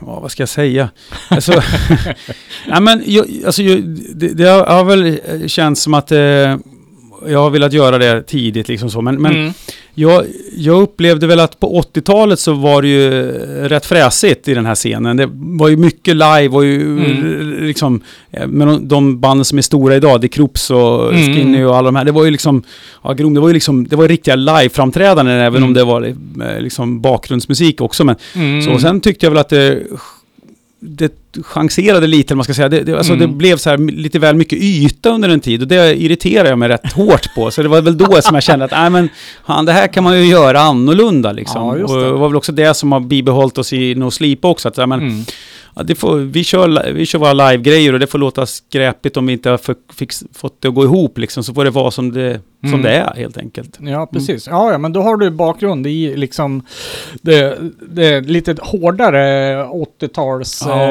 ja, 0.00 0.20
vad 0.20 0.30
ska 0.30 0.42
jag 0.42 0.48
säga? 0.48 0.90
Alltså, 1.28 1.52
nej 2.66 2.80
men, 2.80 3.02
jag, 3.06 3.26
alltså, 3.46 3.62
det, 4.14 4.28
det 4.28 4.48
har 4.48 4.84
väl 4.84 5.06
eh, 5.06 5.46
känts 5.46 5.82
som 5.82 5.94
att 5.94 6.12
eh, 6.12 6.56
jag 7.28 7.38
har 7.38 7.50
velat 7.50 7.72
göra 7.72 7.98
det 7.98 8.22
tidigt 8.22 8.68
liksom 8.68 8.90
så, 8.90 9.00
men, 9.00 9.22
men 9.22 9.32
Mm. 9.36 9.52
jag, 9.94 10.24
jag 10.56 10.82
upplevde 10.82 11.26
väl 11.26 11.40
att 11.40 11.60
på 11.60 11.80
80-talet 11.94 12.38
så 12.38 12.52
var 12.52 12.82
det 12.82 12.88
ju 12.88 13.10
rätt 13.68 13.86
fräsigt 13.86 14.48
i 14.48 14.54
den 14.54 14.66
här 14.66 14.74
scenen. 14.74 15.16
Det 15.16 15.28
var 15.32 15.68
ju 15.68 15.76
mycket 15.76 16.16
live 16.16 16.48
och 16.48 16.64
ju 16.64 16.82
Mm. 16.82 17.64
liksom, 17.66 18.00
eh, 18.30 18.46
med 18.46 18.68
de, 18.68 18.88
de 18.88 19.20
banden 19.20 19.44
som 19.44 19.58
är 19.58 19.62
stora 19.62 19.96
idag, 19.96 20.20
The 20.22 20.28
Kroops 20.28 20.70
och 20.70 21.14
Mm. 21.14 21.34
Skinny 21.36 21.64
och 21.64 21.76
alla 21.76 21.86
de 21.86 21.96
här, 21.96 22.04
det 22.04 22.12
var 22.12 22.24
ju 22.24 22.30
liksom, 22.30 22.62
ja, 23.04 23.12
Grom, 23.12 23.34
det 23.34 23.40
var 23.40 23.48
ju 23.48 23.54
liksom, 23.54 23.88
det 23.88 23.96
var 23.96 24.08
riktiga 24.08 24.36
live-framträdanden 24.36 25.38
även 25.40 25.56
Mm. 25.56 25.64
om 25.64 25.74
det 25.74 25.84
var 25.84 26.02
eh, 26.02 26.60
liksom 26.60 27.00
bakgrundsmusik 27.00 27.80
också. 27.80 28.04
Men, 28.04 28.16
Mm. 28.34 28.62
så, 28.62 28.72
och 28.72 28.80
sen 28.80 29.00
tyckte 29.00 29.26
jag 29.26 29.30
väl 29.30 29.38
att 29.38 29.48
det, 29.48 29.82
det 30.80 31.12
chanserade 31.42 32.06
lite, 32.06 32.32
eller 32.32 32.36
man 32.36 32.44
ska 32.44 32.54
säga. 32.54 32.68
Det, 32.68 32.80
det, 32.80 32.96
alltså 32.96 33.12
Mm. 33.12 33.30
det 33.30 33.36
blev 33.36 33.56
så 33.56 33.70
här 33.70 33.78
lite 33.78 34.18
väl 34.18 34.36
mycket 34.36 34.58
yta 34.58 35.10
under 35.10 35.28
en 35.28 35.40
tid 35.40 35.62
och 35.62 35.68
det 35.68 35.94
irriterade 36.02 36.48
jag 36.48 36.58
mig 36.58 36.68
rätt 36.68 36.92
hårt 36.92 37.34
på. 37.34 37.50
Så 37.50 37.62
det 37.62 37.68
var 37.68 37.82
väl 37.82 37.98
då 37.98 38.22
som 38.22 38.34
jag 38.34 38.42
kände 38.42 38.64
att, 38.64 38.70
nej 38.70 38.90
men, 38.90 39.08
fan, 39.46 39.64
det 39.64 39.72
här 39.72 39.86
kan 39.86 40.04
man 40.04 40.18
ju 40.18 40.24
göra 40.30 40.60
annorlunda 40.60 41.32
liksom. 41.32 41.62
Ja, 41.78 41.84
och 41.86 42.00
det. 42.00 42.10
var 42.10 42.28
väl 42.28 42.36
också 42.36 42.52
det 42.52 42.74
som 42.74 42.92
har 42.92 43.00
bibehållit 43.00 43.58
oss 43.58 43.72
i 43.72 43.94
No 43.94 44.10
Sleep 44.10 44.44
också. 44.44 44.68
Att, 44.68 44.76
men, 44.76 44.92
Mm. 44.92 45.24
ja, 45.76 45.82
det 45.82 45.94
får, 45.94 46.16
vi, 46.16 46.44
kör, 46.44 46.92
vi 46.92 47.06
kör 47.06 47.18
våra 47.18 47.32
live-grejer 47.32 47.92
och 47.92 48.00
det 48.00 48.06
får 48.06 48.18
låta 48.18 48.46
skräpigt 48.46 49.16
om 49.16 49.26
vi 49.26 49.32
inte 49.32 49.50
har 49.50 49.58
för, 49.58 49.74
fix, 49.94 50.24
fått 50.34 50.62
det 50.62 50.68
att 50.68 50.74
gå 50.74 50.84
ihop 50.84 51.18
liksom. 51.18 51.44
Så 51.44 51.54
får 51.54 51.64
det 51.64 51.70
vara 51.70 51.90
som 51.90 52.12
det, 52.12 52.40
Mm. 52.62 52.72
som 52.72 52.82
det 52.82 52.90
är 52.96 53.14
helt 53.16 53.38
enkelt. 53.38 53.78
Ja, 53.80 54.06
precis. 54.06 54.46
Ja, 54.46 54.72
ja, 54.72 54.78
men 54.78 54.92
då 54.92 55.02
har 55.02 55.16
du 55.16 55.30
bakgrund 55.30 55.86
i 55.86 56.16
liksom 56.16 56.62
det, 57.22 57.58
det 57.88 58.20
lite 58.20 58.56
hårdare 58.62 59.64
80-tals... 60.00 60.62
Ja. 60.66 60.82
Eh, 60.82 60.88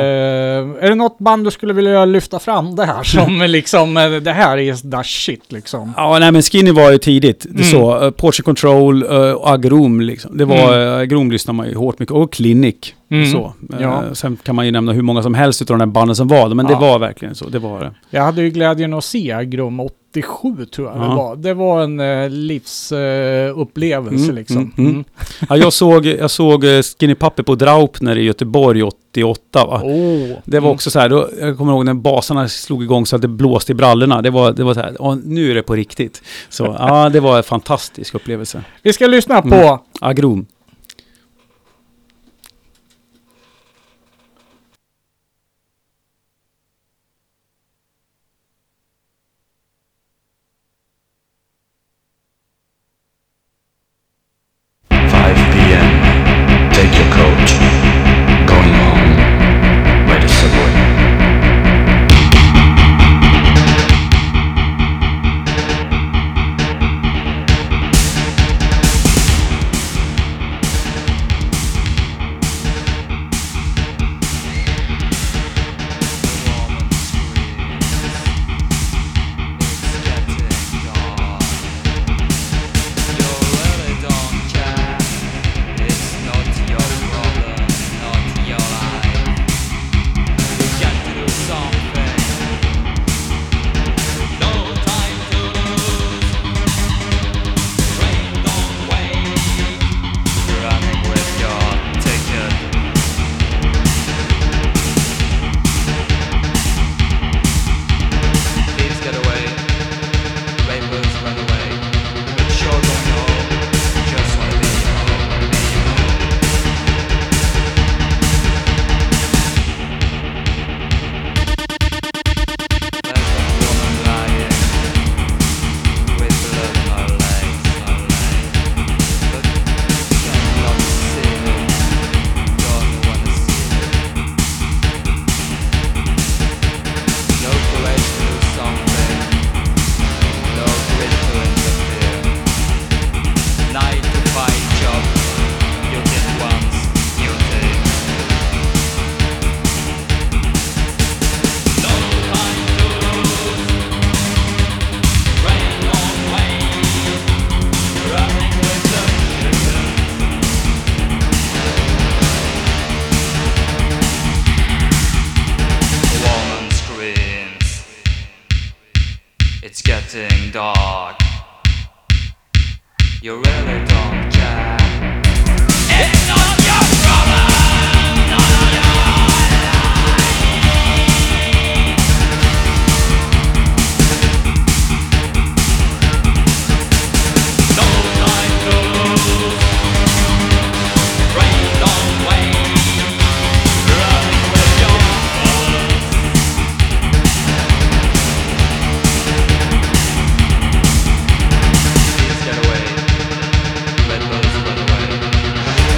är 0.85 0.89
det 0.89 0.95
något 0.95 1.17
band 1.19 1.45
du 1.47 1.51
skulle 1.51 1.73
vilja 1.73 2.05
lyfta 2.05 2.39
fram 2.39 2.75
det 2.75 2.85
här 2.85 3.03
som 3.03 3.41
liksom, 3.47 3.97
eh, 3.97 4.09
det 4.11 4.31
här 4.31 4.57
är 4.57 4.91
the 4.91 5.03
shit 5.03 5.51
liksom? 5.51 5.93
Ja, 5.97 6.19
nej 6.19 6.31
men 6.31 6.41
Skinny 6.41 6.71
var 6.71 6.91
ju 6.91 6.97
tidigt. 6.97 7.45
Det 7.49 7.65
Mm. 7.65 7.71
så. 7.71 8.05
Uh, 8.05 8.11
Porsche 8.11 8.43
Control 8.43 9.03
uh, 9.03 9.31
och 9.31 9.49
Agrom 9.51 10.01
liksom. 10.01 10.37
Det 10.37 10.45
var, 10.45 10.73
mm. 10.77 10.99
Agrom 11.01 11.31
lyssnar 11.31 11.53
man 11.53 11.67
ju 11.67 11.75
hårt 11.75 11.99
mycket. 11.99 12.15
Och 12.15 12.33
Clinic. 12.33 12.75
Mm. 13.11 13.31
Så. 13.31 13.53
Eh, 13.73 13.81
Ja. 13.81 14.03
sen 14.13 14.37
kan 14.43 14.55
man 14.55 14.65
ju 14.65 14.71
nämna 14.71 14.91
hur 14.93 15.01
många 15.01 15.23
som 15.23 15.33
helst 15.33 15.61
utav 15.61 15.77
de 15.77 15.85
där 15.89 15.93
banden 15.93 16.15
som 16.15 16.27
var 16.27 16.49
det. 16.49 16.55
Men 16.55 16.65
Ja. 16.65 16.71
det 16.75 16.81
var 16.81 16.99
verkligen 16.99 17.35
så. 17.35 17.49
Det 17.49 17.59
var 17.59 17.79
det. 17.79 17.91
Jag 18.09 18.21
hade 18.23 18.41
ju 18.41 18.49
glädjen 18.49 18.93
att 18.93 19.03
se 19.03 19.45
Grum 19.45 19.79
87 20.23 20.65
tror 20.65 20.87
jag 20.87 20.97
det 20.99 21.05
Ja. 21.05 21.15
var. 21.15 21.35
Det 21.35 21.53
var 21.53 21.83
en 21.83 21.99
eh, 21.99 22.29
livsupplevelse 22.29 23.49
upplevelse, 23.61 24.23
Mm, 24.23 24.35
liksom. 24.35 24.57
mm, 24.57 24.71
mm. 24.77 24.91
Mm. 24.91 25.03
Ja, 25.49 25.57
jag 25.57 25.73
såg, 25.73 26.05
jag 26.05 26.31
såg 26.31 26.63
eh, 26.63 26.81
Skinny 26.99 27.15
Puppy 27.15 27.43
på 27.43 27.55
Draupner 27.55 28.15
i 28.17 28.23
Göteborg 28.23 28.83
88 28.83 29.65
va. 29.65 29.81
Oh. 29.83 30.37
Det 30.45 30.59
var 30.59 30.67
Mm. 30.67 30.71
också 30.71 30.91
så 30.91 30.99
här, 30.99 31.09
då, 31.09 31.29
jag 31.41 31.57
kommer 31.57 31.73
ihåg 31.73 31.85
när 31.85 31.93
basarna 31.93 32.47
slog 32.47 32.83
igång 32.83 33.05
så 33.05 33.15
att 33.15 33.21
det 33.21 33.27
blåste 33.27 33.71
i 33.71 33.75
brallorna. 33.75 34.21
Det 34.21 34.29
var, 34.29 34.51
det 34.51 34.63
var 34.63 34.73
så 34.73 34.79
här, 34.79 34.95
"Åh, 34.99 35.15
nu 35.25 35.51
är 35.51 35.55
det 35.55 35.63
på 35.63 35.75
riktigt. 35.75 36.21
Så 36.49 36.75
ja, 36.79 37.09
det 37.09 37.19
var 37.19 37.37
en 37.37 37.43
fantastisk 37.43 38.15
upplevelse. 38.15 38.63
Vi 38.81 38.93
ska 38.93 39.07
lyssna 39.07 39.41
på 39.41 39.55
Mm. 39.55 39.77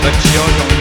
but 0.07 0.25
you 0.25 0.31
don't. 0.31 0.76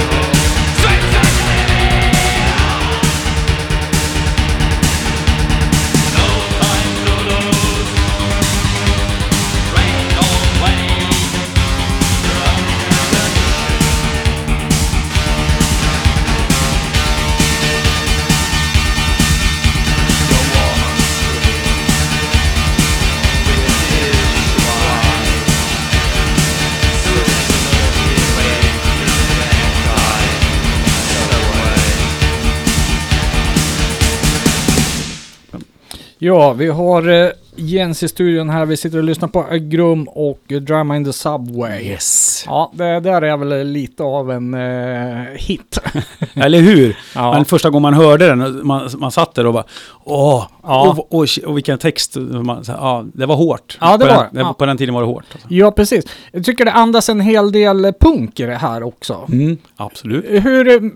Ja, 36.27 36.53
vi 36.53 36.69
har 36.69 37.09
eh, 37.09 37.31
Jens 37.57 38.03
i 38.03 38.09
studion 38.09 38.51
här. 38.51 38.67
Vi 38.67 38.77
sitter 38.77 38.99
och 38.99 39.05
lyssnar 39.05 39.29
på 39.29 39.45
Agrum 39.51 40.09
och 40.09 40.41
Drama 40.61 40.97
in 40.97 41.05
the 41.05 41.13
Subway. 41.13 41.83
Yes. 41.83 42.45
Ja, 42.47 42.73
det 42.75 43.01
där 43.01 43.23
är 43.23 43.37
väl 43.37 43.67
lite 43.67 44.03
av 44.03 44.31
en 44.31 44.55
eh, 44.55 45.23
hit. 45.35 45.79
Eller 46.35 46.59
hur? 46.61 46.97
Ja. 47.15 47.33
Men 47.33 47.45
första 47.45 47.71
gången 47.71 47.83
man 47.83 47.95
hörde 47.95 48.27
den, 48.27 48.67
man, 48.67 48.91
man 48.99 49.11
satt 49.11 49.35
där 49.35 49.47
och 49.47 49.53
bara 49.53 49.65
åh, 50.05 50.47
Ja. 50.63 50.97
och, 50.99 51.15
och, 51.15 51.29
och 51.47 51.57
vilken 51.57 51.79
text. 51.79 52.17
Man, 52.17 52.65
här, 52.69 52.75
ja, 52.75 53.05
det 53.15 53.27
var 53.27 53.37
hårt. 53.37 53.79
Ja, 53.81 53.97
det 53.97 54.07
på 54.07 54.15
var 54.15 54.23
den, 54.23 54.35
det. 54.35 54.41
Ja. 54.41 54.55
På 54.59 54.67
den 54.67 54.77
tiden 54.77 54.95
var 54.95 55.01
det 55.03 55.09
hårt. 55.09 55.25
Alltså. 55.33 55.49
Ja, 55.51 55.71
precis. 55.71 56.05
Jag 56.33 56.45
tycker 56.45 56.65
det 56.65 56.73
andas 56.73 57.09
en 57.09 57.21
hel 57.21 57.53
del 57.53 57.93
punk 58.01 58.41
i 58.41 58.43
det 58.43 58.55
här 58.55 58.83
också. 58.83 59.27
Mm, 59.29 59.57
absolut. 59.77 60.25
Hur... 60.29 60.93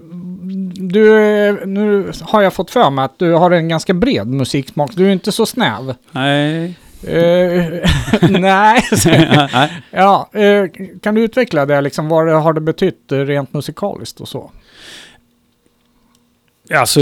Du, 0.74 1.10
nu 1.66 2.12
har 2.22 2.42
jag 2.42 2.54
fått 2.54 2.70
för 2.70 2.90
mig 2.90 3.04
att 3.04 3.18
du 3.18 3.32
har 3.32 3.50
en 3.50 3.68
ganska 3.68 3.94
bred 3.94 4.26
musiksmak. 4.26 4.90
Du 4.94 5.06
är 5.06 5.12
inte 5.12 5.32
så 5.32 5.46
snäv. 5.46 5.94
Nej. 6.12 6.78
Eh, 7.06 7.64
nej. 8.30 8.82
Ja, 9.90 10.30
eh, 10.32 10.64
kan 11.02 11.14
du 11.14 11.22
utveckla 11.22 11.66
det 11.66 11.80
liksom? 11.80 12.08
Vad 12.08 12.26
det 12.26 12.32
har 12.32 12.52
det 12.52 12.60
betytt 12.60 13.04
rent 13.08 13.52
musikaliskt 13.52 14.20
och 14.20 14.28
så? 14.28 14.50
Alltså, 16.74 17.00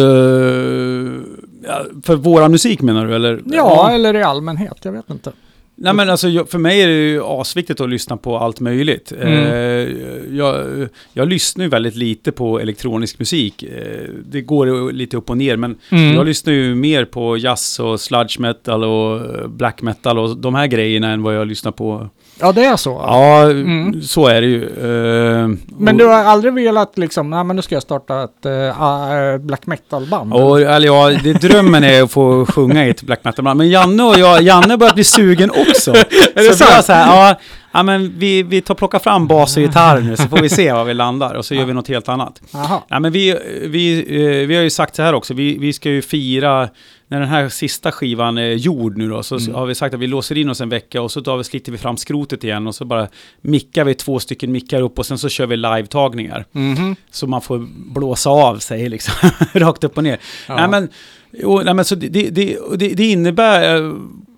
ja, 1.63 1.85
för 2.05 2.17
våran 2.17 2.51
musik 2.51 2.83
menar 2.83 3.07
du 3.07 3.15
eller? 3.15 3.43
Ja, 3.45 3.91
eller 3.91 4.15
i 4.15 4.23
allmänhet. 4.23 4.79
Jag 4.83 4.93
vet 4.93 5.11
inte. 5.11 5.33
Nej 5.81 5.95
men 5.95 6.11
alltså 6.11 6.29
jag, 6.29 6.49
för 6.49 6.59
mig 6.59 6.83
är 6.83 6.87
det 6.87 6.93
ju 6.95 7.23
asviktigt 7.25 7.81
att 7.81 7.89
lyssna 7.91 8.17
på 8.17 8.39
allt 8.39 8.61
möjligt. 8.61 9.13
Mm. 9.21 9.33
Eh, 9.33 10.37
jag, 10.37 10.67
jag 11.13 11.29
lyssnar 11.29 11.65
ju 11.65 11.69
väldigt 11.69 11.95
lite 11.95 12.33
på 12.33 12.61
elektronisk 12.61 13.19
musik. 13.19 13.63
Eh, 13.63 14.09
det 14.31 14.41
går 14.41 14.93
lite 14.93 15.17
upp 15.17 15.31
och 15.31 15.37
ner 15.39 15.57
men 15.57 15.77
Mm. 15.91 16.15
jag 16.15 16.27
lyssnar 16.27 16.53
ju 16.53 16.75
mer 16.75 17.05
på 17.05 17.37
jazz 17.37 17.81
och 17.81 18.01
sludge 18.01 18.41
metal 18.41 18.85
och 18.85 19.17
eh, 19.39 19.47
black 19.49 19.83
metal 19.83 20.19
och 20.19 20.37
de 20.37 20.55
här 20.55 20.67
grejerna 20.67 21.11
än 21.11 21.23
vad 21.23 21.35
jag 21.37 21.47
lyssnar 21.47 21.73
på. 21.73 22.09
Ja, 22.41 22.53
det 22.53 22.65
är 22.65 22.77
så. 22.77 22.91
Ja, 23.07 23.43
Mm. 23.43 24.03
så 24.03 24.27
är 24.27 24.41
det 24.41 24.47
ju. 24.47 24.63
Eh, 24.65 25.49
Men 25.79 25.97
du 25.97 26.07
har 26.07 26.15
aldrig 26.25 26.55
velat 26.55 26.99
liksom, 26.99 27.31
nej 27.31 27.45
men 27.45 27.57
nu 27.57 27.63
ska 27.63 27.75
jag 27.75 27.83
starta 27.83 28.23
ett 28.25 28.47
uh, 28.47 29.47
black 29.47 29.67
metal-band? 29.67 30.33
Och, 30.35 30.61
eller 30.61 30.87
ja, 30.87 31.11
det, 31.25 31.33
drömmen 31.33 31.85
är 31.85 32.03
att 32.03 32.11
få 32.11 32.47
sjunga 32.47 32.87
i 32.87 32.91
ett 32.91 33.03
black 33.03 33.25
metal-band. 33.25 33.59
Men 33.59 33.69
Janne 33.69 34.03
och 34.03 34.19
jag, 34.19 34.43
Janne 34.43 34.77
börjar 34.77 34.95
bli 34.95 35.05
sugen 35.05 35.51
också. 35.51 35.91
Är 36.35 36.49
det 36.49 36.55
så 36.57 36.65
var 36.65 36.83
så 36.83 36.93
här, 36.93 37.07
ja, 37.07 37.35
ja 37.79 37.83
men 37.83 38.19
vi, 38.19 38.43
vi 38.43 38.61
tar 38.61 38.75
plocka 38.75 38.99
fram 38.99 39.27
bas 39.27 39.57
och 39.57 39.63
gitarr 39.63 40.01
nu 40.01 40.17
så 40.17 40.23
får 40.29 40.43
vi 40.43 40.49
se 40.49 40.73
var 40.73 40.85
vi 40.85 40.95
landar 40.95 41.35
och 41.35 41.45
så 41.45 41.55
gör 41.55 41.65
vi 41.65 41.73
något 41.73 41.89
helt 41.89 42.09
annat. 42.09 42.41
Jaha. 42.53 42.83
Ja, 42.89 43.01
men 43.01 43.13
vi, 43.13 43.37
vi, 43.67 43.99
eh, 44.43 44.47
vi 44.49 44.57
har 44.57 44.63
ju 44.63 44.71
sagt 44.71 44.97
så 44.97 45.03
här 45.03 45.13
också, 45.15 45.35
vi, 45.35 45.59
vi 45.59 45.73
ska 45.73 45.91
ju 45.91 46.03
fira 46.03 46.69
när 47.11 47.21
den 47.21 47.29
här 47.29 47.49
sista 47.49 47.93
skivan 47.93 48.39
är 48.39 48.53
gjord 48.53 48.97
nu 48.97 49.09
då, 49.09 49.23
så 49.23 49.39
Mm. 49.39 49.55
har 49.55 49.67
vi 49.67 49.75
sagt 49.75 49.95
att 49.95 50.01
vi 50.01 50.07
låser 50.07 50.39
in 50.39 50.51
oss 50.51 50.61
en 50.61 50.69
vecka 50.69 51.03
och 51.03 51.11
så 51.11 51.21
tar 51.23 51.37
vi, 51.37 51.45
sliter 51.45 51.73
vi 51.73 51.79
fram 51.79 51.97
skrotet 51.97 52.45
igen 52.45 52.67
och 52.67 52.75
så 52.75 52.85
bara 52.85 53.09
mickar 53.41 53.85
vi 53.85 53.95
två 53.95 54.19
stycken 54.21 54.53
mickar 54.53 54.83
upp 54.83 54.99
och 54.99 55.07
sen 55.07 55.19
så 55.19 55.29
kör 55.29 55.47
vi 55.47 55.57
live-tagningar. 55.57 56.45
Mhm. 56.53 56.97
Så 57.11 57.27
man 57.27 57.41
får 57.41 57.59
blåsa 57.95 58.31
av 58.31 58.57
sig 58.59 58.89
liksom, 58.89 59.15
rakt 59.53 59.85
upp 59.85 59.97
och 59.97 60.05
ner. 60.05 60.19
Ja. 60.49 60.55
Nej 60.57 60.69
men, 60.69 60.89
jo, 61.33 61.61
nej, 61.65 61.75
men 61.75 61.85
så 61.85 61.95
det, 61.95 62.09
det, 62.09 62.31
det, 62.31 62.57
det, 62.77 62.89
det 62.89 63.05
innebär 63.05 63.77
eh, 63.77 63.93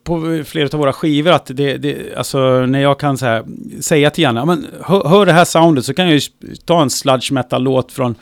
på 0.04 0.42
flera 0.46 0.68
av 0.72 0.78
våra 0.80 0.92
skivor 0.92 1.30
att 1.32 1.46
det, 1.54 1.76
det 1.76 1.96
alltså 2.16 2.38
när 2.66 2.80
jag 2.80 2.98
kan 3.00 3.18
så 3.18 3.26
här, 3.26 3.44
säga 3.80 4.10
till 4.10 4.22
Janne, 4.24 4.40
"Ja, 4.40 4.44
men 4.44 4.66
hör, 4.84 5.08
hör 5.08 5.26
det 5.26 5.32
här 5.32 5.44
soundet 5.44 5.84
så 5.84 5.94
kan 5.94 6.04
jag 6.04 6.14
ju 6.14 6.20
ta 6.64 6.82
en 6.82 6.90
sludge 6.90 7.32
metal-låt 7.32 7.92
från 7.92 8.14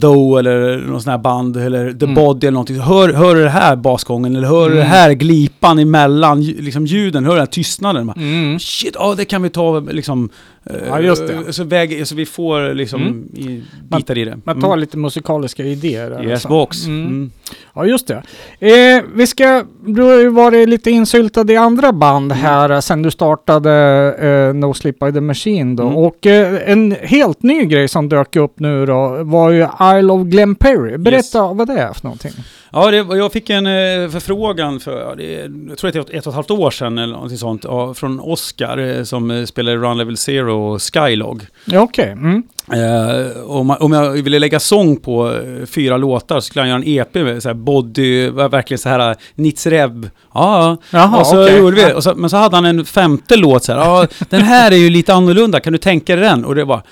Though 0.00 0.38
eller 0.38 0.78
någon 0.78 1.02
sån 1.02 1.10
här 1.10 1.18
band 1.18 1.56
eller 1.56 1.92
The 1.92 2.04
Mm. 2.04 2.14
Body 2.14 2.46
eller 2.46 2.52
någonting. 2.52 2.80
Hör, 2.80 3.12
hör 3.12 3.34
det 3.36 3.48
här 3.50 3.76
basgången 3.76 4.36
eller 4.36 4.48
hör 4.48 4.68
du 4.68 4.74
det 4.74 4.80
Mm. 4.80 4.90
här 4.92 5.12
glipan 5.12 5.78
emellan 5.78 6.42
liksom 6.44 6.86
ljuden, 6.86 7.24
hör 7.24 7.32
den 7.32 7.40
här 7.40 7.46
tystnaden. 7.46 8.12
Mm. 8.16 8.58
Shit, 8.58 8.94
ja 8.98 9.14
det 9.16 9.24
kan 9.24 9.42
vi 9.42 9.50
ta 9.50 9.80
liksom. 9.80 10.30
Eh, 10.70 10.76
Ja, 10.88 11.00
just 11.00 11.26
det. 11.26 11.52
Så, 11.52 11.64
väg, 11.64 12.06
så 12.06 12.14
vi 12.14 12.26
får 12.26 12.74
liksom 12.74 13.02
Mm. 13.02 13.28
i, 13.34 13.62
bitar 13.96 14.18
i 14.18 14.24
det. 14.24 14.38
Man 14.44 14.60
tar 14.60 14.76
lite 14.76 14.96
musikaliska 14.98 15.64
idéer. 15.64 16.22
Yes 16.24 16.32
alltså. 16.32 16.48
box. 16.48 16.86
Mm. 16.86 17.06
Mm. 17.06 17.30
Ja, 17.74 17.86
just 17.86 18.06
det. 18.06 18.22
Eh, 18.60 19.02
vi 19.14 19.26
ska, 19.26 19.64
du 19.86 20.02
har 20.02 20.14
ju 20.16 20.28
varit 20.28 20.68
lite 20.68 20.90
insyltad 20.90 21.52
i 21.52 21.56
andra 21.56 21.92
band 21.92 22.32
Mm. 22.32 22.44
här 22.44 22.70
eh, 22.70 22.80
sen 22.80 23.02
du 23.02 23.10
startade 23.10 23.72
eh, 24.20 24.54
No 24.54 24.74
Sleep 24.74 24.98
by 24.98 25.12
the 25.12 25.20
Machine 25.20 25.76
då. 25.76 25.82
Mm. 25.82 25.96
Och 25.96 26.26
eh, 26.26 26.70
en 26.70 26.96
helt 27.02 27.42
ny 27.42 27.64
grej 27.64 27.88
som 27.88 28.08
dök 28.08 28.36
upp 28.36 28.60
nu 28.60 28.86
då 28.86 29.18
var 29.22 29.50
ju 29.50 29.66
Isle 29.98 30.12
of 30.12 30.22
Glenperry. 30.26 30.96
Berätta 30.98 31.52
vad 31.52 31.66
det 31.66 31.72
är 31.78 31.92
för 31.92 32.04
någonting. 32.04 32.32
Ja, 32.72 32.90
det, 32.90 32.96
jag 32.96 33.32
fick 33.32 33.50
en 33.50 33.66
eh, 33.66 34.08
förfrågan 34.10 34.80
för, 34.80 35.00
ja, 35.00 35.14
det, 35.14 35.50
jag 35.68 35.78
tror 35.78 35.88
att 35.88 35.94
det 35.94 35.98
är 36.14 36.18
ett, 36.18 36.26
och 36.26 36.30
ett 36.30 36.34
halvt 36.34 36.50
år 36.50 36.70
sedan 36.70 36.98
eller 36.98 37.12
någonting 37.14 37.38
sånt, 37.38 37.64
ja, 37.64 37.94
från 37.94 38.20
Oscar 38.20 38.78
eh, 38.78 39.02
som 39.02 39.30
eh, 39.30 39.44
spelar 39.44 39.76
Run 39.76 39.98
Level 39.98 40.16
Zero 40.16 40.55
och 40.56 40.82
Skylog. 40.82 41.42
Ja, 41.64 41.80
okej. 41.80 42.10
Mm. 42.12 42.42
Eh, 42.72 43.42
om, 43.46 43.66
man- 43.66 43.76
om 43.80 43.92
jag 43.92 44.10
ville 44.10 44.38
lägga 44.38 44.60
sång 44.60 44.96
på 44.96 45.32
eh, 45.32 45.66
fyra 45.66 45.96
låtar 45.96 46.36
så 46.40 46.40
skulle 46.46 46.60
han 46.62 46.68
göra 46.68 46.78
en 46.78 46.88
EP 46.88 47.14
med 47.14 47.42
så 47.42 47.48
här 47.48 47.54
body, 47.54 48.28
verkligen 48.30 48.78
så 48.78 48.88
här 48.88 49.16
Nitzrev. 49.34 50.10
Ja, 50.34 50.76
Jaha, 50.90 51.20
och 51.20 51.26
så 51.26 51.42
okej. 51.44 51.58
gjorde 51.58 51.76
vi 51.76 51.92
och 51.92 52.02
så, 52.02 52.14
Men 52.14 52.30
så 52.30 52.36
hade 52.36 52.56
han 52.56 52.64
en 52.64 52.84
femte 52.84 53.36
låt 53.36 53.64
så 53.64 53.72
här. 53.72 53.78
Ja, 53.80 54.06
den 54.30 54.42
här 54.42 54.70
är 54.70 54.76
ju 54.76 54.90
lite 54.90 55.14
annorlunda, 55.14 55.60
kan 55.60 55.72
du 55.72 55.78
tänka 55.78 56.16
dig 56.16 56.24
den? 56.24 56.44
Och 56.44 56.54
det 56.54 56.64
var 56.64 56.82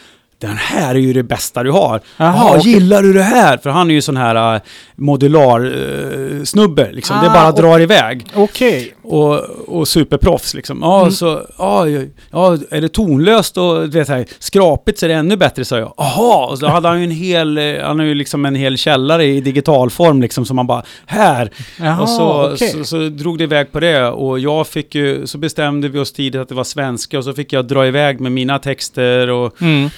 den 0.46 0.56
här 0.56 0.94
är 0.94 0.98
ju 0.98 1.12
det 1.12 1.22
bästa 1.22 1.62
du 1.62 1.70
har. 1.70 2.00
Jaha, 2.16 2.34
Ja, 2.36 2.56
okej. 2.58 2.72
gillar 2.72 3.02
du 3.02 3.12
det 3.12 3.22
här? 3.22 3.56
För 3.56 3.70
han 3.70 3.90
är 3.90 3.94
ju 3.94 4.02
sån 4.02 4.16
här 4.16 4.54
uh, 4.54 4.60
modular 4.96 5.66
uh, 5.66 6.44
snubbe 6.44 6.92
liksom. 6.92 7.16
det 7.22 7.30
Ah, 7.30 7.34
bara 7.34 7.48
och- 7.52 7.58
drar 7.60 7.80
iväg. 7.80 8.26
Okej. 8.34 8.94
Och, 9.02 9.40
och 9.68 9.88
superproffs 9.88 10.54
liksom. 10.54 10.78
Ja, 10.82 11.00
Mm. 11.00 11.12
så, 11.12 11.40
ja, 11.58 11.86
ja, 12.30 12.58
är 12.70 12.80
det 12.80 12.88
tonlöst 12.88 13.56
och 13.58 13.94
vet, 13.94 14.08
här, 14.08 14.26
skrapigt 14.38 14.98
så 14.98 15.06
är 15.06 15.08
det 15.08 15.14
ännu 15.14 15.36
bättre, 15.36 15.64
sa 15.64 15.78
jag. 15.78 15.94
Jaha, 15.96 16.46
och 16.46 16.58
så 16.58 16.66
hade 16.66 16.88
han 16.88 16.98
ju 16.98 17.04
en 17.04 17.10
hel, 17.10 17.58
eh, 17.58 17.82
han 17.82 17.98
har 17.98 18.06
ju 18.06 18.14
liksom 18.14 18.44
en 18.44 18.54
hel 18.54 18.76
källare 18.78 19.24
i 19.24 19.40
digitalform 19.40 20.22
liksom, 20.22 20.44
som 20.46 20.56
man 20.56 20.66
bara, 20.66 20.82
här! 21.06 21.50
Jaha, 21.80 22.00
och 22.02 22.08
så, 22.08 22.52
okej. 22.54 22.68
så, 22.70 22.84
så 22.84 22.96
drog 23.08 23.38
det 23.38 23.44
iväg 23.44 23.72
på 23.72 23.80
det 23.80 24.06
och 24.08 24.38
jag 24.38 24.66
fick 24.66 24.94
ju, 24.94 25.26
så 25.26 25.38
bestämde 25.38 25.88
vi 25.88 25.98
oss 25.98 26.12
tidigt 26.12 26.40
att 26.40 26.48
det 26.48 26.54
var 26.54 26.64
svenska 26.64 27.18
och 27.18 27.24
så 27.24 27.32
fick 27.32 27.52
jag 27.52 27.66
dra 27.66 27.86
iväg 27.86 28.20
med 28.20 28.32
mina 28.32 28.58
texter 28.58 29.30
och 29.30 29.62
Mm. 29.62 29.90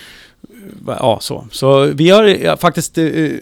Ja, 0.86 1.18
så. 1.20 1.46
Så 1.50 1.84
vi 1.84 2.10
har 2.10 2.24
ja, 2.24 2.56
faktiskt 2.56 2.98
eh, 2.98 3.04
eh, 3.06 3.36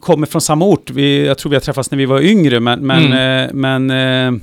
kommer 0.00 0.26
från 0.26 0.40
samma 0.40 0.64
ort. 0.64 0.90
Vi, 0.90 1.26
jag 1.26 1.38
tror 1.38 1.50
vi 1.50 1.56
har 1.56 1.60
träffats 1.60 1.90
när 1.90 1.98
vi 1.98 2.06
var 2.06 2.20
yngre, 2.20 2.60
men, 2.60 2.86
men, 2.86 3.02
eh, 3.12 3.50
men 3.54 3.90
eh, 3.90 4.40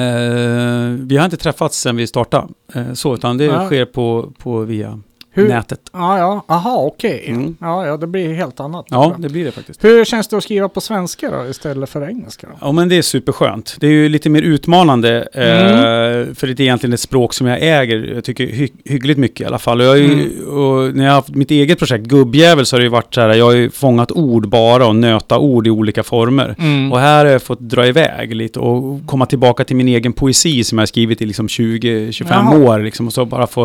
eh, 0.00 0.90
vi 0.98 1.16
har 1.16 1.24
inte 1.24 1.36
träffats 1.36 1.80
sedan 1.80 1.96
vi 1.96 2.06
startade. 2.06 2.48
Eh, 2.74 2.92
så, 2.92 3.14
utan 3.14 3.38
det 3.38 3.44
Ja. 3.44 3.66
sker 3.66 3.84
på, 3.84 4.32
på 4.38 4.60
via 4.60 5.00
Hur- 5.32 5.48
nätet. 5.48 5.80
Ja, 5.92 6.18
ja. 6.18 6.44
Aha, 6.48 6.76
okej. 6.76 7.24
Mm. 7.28 7.56
Ja, 7.60 7.86
ja, 7.86 7.96
det 7.96 8.06
blir 8.06 8.34
helt 8.34 8.60
annat. 8.60 8.86
Ja, 8.88 9.14
det 9.18 9.28
blir 9.28 9.44
det 9.44 9.50
faktiskt. 9.52 9.84
Hur 9.84 10.04
känns 10.04 10.28
det 10.28 10.36
att 10.36 10.44
skriva 10.44 10.68
på 10.68 10.80
svenska 10.80 11.30
då 11.30 11.46
istället 11.50 11.88
för 11.88 12.08
engelska? 12.08 12.46
Då? 12.46 12.52
Ja, 12.60 12.72
men 12.72 12.88
det 12.88 12.98
är 12.98 13.02
superskönt. 13.02 13.76
Det 13.80 13.86
är 13.86 13.90
ju 13.90 14.08
lite 14.08 14.30
mer 14.30 14.42
utmanande, 14.42 15.16
eh, 15.18 16.34
för 16.34 16.46
det 16.46 16.52
är 16.52 16.60
egentligen 16.60 16.92
ett 16.94 17.00
språk 17.00 17.34
som 17.34 17.46
jag 17.46 17.58
äger, 17.62 18.14
jag 18.14 18.24
tycker 18.24 18.46
hy 18.46 18.68
hyggligt 18.84 19.18
mycket 19.18 19.40
i 19.40 19.44
alla 19.44 19.58
fall. 19.58 19.80
Och, 19.80 19.86
jag 19.86 19.98
ju, 19.98 20.42
och 20.46 20.96
när 20.96 21.04
jag 21.04 21.10
har 21.10 21.16
haft 21.16 21.28
mitt 21.34 21.50
eget 21.50 21.78
projekt, 21.78 22.04
Gubbjävel, 22.04 22.66
så 22.66 22.76
har 22.76 22.80
det 22.80 22.84
ju 22.84 22.90
varit 22.90 23.14
så 23.14 23.20
här, 23.20 23.34
jag 23.34 23.44
har 23.44 23.52
ju 23.52 23.70
fångat 23.70 24.12
ord 24.12 24.48
bara 24.48 24.86
och 24.86 24.96
nöta 24.96 25.38
ord 25.38 25.66
i 25.66 25.70
olika 25.70 26.02
former. 26.02 26.54
Mm. 26.58 26.92
Och 26.92 26.98
här 26.98 27.24
har 27.24 27.32
jag 27.32 27.42
fått 27.42 27.60
dra 27.60 27.86
iväg 27.86 28.34
lite 28.34 28.58
och 28.58 29.06
komma 29.06 29.26
tillbaka 29.26 29.64
till 29.64 29.76
min 29.76 29.88
egen 29.88 30.12
poesi 30.12 30.64
som 30.64 30.78
jag 30.78 30.82
har 30.82 30.86
skrivit 30.86 31.22
i 31.22 31.26
liksom 31.26 31.46
20-25 31.46 32.26
Jaha. 32.30 32.58
år. 32.58 32.78
Liksom, 32.78 33.06
och, 33.06 33.12
så 33.12 33.24
bara 33.24 33.46
få, 33.46 33.62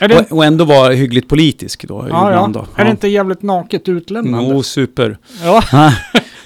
och, 0.00 0.32
och 0.32 0.44
ändå 0.44 0.64
vara 0.64 0.92
hyggligt 1.02 1.28
politisk 1.28 1.84
då, 1.88 2.06
ja, 2.10 2.32
ja. 2.32 2.50
Då. 2.54 2.66
är 2.76 2.84
det 2.84 2.90
inte 2.90 3.08
jävligt 3.08 3.42
naket 3.42 3.88
utlämnande? 3.88 4.50
Jo, 4.54 4.62
super. 4.62 5.18
Ja. 5.44 5.62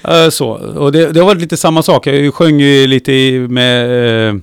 Eh, 0.03 0.29
så, 0.29 0.49
och 0.49 0.91
det, 0.91 1.11
det 1.11 1.19
har 1.19 1.27
varit 1.27 1.41
lite 1.41 1.57
samma 1.57 1.83
sak. 1.83 2.07
Jag 2.07 2.33
sjöng 2.33 2.59
ju 2.59 2.87
lite 2.87 3.11
med, 3.49 4.29
eh, 4.29 4.35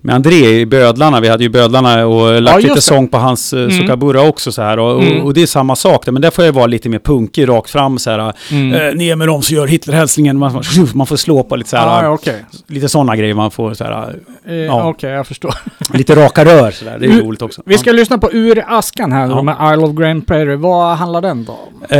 med 0.00 0.14
André 0.14 0.60
i 0.60 0.66
Bödlarna. 0.66 1.20
Vi 1.20 1.28
hade 1.28 1.42
ju 1.44 1.48
Bödlarna 1.50 2.06
och 2.06 2.42
lagt 2.42 2.54
just 2.56 2.62
lite 2.64 2.74
det. 2.74 2.80
sång 2.82 3.08
på 3.08 3.18
hans 3.18 3.52
mm. 3.52 3.64
Mm. 3.64 3.78
Sukabura 3.80 4.20
också 4.28 4.52
så 4.52 4.62
här. 4.62 4.78
Och, 4.78 5.02
Mm. 5.02 5.20
och, 5.20 5.26
och 5.26 5.34
det 5.34 5.42
är 5.42 5.46
samma 5.46 5.76
sak 5.76 6.04
där. 6.04 6.12
Men 6.12 6.22
där 6.22 6.30
får 6.30 6.44
jag 6.44 6.52
vara 6.52 6.66
lite 6.66 6.88
mer 6.88 6.98
punkig, 6.98 7.48
rakt 7.48 7.70
fram 7.70 7.98
så 7.98 8.10
här. 8.10 8.32
Mm. 8.50 8.74
Eh, 8.88 8.94
ner 8.94 9.16
med 9.16 9.28
dem 9.28 9.42
så 9.42 9.54
gör 9.54 9.66
Hitlerhälsningen. 9.66 10.38
Man, 10.38 10.62
man 10.94 11.06
får 11.06 11.16
slå 11.16 11.42
på 11.42 11.56
lite 11.56 11.70
så 11.70 11.76
här. 11.76 11.86
Ah, 11.86 12.02
ja, 12.04 12.10
okej. 12.10 12.44
Lite 12.66 12.88
sådana 12.88 13.16
grejer 13.16 13.34
man 13.34 13.50
får 13.50 13.74
så 13.74 13.84
här. 13.84 14.14
Eh, 14.48 14.54
Ja. 14.54 14.88
Okej, 14.88 15.10
jag 15.10 15.26
förstår. 15.26 15.54
Lite 15.94 16.14
raka 16.16 16.44
rör 16.44 16.70
så 16.70 16.84
där. 16.84 16.98
Det 16.98 17.06
är 17.06 17.10
Vi- 17.10 17.20
roligt 17.22 17.42
också. 17.42 17.62
Vi 17.66 17.78
ska 17.78 17.92
lyssna 17.92 18.18
på 18.18 18.32
Ur 18.32 18.64
askan 18.68 19.12
här 19.12 19.28
Ja. 19.28 19.42
med 19.42 19.56
Isle 19.74 19.84
of 19.86 19.94
Grand 19.94 20.26
Prairie. 20.26 20.56
Vad 20.56 20.96
handlar 20.96 21.20
den 21.20 21.44
då 21.44 21.52
om? 21.52 21.82
Eh, 21.88 21.98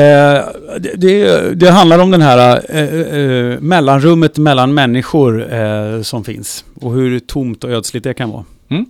det, 0.78 0.92
det, 0.96 1.40
det 1.60 1.70
handlar 1.70 1.98
om 1.98 2.10
den 2.10 2.22
här 2.22 2.60
eh, 2.68 2.82
eh, 3.20 3.60
mellanrummet 3.60 4.38
mellan 4.38 4.74
människor 4.74 5.52
eh, 5.54 6.02
som 6.02 6.24
finns. 6.24 6.64
Och 6.80 6.92
hur 6.92 7.18
tomt 7.18 7.64
och 7.64 7.70
ödsligt 7.70 8.04
det 8.04 8.14
kan 8.14 8.30
vara. 8.30 8.44
Mm. 8.68 8.86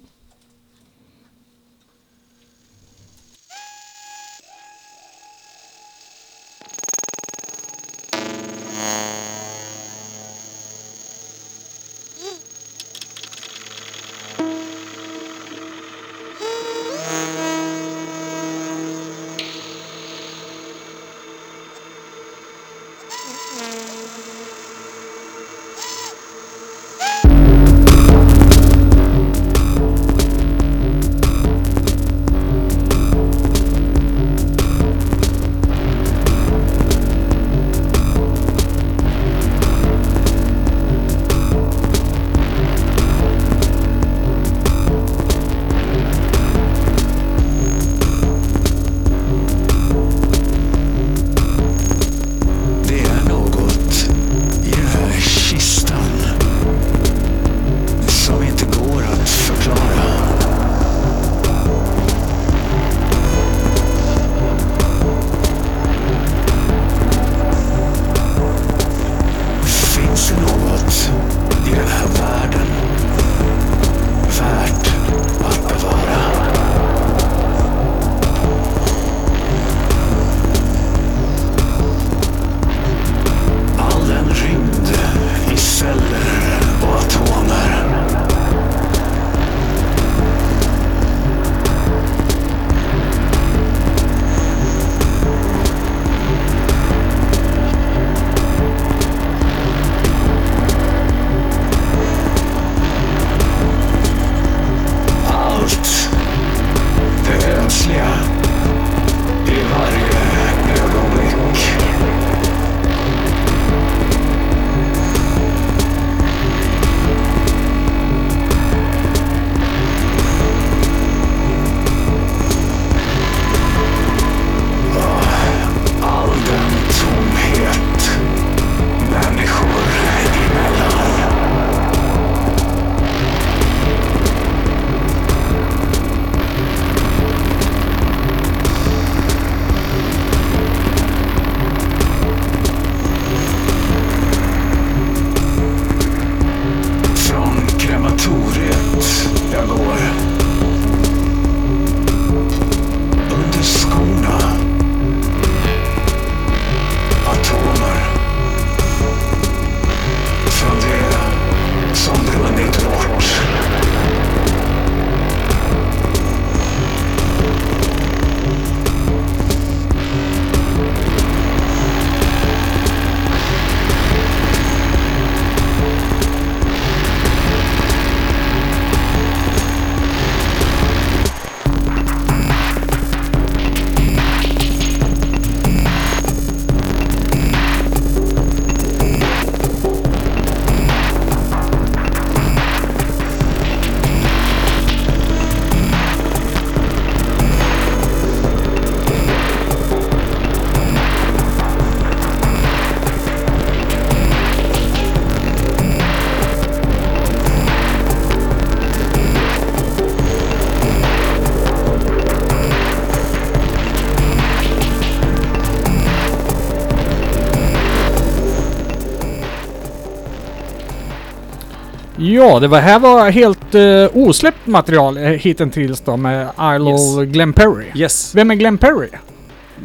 Ja, 222.35 222.59
det 222.61 222.69
var, 222.69 222.81
här 222.81 222.99
var 222.99 223.31
helt 223.31 223.75
uh, 223.75 224.09
osläppt 224.29 224.67
material 224.67 225.19
uh, 225.19 225.25
hittills 225.25 226.01
då 226.01 226.17
med 226.17 226.49
Isle 226.61 226.91
Yes. 226.91 227.17
of 227.17 227.25
Glen 227.25 227.53
Perry. 227.53 227.87
Yes, 227.95 228.35
Vem 228.35 228.51
är 228.51 228.55
Glen 228.55 228.79
Perry? 228.79 229.09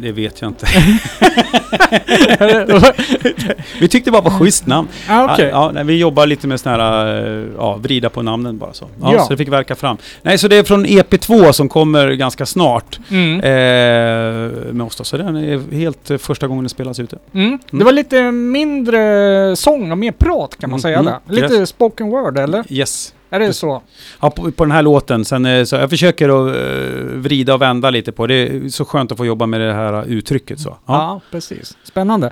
Det 0.02 0.12
vet 0.12 0.40
jag 0.40 0.50
inte. 0.50 0.66
Vi 3.80 3.88
tyckte 3.88 4.10
bara 4.10 4.22
det 4.22 4.30
var 4.30 4.38
schysst 4.38 4.66
namn. 4.66 4.88
ah, 5.08 5.32
okej. 5.34 5.48
Ja, 5.52 5.70
nej, 5.74 5.84
vi 5.84 5.98
jobbar 5.98 6.26
lite 6.26 6.46
med 6.46 6.60
såna 6.60 6.76
här, 6.76 7.16
eh, 7.24 7.44
ja, 7.56 7.76
vrida 7.76 8.08
på 8.10 8.22
namnen 8.22 8.58
bara 8.58 8.72
så. 8.72 8.88
Ja, 9.02 9.12
Ja. 9.12 9.22
Så 9.24 9.30
det 9.30 9.36
fick 9.36 9.48
verka 9.48 9.74
fram. 9.74 9.96
Nej, 10.22 10.38
så 10.38 10.48
det 10.48 10.56
är 10.56 10.62
från 10.64 10.86
EP2 10.86 11.52
som 11.52 11.68
kommer 11.68 12.10
ganska 12.12 12.46
snart 12.46 12.98
Mm. 13.10 13.40
eh, 13.40 14.72
med 14.72 14.86
oss 14.86 14.96
då. 14.96 15.04
Så 15.04 15.16
den 15.16 15.36
är 15.36 15.74
helt 15.74 16.10
eh, 16.10 16.18
första 16.18 16.46
gången 16.46 16.64
den 16.64 16.68
spelas 16.68 16.98
ute. 17.00 17.18
Mm. 17.34 17.58
Det 17.70 17.84
var 17.84 17.92
lite 17.92 18.22
mindre 18.32 19.56
sång 19.56 19.92
och 19.92 19.98
mer 19.98 20.12
prat 20.12 20.56
kan 20.60 20.70
man 20.70 20.80
Mm, 20.80 20.80
säga 20.82 20.98
mm. 20.98 21.14
Lite 21.28 21.54
yes. 21.54 21.68
spoken 21.68 22.08
word 22.10 22.38
eller? 22.38 22.64
Yes. 22.68 23.14
Är 23.32 23.38
det 23.38 23.52
så? 23.52 23.82
Ja, 24.20 24.30
på, 24.30 24.52
på 24.52 24.64
den 24.64 24.70
här 24.72 24.82
låten. 24.82 25.24
Sen, 25.24 25.46
eh, 25.46 25.64
så 25.64 25.76
jag 25.76 25.90
försöker 25.90 26.28
att 26.28 26.56
eh, 26.56 27.04
vrida 27.04 27.54
och 27.54 27.62
vända 27.62 27.90
lite 27.90 28.12
på 28.12 28.26
det. 28.26 28.34
är 28.34 28.68
så 28.68 28.84
skönt 28.84 29.12
att 29.12 29.18
få 29.18 29.26
jobba 29.26 29.46
med 29.46 29.60
det 29.60 29.72
här 29.72 30.04
uttrycket 30.04 30.60
så. 30.60 30.68
Ja, 30.68 30.76
Ja. 30.86 31.20
precis. 31.30 31.76
Spännande. 31.84 32.26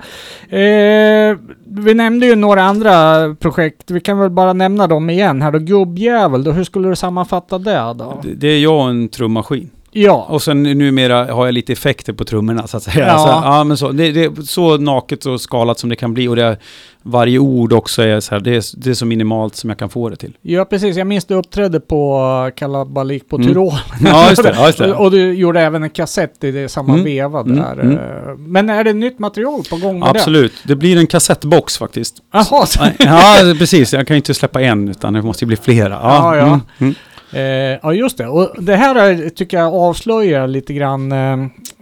Eh, 0.49 1.37
vi 1.67 1.93
nämnde 1.93 2.25
ju 2.25 2.35
några 2.35 2.63
andra 2.63 3.15
projekt. 3.39 3.91
Vi 3.91 3.99
kan 3.99 4.19
väl 4.19 4.29
bara 4.29 4.53
nämna 4.53 4.87
dem 4.87 5.09
igen 5.09 5.41
här 5.41 5.51
då. 5.51 5.59
Gubbjävel, 5.59 6.43
då, 6.43 6.51
hur 6.51 6.63
skulle 6.63 6.89
du 6.89 6.95
sammanfatta 6.95 7.57
det 7.57 7.93
då? 7.97 8.19
Det, 8.23 8.33
det 8.33 8.47
är 8.47 8.59
jag 8.59 8.75
och 8.83 8.89
en 8.89 9.09
trummaskin. 9.09 9.69
Ja. 9.93 10.25
Och 10.29 10.41
sen 10.41 10.63
numera 10.63 11.33
har 11.33 11.45
jag 11.45 11.53
lite 11.53 11.73
effekter 11.73 12.13
på 12.13 12.23
trummorna 12.25 12.67
så 12.67 12.77
att 12.77 12.83
säga. 12.83 13.07
Ja. 13.07 13.17
Så, 13.17 13.27
ja, 13.27 13.63
men 13.63 13.77
så, 13.77 13.91
det, 13.91 14.11
det 14.11 14.23
är 14.23 14.41
så 14.41 14.77
naket 14.77 15.25
och 15.25 15.41
skalat 15.41 15.79
som 15.79 15.89
det 15.89 15.95
kan 15.95 16.13
bli. 16.13 16.27
Och 16.27 16.35
det 16.35 16.57
varje 17.03 17.39
ord 17.39 17.73
också 17.73 18.01
är 18.03 18.19
så 18.19 18.35
här, 18.35 18.39
det 18.41 18.55
är, 18.55 18.63
det 18.83 18.89
är 18.89 18.93
så 18.93 19.05
minimalt 19.05 19.55
som 19.55 19.69
jag 19.69 19.79
kan 19.79 19.89
få 19.89 20.09
det 20.09 20.15
till. 20.15 20.33
Ja, 20.41 20.65
precis. 20.65 20.97
Jag 20.97 21.07
minns 21.07 21.25
du 21.25 21.33
uppträdde 21.35 21.79
på 21.79 22.51
Kalabalik 22.55 23.29
på 23.29 23.35
Mm. 23.35 23.47
Tyrol. 23.47 23.73
Ja, 24.05 24.29
just 24.29 24.43
det. 24.43 24.53
Ja, 24.55 24.65
just 24.65 24.77
det. 24.77 24.93
och, 24.93 25.11
du 25.11 25.33
gjorde 25.33 25.61
även 25.61 25.83
en 25.83 25.89
kassett 25.89 26.43
i 26.43 26.51
det 26.51 26.69
samma 26.69 26.93
Mm. 26.93 27.05
veva 27.05 27.39
Mm, 27.39 27.55
där. 27.55 27.79
mm. 27.79 28.51
Men 28.51 28.69
är 28.69 28.83
det 28.83 28.93
nytt 28.93 29.19
material 29.19 29.61
på 29.69 29.75
gång 29.77 29.99
med 29.99 30.09
Absolut. 30.09 30.53
Det 30.63 30.75
blir 30.75 30.97
en 30.97 31.07
kassettbox 31.07 31.77
faktiskt. 31.77 32.15
det? 32.15 32.21
Jaha, 32.37 32.65
Ja, 32.99 33.53
precis. 33.59 33.93
Jag 33.93 34.07
kan 34.07 34.15
ju 34.15 34.17
inte 34.17 34.33
släppa 34.33 34.61
en, 34.61 34.89
utan 34.89 35.13
det 35.13 35.21
måste 35.21 35.43
ju 35.45 35.47
bli 35.47 35.57
flera. 35.57 35.89
Ja, 36.03 36.35
ja. 36.35 36.43
Mm, 36.47 36.59
mm. 36.79 36.95
Eh, 37.33 37.41
ja, 37.83 37.93
just 37.93 38.17
det. 38.17 38.27
Och 38.27 38.51
det 38.63 38.75
här 38.75 38.95
är, 38.95 39.29
tycker 39.29 39.57
jag 39.57 39.73
avslöjar 39.73 40.47
lite 40.47 40.73
grann, 40.73 41.11
eh, 41.11 41.33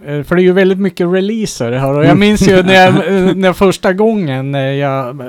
eh, 0.06 0.22
för 0.22 0.34
det 0.34 0.40
är 0.42 0.44
ju 0.44 0.52
väldigt 0.52 0.78
mycket 0.78 1.06
releaser 1.06 1.72
här. 1.72 1.90
Och 1.92 1.98
jag 2.00 2.04
Mm. 2.04 2.20
minns 2.20 2.48
ju 2.48 2.62
när, 2.62 2.74
jag, 2.74 2.94
när 3.36 3.52
första 3.52 3.92
gången 3.92 4.54
eh, 4.54 4.60
jag 4.60 5.08
eh, 5.20 5.26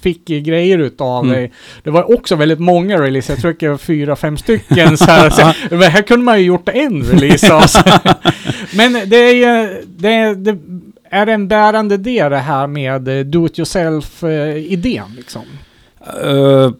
fick 0.00 0.24
grejer 0.26 0.78
utav 0.78 1.24
Mm. 1.24 1.36
dig. 1.36 1.52
Det 1.82 1.90
var 1.90 2.14
också 2.14 2.36
väldigt 2.36 2.58
många 2.60 3.02
releaser. 3.02 3.32
Jag 3.32 3.40
tror 3.40 3.56
det 3.58 3.68
var 3.68 3.76
fyra, 3.78 4.16
fem 4.16 4.36
stycken. 4.36 4.96
Så 4.98 5.04
här, 5.04 5.30
så, 5.70 5.74
men 5.76 5.82
här 5.82 6.02
kunde 6.02 6.24
man 6.24 6.38
ju 6.40 6.44
gjort 6.46 6.68
en 6.68 7.02
release 7.02 7.68
sig. 7.68 7.82
Men 8.76 8.92
det 8.92 9.16
är 9.16 9.34
ju, 9.34 9.82
det, 9.86 10.34
det 10.34 10.58
är 11.10 11.26
det 11.26 11.32
en 11.32 11.48
bärande 11.48 11.94
idé 11.94 12.28
det 12.28 12.36
här 12.38 12.66
med 12.66 13.02
do 13.26 13.46
it 13.46 13.58
yourself-idén 13.58 15.16
liksom? 15.16 15.42
Uh, 16.24 16.70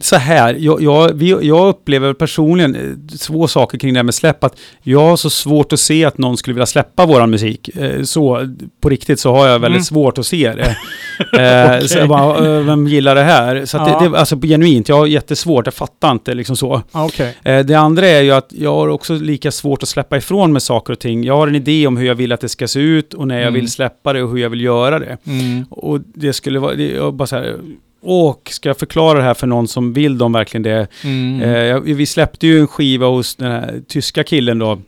så 0.00 0.16
här, 0.16 0.54
jag, 0.58 0.82
jag, 0.82 1.22
jag 1.42 1.68
upplever 1.68 2.12
personligen 2.12 2.74
eh, 2.74 3.16
två 3.26 3.48
saker 3.48 3.78
kring 3.78 3.94
det 3.94 3.98
här 3.98 4.04
med 4.04 4.14
släpp. 4.14 4.44
Att 4.44 4.58
jag 4.82 5.00
har 5.00 5.16
så 5.16 5.30
svårt 5.30 5.72
att 5.72 5.80
se 5.80 6.04
att 6.04 6.18
någon 6.18 6.36
skulle 6.36 6.54
vilja 6.54 6.66
släppa 6.66 7.06
våran 7.06 7.30
musik. 7.30 7.76
Eh, 7.76 8.02
Så 8.02 8.48
på 8.80 8.88
riktigt 8.88 9.20
så 9.20 9.32
har 9.32 9.46
jag 9.48 9.58
väldigt 9.58 9.76
Mm. 9.78 9.84
svårt 9.84 10.18
att 10.18 10.26
se 10.26 10.52
det. 10.54 10.76
Eh, 11.38 11.86
Så 11.86 11.98
jag 11.98 12.08
bara, 12.08 12.60
vem 12.62 12.86
gillar 12.86 13.14
det 13.14 13.22
här? 13.22 13.64
Så 13.64 13.76
Ja. 13.76 14.00
det, 14.00 14.08
det, 14.08 14.18
alltså 14.18 14.36
genuint, 14.40 14.88
jag 14.88 14.96
har 14.98 15.06
jättesvårt, 15.06 15.66
jag 15.66 15.74
fattar 15.74 16.10
inte 16.12 16.34
liksom 16.34 16.56
så. 16.56 16.82
Eh, 17.42 17.64
Det 17.64 17.74
andra 17.74 18.06
är 18.06 18.20
ju 18.22 18.30
att 18.32 18.48
jag 18.58 18.74
har 18.74 18.88
också 18.88 19.14
lika 19.14 19.50
svårt 19.50 19.82
att 19.82 19.88
släppa 19.88 20.16
ifrån 20.16 20.52
med 20.52 20.62
saker 20.62 20.92
och 20.92 20.98
ting. 20.98 21.24
Jag 21.24 21.36
har 21.36 21.48
en 21.48 21.54
idé 21.54 21.86
om 21.86 21.96
hur 21.96 22.06
jag 22.06 22.14
vill 22.14 22.32
att 22.32 22.40
det 22.40 22.48
ska 22.48 22.68
se 22.68 22.80
ut 22.80 23.14
och 23.14 23.28
när 23.28 23.34
jag 23.34 23.42
Mm. 23.42 23.54
vill 23.54 23.70
släppa 23.70 24.12
det 24.12 24.22
och 24.22 24.30
hur 24.30 24.38
jag 24.38 24.50
vill 24.50 24.60
göra 24.60 24.98
det. 24.98 25.16
Mm. 25.26 25.64
Och 25.70 26.00
det 26.14 26.32
skulle 26.32 26.58
vara, 26.58 26.74
det, 26.74 26.88
jag 26.92 27.14
bara 27.14 27.26
så 27.26 27.36
här, 27.36 27.56
och 28.02 28.48
ska 28.52 28.68
jag 28.68 28.78
förklara 28.78 29.18
det 29.18 29.24
här 29.24 29.34
för 29.34 29.46
någon 29.46 29.68
som 29.68 29.92
vill 29.92 30.18
de 30.18 30.32
verkligen 30.32 30.62
det? 30.62 30.86
Mm. 31.04 31.42
Eh, 31.42 31.80
vi 31.80 32.06
släppte 32.06 32.46
ju 32.46 32.60
en 32.60 32.66
skiva 32.66 33.06
hos 33.06 33.36
den 33.36 33.50
här 33.52 33.80
tyska 33.88 34.24
killen 34.24 34.58
då, 34.58 34.78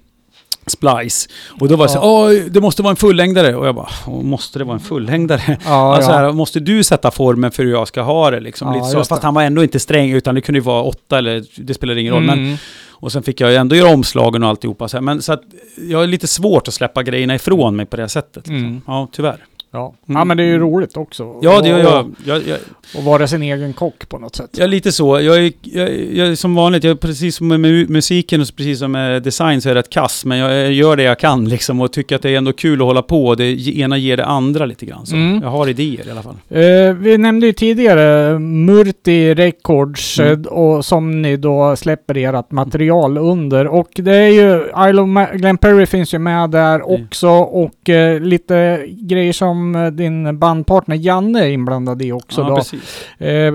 Splice. 0.66 1.28
Och 1.60 1.68
då 1.68 1.76
var 1.76 1.86
det 1.86 1.92
så 1.92 1.98
här, 1.98 2.06
"Åh, 2.08 2.50
det 2.50 2.60
måste 2.60 2.82
vara 2.82 2.90
en 2.90 2.96
fullängdare. 2.96 3.54
Och 3.56 3.66
jag 3.66 3.74
bara, 3.74 3.88
"Åh, 4.06 4.22
måste 4.22 4.58
det 4.58 4.64
vara 4.64 4.74
en 4.74 4.80
fullängdare? 4.80 5.58
Ja, 5.64 5.94
alltså 5.96 6.10
ja. 6.10 6.16
här, 6.18 6.32
måste 6.32 6.60
du 6.60 6.84
sätta 6.84 7.10
formen 7.10 7.50
för 7.50 7.62
hur 7.64 7.70
jag 7.70 7.88
ska 7.88 8.02
ha 8.02 8.30
det? 8.30 8.40
Liksom, 8.40 8.68
Ja, 8.68 8.74
lite 8.74 8.86
så. 8.86 8.98
Fast 8.98 9.10
det. 9.10 9.26
han 9.26 9.34
var 9.34 9.42
ändå 9.42 9.62
inte 9.62 9.80
sträng, 9.80 10.10
utan 10.10 10.34
det 10.34 10.40
kunde 10.40 10.58
ju 10.58 10.62
vara 10.64 10.82
åtta 10.82 11.18
eller 11.18 11.44
det 11.56 11.74
spelar 11.74 11.96
ingen 11.98 12.14
roll. 12.14 12.22
Men, 12.22 12.38
Mm. 12.38 12.56
och 12.90 13.12
sen 13.12 13.22
fick 13.22 13.40
jag 13.40 13.50
ju 13.50 13.56
ändå 13.56 13.76
göra 13.76 13.94
omslagen 13.94 14.42
och 14.42 14.48
alltihopa. 14.48 14.88
Så 14.88 14.96
här. 14.96 15.02
Men 15.02 15.22
så 15.22 15.32
att 15.32 15.42
jag 15.88 15.98
har 15.98 16.06
lite 16.06 16.26
svårt 16.26 16.68
att 16.68 16.74
släppa 16.74 17.02
grejerna 17.02 17.34
ifrån 17.34 17.76
mig 17.76 17.86
på 17.86 17.96
det 17.96 18.08
sättet. 18.08 18.36
Liksom. 18.36 18.56
Mm. 18.56 18.80
Ja, 18.86 19.08
tyvärr. 19.12 19.44
Ja. 19.72 19.94
Mm. 20.08 20.18
ja, 20.18 20.24
men 20.24 20.36
det 20.36 20.42
är 20.42 20.46
ju 20.46 20.58
roligt 20.58 20.96
också. 20.96 21.38
Ja, 21.42 21.60
det 21.60 21.68
gör 21.68 21.78
jag. 21.78 22.14
jag, 22.24 22.42
jag 22.48 22.58
Och 22.96 23.04
vara 23.04 23.26
sin 23.26 23.42
egen 23.42 23.72
kock 23.72 24.08
på 24.08 24.18
något 24.18 24.36
sätt. 24.36 24.50
Ja, 24.52 24.66
lite 24.66 24.92
så. 24.92 25.20
Jag 25.20 25.36
är, 25.46 25.52
jag, 25.62 25.90
jag 26.12 26.38
som 26.38 26.54
vanligt, 26.54 26.84
jag 26.84 27.00
precis 27.00 27.36
som 27.36 27.48
med 27.48 27.60
mu- 27.60 27.88
musiken 27.88 28.40
och 28.40 28.46
precis 28.56 28.78
som 28.78 28.92
med 28.92 29.22
design 29.22 29.60
så 29.60 29.68
är 29.68 29.70
jag 29.70 29.78
rätt 29.78 29.90
kass. 29.90 30.24
Men 30.24 30.38
jag, 30.38 30.72
gör 30.72 30.96
det 30.96 31.02
jag 31.02 31.18
kan 31.18 31.48
liksom 31.48 31.80
och 31.80 31.92
tycker 31.92 32.16
att 32.16 32.22
det 32.22 32.30
är 32.30 32.36
ändå 32.36 32.52
kul 32.52 32.80
att 32.80 32.86
hålla 32.86 33.02
på. 33.02 33.34
Det 33.34 33.68
ena 33.78 33.96
ger 33.96 34.16
det 34.16 34.24
andra 34.24 34.66
lite 34.66 34.86
grann. 34.86 35.06
Så. 35.06 35.14
Mm. 35.16 35.42
Jag 35.42 35.48
har 35.50 35.68
idéer 35.68 36.08
i 36.08 36.10
alla 36.10 36.22
fall. 36.22 36.36
Eh, 36.48 36.94
vi 36.94 37.18
nämnde 37.18 37.46
ju 37.46 37.52
tidigare 37.52 38.38
Murti 38.38 39.34
Records 39.34 40.18
Mm. 40.20 40.40
eh, 40.44 40.46
och 40.46 40.84
som 40.84 41.22
ni 41.22 41.36
då 41.36 41.76
släpper 41.76 42.16
ert 42.16 42.50
material 42.50 43.18
under. 43.18 43.66
Och 43.66 43.88
det 43.94 44.16
är 44.16 44.28
ju 44.28 44.64
Isle 44.90 45.00
of 45.02 45.08
Ma- 45.08 45.36
Glen 45.36 45.58
Perry 45.58 45.86
finns 45.86 46.14
ju 46.14 46.18
med 46.18 46.50
där 46.50 46.74
Mm. 46.74 47.02
också 47.04 47.28
och 47.30 47.88
eh, 47.88 48.20
lite 48.20 48.84
grejer 48.88 49.32
som 49.32 49.59
eh, 49.74 49.86
din 49.86 50.38
bandpartner 50.38 50.96
Janne 50.96 51.44
är 51.44 51.48
inblandad 51.50 52.02
i 52.02 52.12
också 52.12 52.40
ja, 52.40 52.48
då. 52.48 52.56
precis. 52.56 53.04
Eh, 53.18 53.28
eh, 53.28 53.52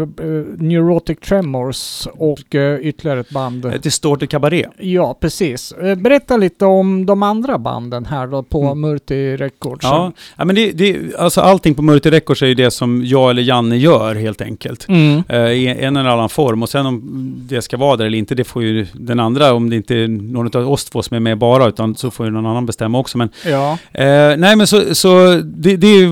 Neurotic 0.58 1.20
Tremors 1.20 2.08
och 2.14 2.56
eh, 2.56 2.80
ytterligare 2.80 3.20
ett 3.20 3.30
band. 3.30 3.66
Ett 3.66 3.84
Distorted 3.84 4.30
Cabaret. 4.30 4.70
Ja, 4.78 5.18
precis. 5.22 5.72
Eh, 5.72 5.96
berätta 5.96 6.38
lite 6.38 6.66
om 6.66 7.06
de 7.06 7.24
andra 7.24 7.58
banden 7.58 8.06
här 8.06 8.28
då 8.28 8.44
på 8.44 8.62
Mm. 8.66 8.82
Murti 8.82 9.38
Records. 9.38 9.84
Ja, 9.84 10.12
ja 10.38 10.46
men 10.46 10.56
det, 10.56 10.72
det, 10.72 11.16
alltså 11.20 11.42
allting 11.42 11.76
på 11.76 11.82
Multi 11.82 12.10
Records 12.12 12.42
är 12.42 12.46
ju 12.48 12.54
det 12.56 12.72
som 12.72 13.02
jag 13.06 13.30
eller 13.30 13.42
Janne 13.42 13.78
gör 13.78 14.16
helt 14.16 14.42
enkelt. 14.42 14.88
Mm. 14.88 15.24
Eh, 15.30 15.38
I 15.40 15.68
en 15.68 15.98
eller 15.98 16.10
annan 16.10 16.30
form. 16.30 16.64
Och 16.64 16.70
sen 16.70 16.86
om 16.86 17.02
det 17.50 17.62
ska 17.62 17.78
vara 17.78 17.98
där 17.98 18.06
eller 18.06 18.18
inte, 18.18 18.36
det 18.36 18.44
får 18.44 18.64
ju 18.64 18.88
den 18.94 19.20
andra, 19.20 19.54
om 19.54 19.70
det 19.70 19.76
inte 19.76 19.96
är 19.96 20.08
någon 20.08 20.56
av 20.58 20.72
oss 20.72 20.86
två 20.86 21.02
som 21.02 21.16
är 21.16 21.20
med 21.20 21.38
bara, 21.38 21.68
utan 21.68 21.96
så 21.96 22.12
får 22.12 22.26
ju 22.26 22.32
någon 22.32 22.46
annan 22.46 22.66
bestämma 22.66 23.00
också. 23.00 23.18
Men 23.18 23.30
Ja. 23.46 23.78
Eh, 23.94 24.38
nej 24.38 24.56
men 24.56 24.68
så, 24.68 24.96
så 24.96 25.42
det, 25.44 25.78
det 25.78 25.88
ju 25.96 26.06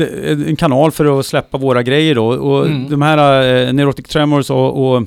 eh, 0.00 0.48
en 0.48 0.56
kanal 0.56 0.90
för 0.90 1.18
att 1.20 1.26
släppa 1.26 1.58
våra 1.58 1.82
grejer 1.82 2.14
då. 2.14 2.26
Och 2.26 2.66
Mm. 2.66 2.90
de 2.90 3.02
här 3.02 3.18
eh, 3.66 3.72
Neurotic 3.72 4.06
Tremors 4.06 4.50
och, 4.50 4.94
och 4.94 5.02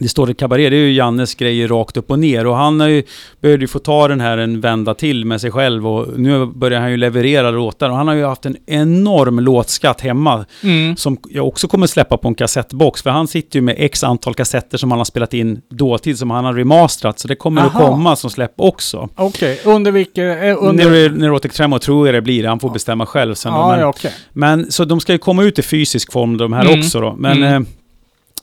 det 0.00 0.08
står 0.08 0.30
ett 0.30 0.38
kabaré, 0.38 0.70
det 0.70 0.76
är 0.76 0.80
ju 0.80 0.92
Jannes 0.92 1.34
grejer 1.34 1.68
rakt 1.68 1.96
upp 1.96 2.10
och 2.10 2.18
ner. 2.18 2.46
Och 2.46 2.56
han 2.56 2.80
har 2.80 2.88
ju, 2.88 3.02
började 3.40 3.60
ju 3.62 3.68
få 3.68 3.78
ta 3.78 4.08
den 4.08 4.20
här 4.20 4.38
en 4.38 4.60
vända 4.60 4.94
till 4.94 5.24
med 5.24 5.40
sig 5.40 5.50
själv 5.50 5.86
och 5.86 6.18
nu 6.20 6.46
börjar 6.46 6.80
han 6.80 6.90
ju 6.90 6.96
leverera 6.96 7.50
låtar. 7.50 7.90
Och 7.90 7.96
han 7.96 8.08
har 8.08 8.14
ju 8.14 8.24
haft 8.24 8.46
en 8.46 8.56
enorm 8.66 9.38
låtskatt 9.40 10.00
hemma 10.00 10.44
Mm. 10.62 10.96
som 10.96 11.16
jag 11.28 11.46
också 11.48 11.68
kommer 11.68 11.86
släppa 11.86 12.16
på 12.16 12.28
en 12.28 12.34
kassettbox. 12.34 13.02
För 13.02 13.10
han 13.10 13.28
sitter 13.28 13.56
ju 13.58 13.62
med 13.62 13.74
x 13.78 14.04
antal 14.04 14.34
kassetter 14.34 14.78
som 14.78 14.90
han 14.90 15.00
har 15.00 15.04
spelat 15.04 15.34
in 15.34 15.60
dåtid 15.70 16.18
som 16.18 16.30
han 16.30 16.44
har 16.44 16.54
remasterat. 16.54 17.18
Så 17.18 17.28
det 17.28 17.36
kommer 17.36 17.62
att 17.62 17.74
Aha. 17.74 17.86
komma 17.90 18.16
som 18.16 18.30
släpp 18.30 18.52
också. 18.56 19.08
Okej, 19.16 19.60
under 19.64 19.92
vilket... 19.92 20.42
Eh, 20.42 20.56
under... 20.64 20.84
Neuro- 20.84 21.16
Neurotic 21.18 21.52
Tremor 21.52 21.78
tror 21.78 22.06
jag 22.08 22.14
det 22.14 22.22
blir, 22.22 22.44
han 22.44 22.60
får 22.60 22.70
bestämma 22.70 23.06
själv 23.06 23.34
sen. 23.34 23.52
då, 23.52 23.58
Ja, 23.58 23.68
men, 23.70 23.80
ja, 23.80 23.86
okej. 23.86 24.12
men 24.32 24.72
så 24.72 24.84
de 24.84 25.00
ska 25.00 25.12
ju 25.12 25.18
komma 25.18 25.42
ut 25.42 25.58
i 25.58 25.62
fysisk 25.62 26.12
form 26.12 26.36
de 26.36 26.52
här 26.52 26.64
Mm. 26.66 26.78
också 26.80 27.00
då. 27.00 27.14
Men, 27.18 27.36
Mm. 27.42 27.62
eh, 27.62 27.68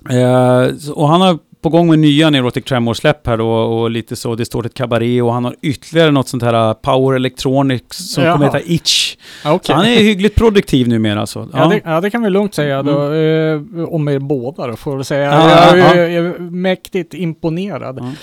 eh, 0.09 0.75
så- 0.77 0.93
och 0.93 1.07
han 1.09 1.21
har 1.21 1.37
på 1.61 1.69
gång 1.69 1.89
med 1.89 1.99
nya 1.99 2.29
Neurotic 2.29 2.63
Tremor-släpp 2.65 3.27
här 3.27 3.37
då 3.37 3.47
och 3.49 3.91
lite 3.91 4.15
så, 4.15 4.35
det 4.35 4.45
står 4.45 4.65
ett 4.65 4.73
kabaré 4.73 5.21
och 5.21 5.33
han 5.33 5.45
har 5.45 5.55
ytterligare 5.61 6.11
något 6.11 6.27
sånt 6.27 6.43
här 6.43 6.67
uh, 6.69 6.73
Power 6.73 7.15
Electronics 7.15 7.97
som 7.97 8.23
Jaha. 8.23 8.33
kommer 8.33 8.45
heta 8.45 8.61
Itch. 8.65 9.15
Så 9.43 9.51
Okej. 9.51 9.75
han 9.75 9.85
är 9.85 9.95
hyggligt 9.95 10.35
produktiv 10.35 10.87
numera 10.87 11.19
alltså. 11.19 11.49
Ja, 11.53 11.67
det, 11.67 11.81
ja, 11.85 12.01
det 12.01 12.09
kan 12.09 12.23
vi 12.23 12.29
lugnt 12.29 12.53
säga 12.55 12.83
då, 12.83 13.13
eh, 13.13 13.61
om 13.87 14.07
er 14.07 14.19
båda 14.19 14.67
då, 14.67 14.75
får 14.75 14.95
jag 14.95 15.05
säga. 15.05 15.23
Ja, 15.33 15.77
jag 15.77 15.97
ja, 15.97 16.19
är 16.19 16.39
mäktigt 16.39 17.13
imponerad. 17.13 18.15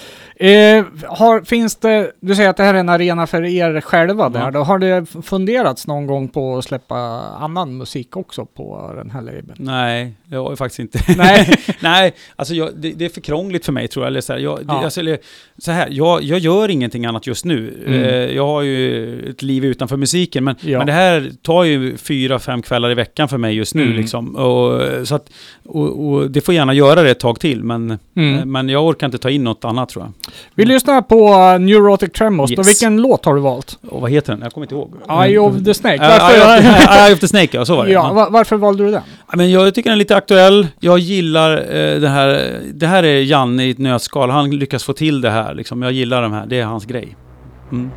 Eh, 0.43 0.85
har, 1.09 1.41
finns 1.41 1.77
det, 1.77 2.13
du 2.21 2.35
säger 2.35 2.51
att 2.51 2.57
det 2.57 2.63
här 2.63 2.75
är 2.75 2.79
en 2.79 2.89
arena 2.89 3.27
för 3.27 3.45
er 3.45 3.81
själva 3.81 4.29
där 4.29 4.51
då. 4.51 4.61
Har 4.61 4.79
det 4.79 5.07
funderats 5.23 5.87
någon 5.87 6.07
gång 6.07 6.29
på 6.29 6.59
att 6.59 6.65
släppa 6.65 6.97
annan 7.41 7.77
musik 7.77 8.17
också 8.17 8.47
på 8.47 8.93
den 8.97 9.11
här 9.11 9.21
labeln? 9.21 9.55
Nej, 9.57 10.13
det 10.25 10.37
har 10.37 10.49
jag 10.51 10.59
faktiskt 10.59 10.79
inte. 10.79 10.99
Nej. 11.17 11.55
Nej, 11.81 12.15
alltså 12.37 12.55
jag, 12.55 12.71
det, 12.77 12.93
det 12.93 13.05
är 13.05 13.09
för 13.09 13.21
krångligt 13.21 13.65
för 13.65 13.73
mig 13.73 13.89
tror 13.89 14.05
jag. 14.05 14.11
Eller 14.11 14.21
så 14.21 14.33
här, 14.33 14.41
jag, 14.41 14.59
det, 14.59 14.65
Ja. 14.69 14.85
alltså, 14.85 15.01
eller, 15.01 15.19
så 15.59 15.71
här 15.73 15.89
jag, 15.91 16.23
jag 16.23 16.39
gör 16.39 16.69
ingenting 16.69 17.07
annat 17.07 17.27
just 17.27 17.45
nu. 17.45 17.83
Mm. 17.87 18.03
Eh, 18.03 18.11
jag 18.37 18.47
har 18.47 18.63
ju 18.63 19.31
ett 19.31 19.43
liv 19.43 19.65
utanför 19.65 19.97
musiken, 19.97 20.45
men, 20.45 20.55
Ja. 20.61 20.79
men 20.79 20.87
det 20.87 20.93
här 20.93 21.31
tar 21.43 21.65
ju 21.65 21.97
fyra, 21.97 22.39
fem 22.39 22.63
kvällar 22.63 22.91
i 22.91 22.95
veckan 22.95 23.29
för 23.29 23.39
mig 23.39 23.55
just 23.55 23.75
nu. 23.75 23.83
Mm. 23.83 23.97
Liksom. 23.97 24.37
Och, 24.37 24.81
så 25.09 25.15
att, 25.15 25.31
och, 25.67 26.07
och 26.13 26.31
det 26.31 26.41
får 26.41 26.55
gärna 26.55 26.75
göra 26.75 27.03
det 27.03 27.11
ett 27.11 27.21
tag 27.21 27.41
till, 27.41 27.65
men, 27.65 27.99
Mm. 28.17 28.39
eh, 28.39 28.45
men 28.45 28.69
jag 28.69 28.87
orkar 28.87 29.07
inte 29.07 29.19
ta 29.19 29.31
in 29.31 29.45
något 29.45 29.65
annat 29.65 29.89
tror 29.89 30.05
jag. 30.05 30.13
Vi 30.55 30.65
lyssnar 30.65 31.03
på 31.03 31.29
uh, 31.29 31.59
Neurotic 31.61 32.13
Tremors. 32.13 32.51
Yes. 32.51 32.69
vilken 32.69 32.97
låt 32.97 33.25
har 33.25 33.35
du 33.35 33.41
valt? 33.41 33.79
Och 33.89 34.01
vad 34.01 34.11
heter 34.11 34.33
den? 34.33 34.43
Jag 34.43 34.53
kommer 34.53 34.65
inte 34.65 34.75
ihåg. 34.75 34.95
Eye 35.25 35.39
of 35.39 35.65
the 35.65 35.75
Snake. 35.75 35.95
Uh, 36.03 36.09
Varför, 36.09 37.05
Eye, 37.07 37.13
of 37.15 37.21
the, 37.21 37.29
Snake, 37.29 37.49
ja 37.57 37.65
så 37.65 37.77
var 37.77 37.87
det. 37.87 37.93
ja, 37.93 38.13
va- 38.13 38.29
varför 38.31 38.57
valde 38.57 38.85
du 38.85 38.91
den? 38.91 39.03
Men 39.37 39.51
jag 39.51 39.75
tycker 39.75 39.91
den 39.91 39.97
är 39.97 39.99
lite 39.99 40.17
aktuell. 40.17 40.69
Jag 40.81 40.99
gillar 40.99 41.57
eh, 41.57 42.01
det 42.01 42.09
här. 42.09 42.59
Det 42.75 42.87
här 42.87 43.03
är 43.03 43.21
Janne 43.21 43.65
i 43.65 43.71
ett 43.71 43.79
nötskal. 43.79 44.31
Han 44.31 44.51
lyckas 44.51 44.85
få 44.85 44.93
till 44.93 45.21
det 45.21 45.31
här. 45.31 45.55
Liksom. 45.55 45.83
Jag 45.83 45.93
gillar 45.93 46.23
de 46.23 46.33
här. 46.33 46.47
Det 46.47 46.61
är 46.61 46.65
hans 46.65 46.85
grej. 46.85 47.17
Mm. 47.73 47.91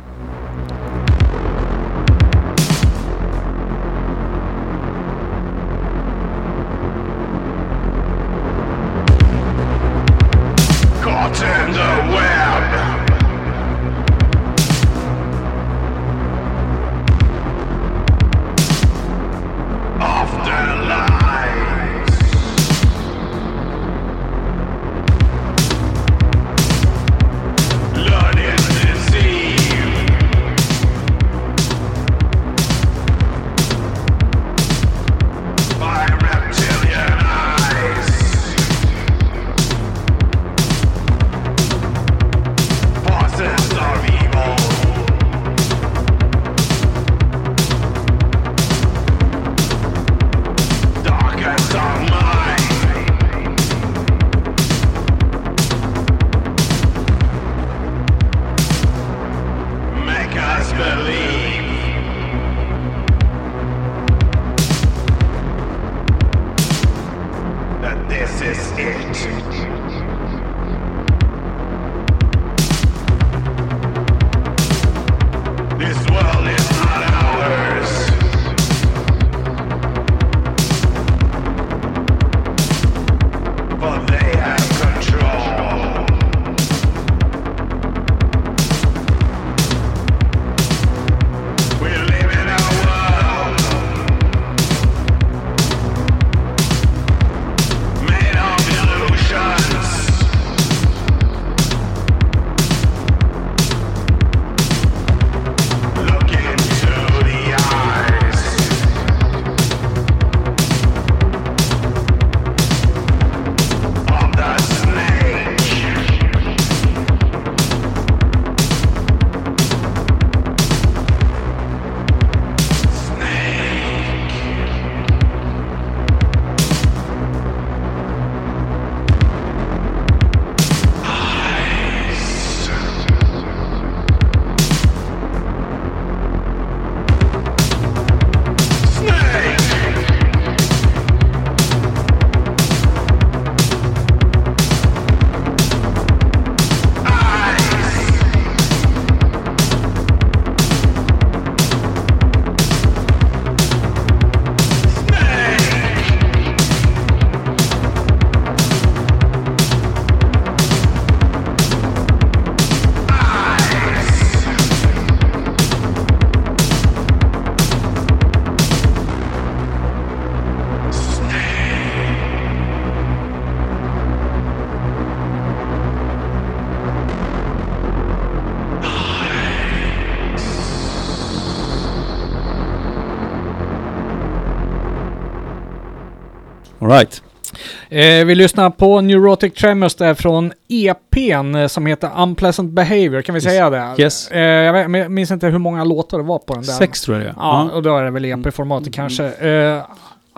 Eh, 187.96 188.24
vi 188.24 188.34
lyssnar 188.34 188.70
på 188.70 189.00
Neurotic 189.00 189.54
Tremors 189.54 189.94
där 189.94 190.14
från 190.14 190.52
EPn 190.68 191.54
eh, 191.54 191.66
som 191.66 191.86
heter 191.86 192.10
Unpleasant 192.18 192.72
Behavior, 192.72 193.22
kan 193.22 193.34
vi 193.34 193.40
säga 193.40 193.70
det? 193.70 193.94
Yes. 193.98 194.30
Eh, 194.30 194.40
jag 194.42 195.10
minns 195.10 195.30
inte 195.30 195.46
hur 195.46 195.58
många 195.58 195.84
låtar 195.84 196.18
det 196.18 196.24
var 196.24 196.38
på 196.38 196.54
den 196.54 196.62
där. 196.62 196.72
Sex 196.72 197.00
tror 197.00 197.16
jag 197.16 197.26
det 197.26 197.30
är. 197.30 197.34
Ja, 197.36 197.70
och 197.72 197.82
då 197.82 197.96
är 197.96 198.04
det 198.04 198.10
väl 198.10 198.24
EP-formatet 198.24 198.92
kanske. 198.92 199.24
Eh, 199.24 199.82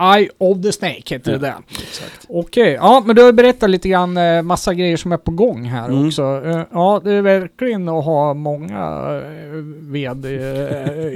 Eye 0.01 0.29
of 0.39 0.63
the 0.63 0.73
Snake 0.73 1.03
heter 1.15 1.33
det 1.33 1.39
där. 1.39 1.55
Exakt. 1.71 2.27
Okej, 2.29 2.73
ja 2.73 3.03
men 3.07 3.17
du 3.17 3.23
har 3.23 3.33
berättat 3.33 3.71
lite 3.71 3.89
grann 3.89 4.17
eh, 4.17 4.43
massa 4.43 4.75
grejer 4.75 4.97
som 4.97 5.13
är 5.13 5.17
på 5.17 5.31
gång 5.31 5.65
här 5.65 5.89
Mm. 5.89 6.07
också. 6.07 6.23
Eh, 6.45 6.61
ja, 6.73 7.01
det 7.05 7.13
är 7.13 7.23
verkligen 7.23 7.89
att 7.89 8.05
ha 8.05 8.35
många 8.35 8.79
eh, 9.17 9.59
ved 9.81 10.25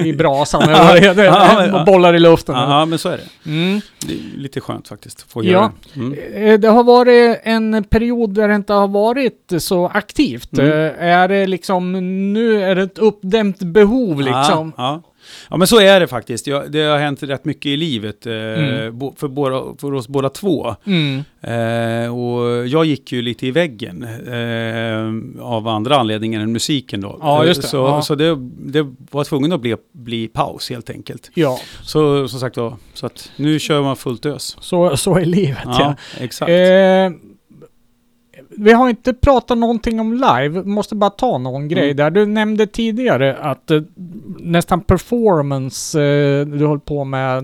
i 0.06 0.12
brasan 0.18 0.62
eller. 0.62 1.24
Ja, 1.24 1.84
bollar 1.86 2.14
i 2.14 2.18
luften. 2.20 2.54
Ja, 2.54 2.78
ja, 2.80 2.84
men 2.84 2.98
så 2.98 3.08
är 3.08 3.16
det. 3.16 3.50
Mm. 3.50 3.80
Det 4.06 4.12
är 4.12 4.38
lite 4.38 4.60
skönt 4.60 4.88
faktiskt. 4.88 5.32
Få 5.32 5.44
Ja. 5.44 5.50
göra 5.50 5.72
det. 5.94 6.00
Mm. 6.40 6.60
Det 6.60 6.68
har 6.68 6.84
varit 6.84 7.40
en 7.42 7.84
period 7.84 8.34
där 8.34 8.48
det 8.48 8.54
inte 8.54 8.72
har 8.72 8.88
varit 8.88 9.52
så 9.58 9.86
aktivt. 9.86 10.58
Mm. 10.58 10.94
Är 10.98 11.28
det 11.28 11.46
liksom, 11.46 11.92
nu 12.32 12.62
är 12.62 12.74
det 12.74 12.82
ett 12.82 12.98
uppdämt 12.98 13.58
behov 13.58 14.20
liksom? 14.20 14.72
Ja, 14.76 15.02
ja. 15.02 15.02
Ja, 15.50 15.56
men 15.56 15.66
så 15.66 15.80
är 15.80 16.00
det 16.00 16.06
faktiskt. 16.06 16.46
Ja, 16.46 16.64
det 16.68 16.80
har 16.82 16.98
hänt 16.98 17.22
rätt 17.22 17.44
mycket 17.44 17.66
i 17.66 17.76
livet 17.76 18.26
eh, 18.26 18.32
Mm. 18.32 18.98
bo, 18.98 19.14
för, 19.16 19.28
båda, 19.28 19.62
för 19.80 19.94
oss 19.94 20.08
båda 20.08 20.28
två. 20.28 20.74
Mm. 20.86 21.22
Eh, 21.40 22.14
och 22.18 22.66
jag 22.68 22.84
gick 22.84 23.12
ju 23.12 23.22
lite 23.22 23.46
i 23.46 23.50
väggen 23.50 24.02
eh, 24.02 25.44
av 25.46 25.68
andra 25.68 25.96
anledningar 25.96 26.40
än 26.40 26.52
musiken 26.52 27.00
då. 27.00 27.18
Ja, 27.20 27.44
just 27.44 27.62
det. 27.62 27.66
Eh, 27.66 27.70
Så, 27.70 27.76
Ja. 27.76 28.02
så 28.02 28.14
det, 28.14 28.36
det 28.58 28.86
var 29.10 29.24
tvungen 29.24 29.52
att 29.52 29.60
bli, 29.60 29.76
bli 29.92 30.28
paus 30.28 30.70
helt 30.70 30.90
enkelt. 30.90 31.30
Ja, 31.34 31.58
Så 31.82 32.28
som 32.28 32.40
sagt 32.40 32.56
då, 32.56 32.76
så 32.94 33.06
att 33.06 33.30
nu 33.36 33.58
kör 33.58 33.82
man 33.82 33.96
fullt 33.96 34.26
ös. 34.26 34.56
så, 34.60 34.96
så 34.96 35.14
är 35.18 35.24
livet 35.24 35.58
ja. 35.64 35.76
Ja, 35.80 35.94
exakt. 36.20 36.50
Vi 38.56 38.72
har 38.72 38.88
inte 38.88 39.12
pratat 39.14 39.58
någonting 39.58 40.00
om 40.00 40.12
live, 40.12 40.62
måste 40.62 40.94
bara 40.94 41.10
ta 41.10 41.38
någon 41.38 41.68
grej 41.68 41.84
Mm. 41.84 41.96
där. 41.96 42.10
Du 42.10 42.26
nämnde 42.26 42.66
tidigare 42.66 43.36
att 43.36 43.70
eh, 43.70 43.80
nästan 44.38 44.80
performance 44.80 46.02
eh, 46.02 46.46
du 46.46 46.66
höll 46.66 46.80
på 46.80 47.04
med, 47.04 47.38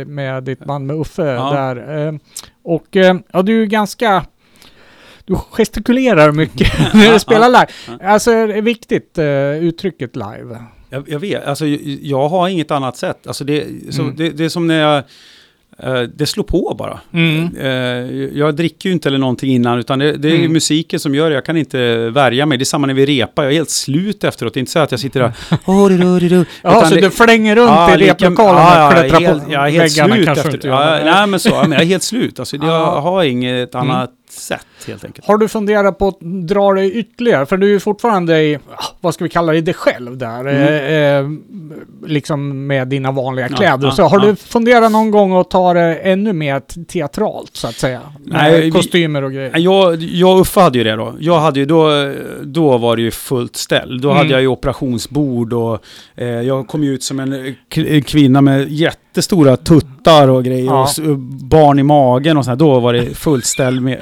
eh, 0.00 0.06
med 0.06 0.44
ditt 0.44 0.64
band 0.64 0.86
med 0.86 0.96
Uffe 0.96 1.22
Ja. 1.22 1.50
där. 1.52 2.06
Eh, 2.08 2.14
och 2.62 2.96
eh, 2.96 3.16
ja, 3.32 3.42
du 3.42 3.62
är 3.62 3.66
ganska... 3.66 4.24
Du 5.24 5.34
gestikulerar 5.50 6.32
mycket 6.32 6.72
när 6.94 7.12
du 7.12 7.18
spelar 7.18 7.48
live. 7.48 7.66
Alltså 8.12 8.30
det 8.30 8.54
är 8.58 8.62
viktigt 8.62 9.18
eh, 9.18 9.64
uttrycket 9.64 10.16
live. 10.16 10.62
Jag, 10.90 11.08
jag 11.08 11.18
vet, 11.20 11.44
alltså 11.46 11.66
jag, 11.66 11.80
jag 12.02 12.28
har 12.28 12.48
inget 12.48 12.70
annat 12.70 12.96
sätt. 12.96 13.26
Alltså 13.26 13.44
det, 13.44 13.66
så, 13.90 14.02
Mm. 14.02 14.16
det, 14.16 14.30
det 14.30 14.44
är 14.44 14.48
som 14.48 14.66
när 14.66 14.80
jag... 14.80 15.02
eh, 15.82 16.00
det 16.02 16.26
slår 16.26 16.44
på 16.44 16.74
bara. 16.78 17.00
Mm. 17.12 17.56
Eh, 17.56 17.68
jag 18.38 18.56
dricker 18.56 18.88
ju 18.88 18.92
inte 18.92 19.08
eller 19.08 19.18
någonting 19.18 19.50
innan, 19.52 19.78
utan 19.78 19.98
det, 19.98 20.12
det 20.12 20.28
är 20.30 20.34
Mm. 20.38 20.52
musiken 20.52 21.00
som 21.00 21.14
gör 21.14 21.30
det. 21.30 21.34
Jag 21.34 21.44
kan 21.44 21.56
inte 21.56 22.10
värja 22.10 22.46
mig. 22.46 22.58
Det 22.58 22.62
är 22.62 22.64
samma 22.64 22.86
när 22.86 22.94
vi 22.94 23.06
repar. 23.06 23.42
Jag 23.42 23.52
är 23.52 23.56
helt 23.56 23.70
slut 23.70 24.24
efteråt. 24.24 24.54
Det 24.54 24.58
är 24.58 24.60
inte 24.60 24.72
så 24.72 24.78
att 24.78 24.90
jag 24.90 25.00
sitter 25.00 25.20
där... 25.20 25.32
Oh, 25.66 25.88
du, 25.88 25.98
du, 25.98 26.18
du, 26.20 26.28
du. 26.28 26.44
Ja, 26.62 26.84
så 26.84 26.94
det- 26.94 27.00
du 27.00 27.10
flänger 27.10 27.56
runt 27.56 27.70
Ja, 27.70 27.94
i 27.94 27.96
replokalen 27.96 28.62
ja, 28.62 28.86
och 28.86 28.92
klättrar 28.92 29.18
på 29.44 29.52
Jag 29.52 29.66
är 29.68 29.70
helt 29.70 29.92
slut 29.92 30.28
efter. 30.28 30.68
Ja, 30.68 31.00
nej, 31.04 31.26
men 31.26 31.40
så. 31.40 31.60
Men 31.60 31.72
jag 31.72 31.80
är 31.80 31.86
helt 31.86 32.02
slut. 32.02 32.38
Alltså, 32.38 32.56
Ja. 32.56 32.66
jag 32.66 33.00
har 33.00 33.24
inget 33.24 33.74
Mm. 33.74 33.90
annat 33.90 34.10
sätt 34.30 34.66
helt 34.88 35.04
enkelt. 35.04 35.26
Har 35.26 35.38
du 35.38 35.48
funderat 35.48 35.98
på 35.98 36.08
att 36.08 36.20
dra 36.48 36.72
dig 36.72 36.92
ytterligare? 36.92 37.46
För 37.46 37.56
du 37.56 37.66
är 37.66 37.70
ju 37.70 37.80
fortfarande 37.80 38.42
i, 38.42 38.54
ah, 38.76 38.84
vad 39.00 39.14
ska 39.14 39.24
vi 39.24 39.30
kalla 39.30 39.52
det, 39.52 39.60
dig 39.60 39.74
själv 39.74 40.16
där. 40.18 40.46
Eh, 40.46 41.18
eh, 41.18 41.26
liksom 42.06 42.66
med 42.66 42.88
dina 42.88 43.12
vanliga 43.12 43.46
Mm. 43.46 43.54
Ja, 43.54 43.58
kläder. 43.68 43.86
ja, 43.86 43.92
så 43.92 44.02
har 44.02 44.20
ja. 44.20 44.26
du 44.26 44.36
funderat 44.36 44.92
någon 44.92 45.10
gång 45.10 45.36
att 45.40 45.50
ta 45.50 45.74
det 45.74 45.94
ännu 45.96 46.32
mer 46.32 46.60
te- 46.60 46.84
teatralt 46.84 47.56
så 47.56 47.66
att 47.68 47.74
säga? 47.74 48.00
Nej, 48.24 48.60
Med 48.60 48.72
kostymer 48.72 49.22
och 49.24 49.32
grejer. 49.32 49.52
Jag, 49.58 49.96
jag 50.02 50.34
och 50.34 50.40
Uffe 50.40 50.60
hade 50.60 50.78
ju 50.78 50.84
det 50.84 50.96
då. 50.96 51.14
Jag 51.20 51.40
hade 51.40 51.60
ju 51.60 51.66
då, 51.66 52.12
då 52.42 52.78
var 52.78 52.96
det 52.96 53.02
ju 53.02 53.10
fullt 53.10 53.56
ställ. 53.56 54.00
Då 54.00 54.08
Mm. 54.08 54.16
hade 54.18 54.30
jag 54.30 54.40
ju 54.40 54.46
operationsbord 54.46 55.52
och 55.52 55.78
eh, 56.16 56.26
jag 56.28 56.66
kom 56.68 56.84
ju 56.84 56.94
ut 56.94 57.02
som 57.02 57.20
en 57.20 57.54
kvinna 58.04 58.40
med 58.40 58.68
jättestora 58.68 59.56
tuttar 59.56 60.28
och 60.28 60.44
grejer 60.44 60.64
Ja. 60.64 60.88
och 61.10 61.18
barn 61.18 61.78
i 61.78 61.82
magen 61.82 62.36
och 62.36 62.44
så 62.44 62.50
här. 62.50 62.56
Då 62.56 62.80
var 62.80 62.92
det 62.92 63.06
fullt 63.18 63.44
ställ 63.44 63.80
med, 63.80 63.98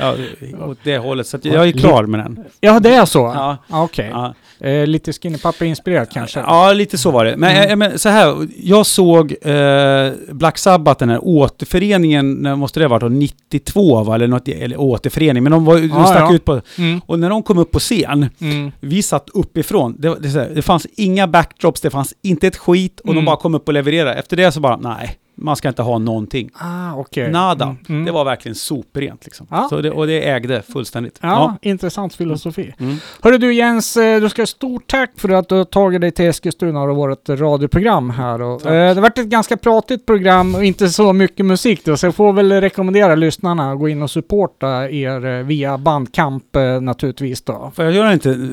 åt 0.71 0.79
det 0.83 0.99
hållet. 0.99 1.27
Så 1.27 1.39
jag 1.43 1.69
är 1.69 1.73
klar 1.73 2.05
med 2.07 2.21
den. 2.21 2.45
Ja, 2.61 2.81
det 2.81 2.95
är 2.95 3.05
så? 3.05 3.19
Ja. 3.19 3.57
Ah, 3.69 3.83
Okej. 3.83 4.09
Ja. 4.13 4.35
Eh, 4.61 4.87
lite 4.87 5.13
Skinny 5.13 5.39
Pappa-inspirerat 5.39 6.11
kanske? 6.13 6.41
Ja, 6.41 6.73
lite 6.73 6.99
så 6.99 7.11
var 7.11 7.25
det. 7.25 7.37
Men, 7.37 7.51
Mm. 7.57 7.71
eh, 7.71 7.77
men 7.77 7.99
så 7.99 8.09
här, 8.09 8.49
jag 8.57 8.87
såg 8.87 9.35
eh, 9.43 10.13
Black 10.33 10.59
Sabbath, 10.59 10.99
den 10.99 11.09
här 11.11 11.21
återföreningen, 11.23 12.33
när 12.35 12.57
måste 12.57 12.81
det 12.81 12.85
ha 12.87 12.89
varit, 12.91 13.01
då, 13.03 13.09
92 13.09 14.03
va? 14.05 14.15
Eller, 14.15 14.27
något, 14.27 14.49
eller 14.49 14.81
återförening, 14.81 15.43
men 15.43 15.53
de, 15.53 15.65
var, 15.65 15.75
de 15.79 15.87
Ja, 15.89 16.07
stack 16.07 16.31
ja. 16.31 16.35
ut 16.35 16.45
på... 16.45 16.61
Mm. 16.79 17.01
Och 17.07 17.19
när 17.19 17.31
de 17.31 17.43
kom 17.43 17.59
upp 17.59 17.71
på 17.71 17.79
scen, 17.79 18.27
Mm. 18.41 18.73
vi 18.81 19.03
satt 19.03 19.29
uppifrån, 19.35 19.97
det, 19.99 20.15
det, 20.21 20.29
här, 20.29 20.51
det 20.55 20.63
fanns 20.63 20.87
inga 20.97 21.27
backdrops, 21.27 21.81
det 21.81 21.91
fanns 21.91 22.15
inte 22.23 22.47
ett 22.47 22.57
skit 22.57 23.01
och 23.01 23.07
Mm. 23.07 23.17
de 23.17 23.25
bara 23.25 23.37
kom 23.37 23.55
upp 23.55 23.69
och 23.69 23.75
levererade. 23.75 24.15
Efter 24.15 24.37
det 24.37 24.53
så 24.53 24.61
bara, 24.61 24.77
nej, 24.77 25.17
man 25.41 25.57
ska 25.57 25.69
inte 25.69 25.83
ha 25.83 25.99
någonting. 25.99 26.51
Ah, 26.55 26.95
okej. 26.95 27.31
Nada. 27.31 27.65
Mm. 27.65 27.79
Mm. 27.89 28.05
Det 28.05 28.13
var 28.13 28.25
verkligen 28.25 28.55
soprent 28.55 29.25
liksom. 29.25 29.47
Ja. 29.51 29.67
Så 29.71 29.81
det, 29.81 29.91
och 29.91 30.07
det 30.07 30.29
ägde 30.29 30.63
fullständigt. 30.63 31.19
Ja, 31.23 31.57
intressant 31.63 32.15
filosofi. 32.15 32.75
Mm. 32.79 32.97
Hörru 33.23 33.39
du 33.39 33.55
Jens, 33.55 33.97
eh, 33.97 34.21
du 34.21 34.29
ska 34.29 34.43
ha 34.43 34.47
stort 34.47 34.87
tack 34.87 35.11
för 35.17 35.29
att 35.29 35.49
du 35.49 35.55
har 35.55 35.65
tagit 35.65 36.01
dig 36.01 36.11
till 36.11 36.25
Eskilstuna 36.25 36.83
och 36.83 36.97
vårt 36.97 37.29
radioprogram 37.29 38.11
här. 38.11 38.43
Och, 38.43 38.67
eh, 38.67 38.89
det 38.89 38.95
har 38.95 39.01
varit 39.01 39.19
ett 39.19 39.27
ganska 39.27 39.57
pratigt 39.57 40.07
program 40.07 40.55
och 40.55 40.65
inte 40.65 40.89
så 40.89 41.13
mycket 41.13 41.47
musik 41.47 41.85
då, 41.85 41.97
så 41.97 42.07
jag 42.07 42.15
får 42.15 42.33
väl 42.33 42.53
rekommendera 42.53 43.15
lyssnarna 43.15 43.73
att 43.73 43.79
gå 43.79 43.89
in 43.89 44.03
och 44.03 44.11
supporta 44.11 44.91
er 44.91 45.27
eh, 45.27 45.45
via 45.45 45.79
Bandcamp 45.79 46.57
eh, 46.57 46.81
naturligtvis 46.81 47.43
då. 47.43 47.73
Får 47.75 47.85
jag 47.85 47.95
göra 47.95 48.13
inte 48.13 48.49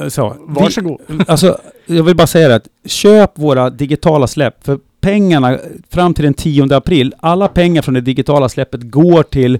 eh, 0.00 0.08
så? 0.08 0.36
Varsågod. 0.40 1.00
Vi, 1.06 1.24
alltså, 1.26 1.58
jag 1.86 2.04
vill 2.04 2.16
bara 2.16 2.26
säga 2.26 2.48
det 2.48 2.54
att 2.54 2.68
köp 2.84 3.38
våra 3.38 3.70
digitala 3.70 4.26
släpp, 4.26 4.64
för 4.64 4.78
pengarna 5.00 5.58
fram 5.90 6.14
till 6.14 6.24
den 6.24 6.34
10 6.34 6.74
april, 6.76 7.14
alla 7.20 7.48
pengar 7.48 7.82
från 7.82 7.94
det 7.94 8.00
digitala 8.00 8.48
släppet 8.48 8.82
går 8.82 9.22
till 9.22 9.58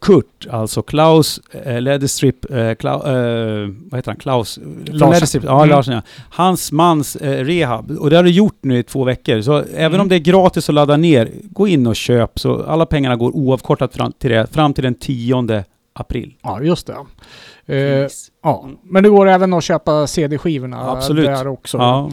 Kurt, 0.00 0.46
alltså 0.50 0.82
Klaus 0.82 1.40
eh, 1.64 1.80
Leatherstrip, 1.80 2.50
eh, 2.50 2.74
Klau, 2.74 2.94
eh, 2.94 3.68
vad 3.90 3.98
heter 3.98 4.10
han, 4.10 4.16
Klaus? 4.16 4.58
Leatherstrip, 4.84 5.44
ja, 5.44 5.56
Mm. 5.58 5.68
Larsen 5.68 5.94
ja. 5.94 6.02
Hans 6.30 6.72
mans 6.72 7.16
eh, 7.16 7.44
rehab. 7.44 7.90
Och 7.90 8.10
det 8.10 8.16
har 8.16 8.22
du 8.24 8.30
gjort 8.30 8.58
nu 8.62 8.78
i 8.78 8.82
två 8.82 9.04
veckor. 9.04 9.40
Så 9.40 9.56
även 9.58 9.86
Mm. 9.86 10.00
om 10.00 10.08
det 10.08 10.14
är 10.14 10.18
gratis 10.18 10.68
att 10.68 10.74
ladda 10.74 10.96
ner, 10.96 11.28
gå 11.50 11.68
in 11.68 11.86
och 11.86 11.96
köp. 11.96 12.38
Så 12.38 12.62
alla 12.62 12.86
pengarna 12.86 13.16
går 13.16 13.36
oavkortat 13.36 13.94
fram 13.96 14.12
till 14.12 14.30
det, 14.30 14.46
fram 14.52 14.74
till 14.74 14.84
den 14.84 14.94
10 14.94 15.34
april. 15.92 16.34
Ja, 16.42 16.62
just 16.62 16.86
det. 16.86 16.96
Eh, 17.66 18.08
ja, 18.42 18.68
men 18.82 19.02
det 19.02 19.08
går 19.08 19.28
även 19.28 19.52
att 19.52 19.64
köpa 19.64 20.06
CD-skivorna 20.06 20.90
Absolut. 20.90 21.26
där 21.26 21.46
också. 21.46 21.78
Ja, 21.78 22.10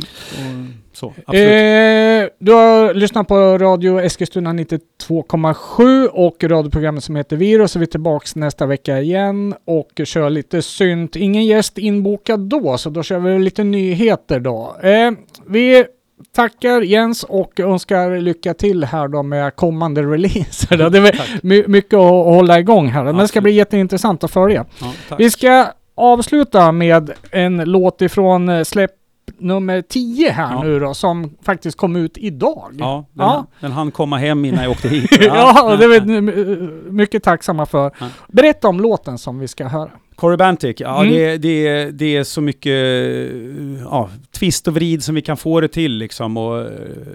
så. 0.94 1.08
Eh, 1.08 2.28
du 2.40 2.52
har 2.52 2.94
lyssnat 2.94 3.28
på 3.28 3.58
Radio 3.58 4.02
Eskilstuna 4.02 4.54
92,7 4.54 6.08
och 6.08 6.44
radioprogrammet 6.44 7.04
som 7.04 7.16
heter 7.16 7.38
Virus. 7.38 7.72
Så 7.72 7.78
är 7.78 7.82
vi 7.82 7.88
tillbaks 7.88 8.36
nästa 8.36 8.66
vecka 8.66 9.00
igen 9.00 9.56
och 9.66 10.02
kör 10.04 10.30
lite 10.30 10.62
synt. 10.62 11.16
Ingen 11.16 11.46
gäst 11.46 11.78
inbokad 11.78 12.40
då, 12.40 12.78
så 12.78 12.90
då 12.90 13.04
kör 13.04 13.20
vi 13.20 13.40
lite 13.40 13.64
nyheter 13.64 14.40
då. 14.40 14.76
Eh, 14.82 15.12
vi 15.48 15.86
tackar 16.36 16.82
Jens 16.82 17.24
och 17.24 17.60
önskar 17.60 18.18
lycka 18.22 18.54
till 18.54 18.84
här 18.84 19.08
då 19.08 19.24
med 19.24 19.56
kommande 19.56 20.02
releaser. 20.02 20.78
då. 20.78 20.90
Det 20.90 20.98
är 20.98 21.40
my- 21.44 21.68
mycket 21.68 21.94
att 21.94 22.10
hålla 22.26 22.60
igång 22.60 22.88
här, 22.88 23.04
men 23.04 23.18
det 23.18 23.28
ska 23.28 23.42
bli 23.42 23.52
jätteintressant 23.52 24.24
att 24.24 24.32
följa. 24.32 24.66
ja. 25.10 25.16
Vi 25.18 25.32
ska 25.32 25.66
avsluta 25.96 26.72
med 26.72 27.12
en 27.32 27.58
låt 27.58 28.02
ifrån 28.02 28.50
eh, 28.50 28.64
släpp 28.64 28.92
nummer 29.40 29.82
10 29.82 30.32
här 30.32 30.52
Ja. 30.54 30.64
nu 30.64 30.80
då, 30.80 30.94
som 30.94 31.36
faktiskt 31.44 31.78
kom 31.78 31.96
ut 31.96 32.18
idag. 32.18 32.72
Ja, 32.80 33.06
den, 33.14 33.26
Ja. 33.26 33.46
den 33.60 33.72
hann 33.72 33.92
komma 33.92 34.18
hem 34.18 34.46
innan 34.46 34.64
jag 34.64 34.72
åkte 34.72 34.90
hit. 34.90 35.10
Ja, 35.22 35.72
och 35.72 35.78
det 35.78 35.86
är 35.86 36.00
vi 36.00 36.92
mycket 36.92 37.24
tacksamma 37.24 37.66
för. 37.66 37.92
Ja. 38.00 38.06
Berätta 38.28 38.68
om 38.68 38.80
låten 38.82 39.18
som 39.18 39.40
vi 39.40 39.48
ska 39.48 39.68
höra. 39.68 39.90
Corybantic, 40.18 40.80
ja 40.80 41.02
Mm. 41.04 41.14
det, 41.14 41.38
det, 41.38 41.92
det 41.92 42.16
är 42.18 42.24
så 42.24 42.42
mycket 42.42 42.74
ja, 43.84 44.10
twist 44.32 44.68
och 44.68 44.74
vrid 44.76 45.04
som 45.04 45.16
vi 45.16 45.22
kan 45.22 45.38
få 45.38 45.62
det 45.62 45.68
till 45.68 45.92
liksom 45.98 46.38
och 46.38 46.60
eh, 46.62 46.66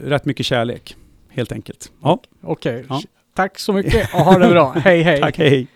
rätt 0.04 0.24
mycket 0.24 0.46
kärlek. 0.46 0.96
Helt 1.30 1.52
enkelt. 1.52 1.90
Ja, 2.02 2.22
Okej, 2.42 2.84
Ja. 2.88 3.02
tack 3.36 3.58
så 3.58 3.72
mycket 3.72 4.14
och 4.14 4.20
ha 4.20 4.38
det 4.38 4.48
bra. 4.48 4.72
hej 4.84 5.02
hej. 5.02 5.20
tack, 5.20 5.38
hej. 5.38 5.66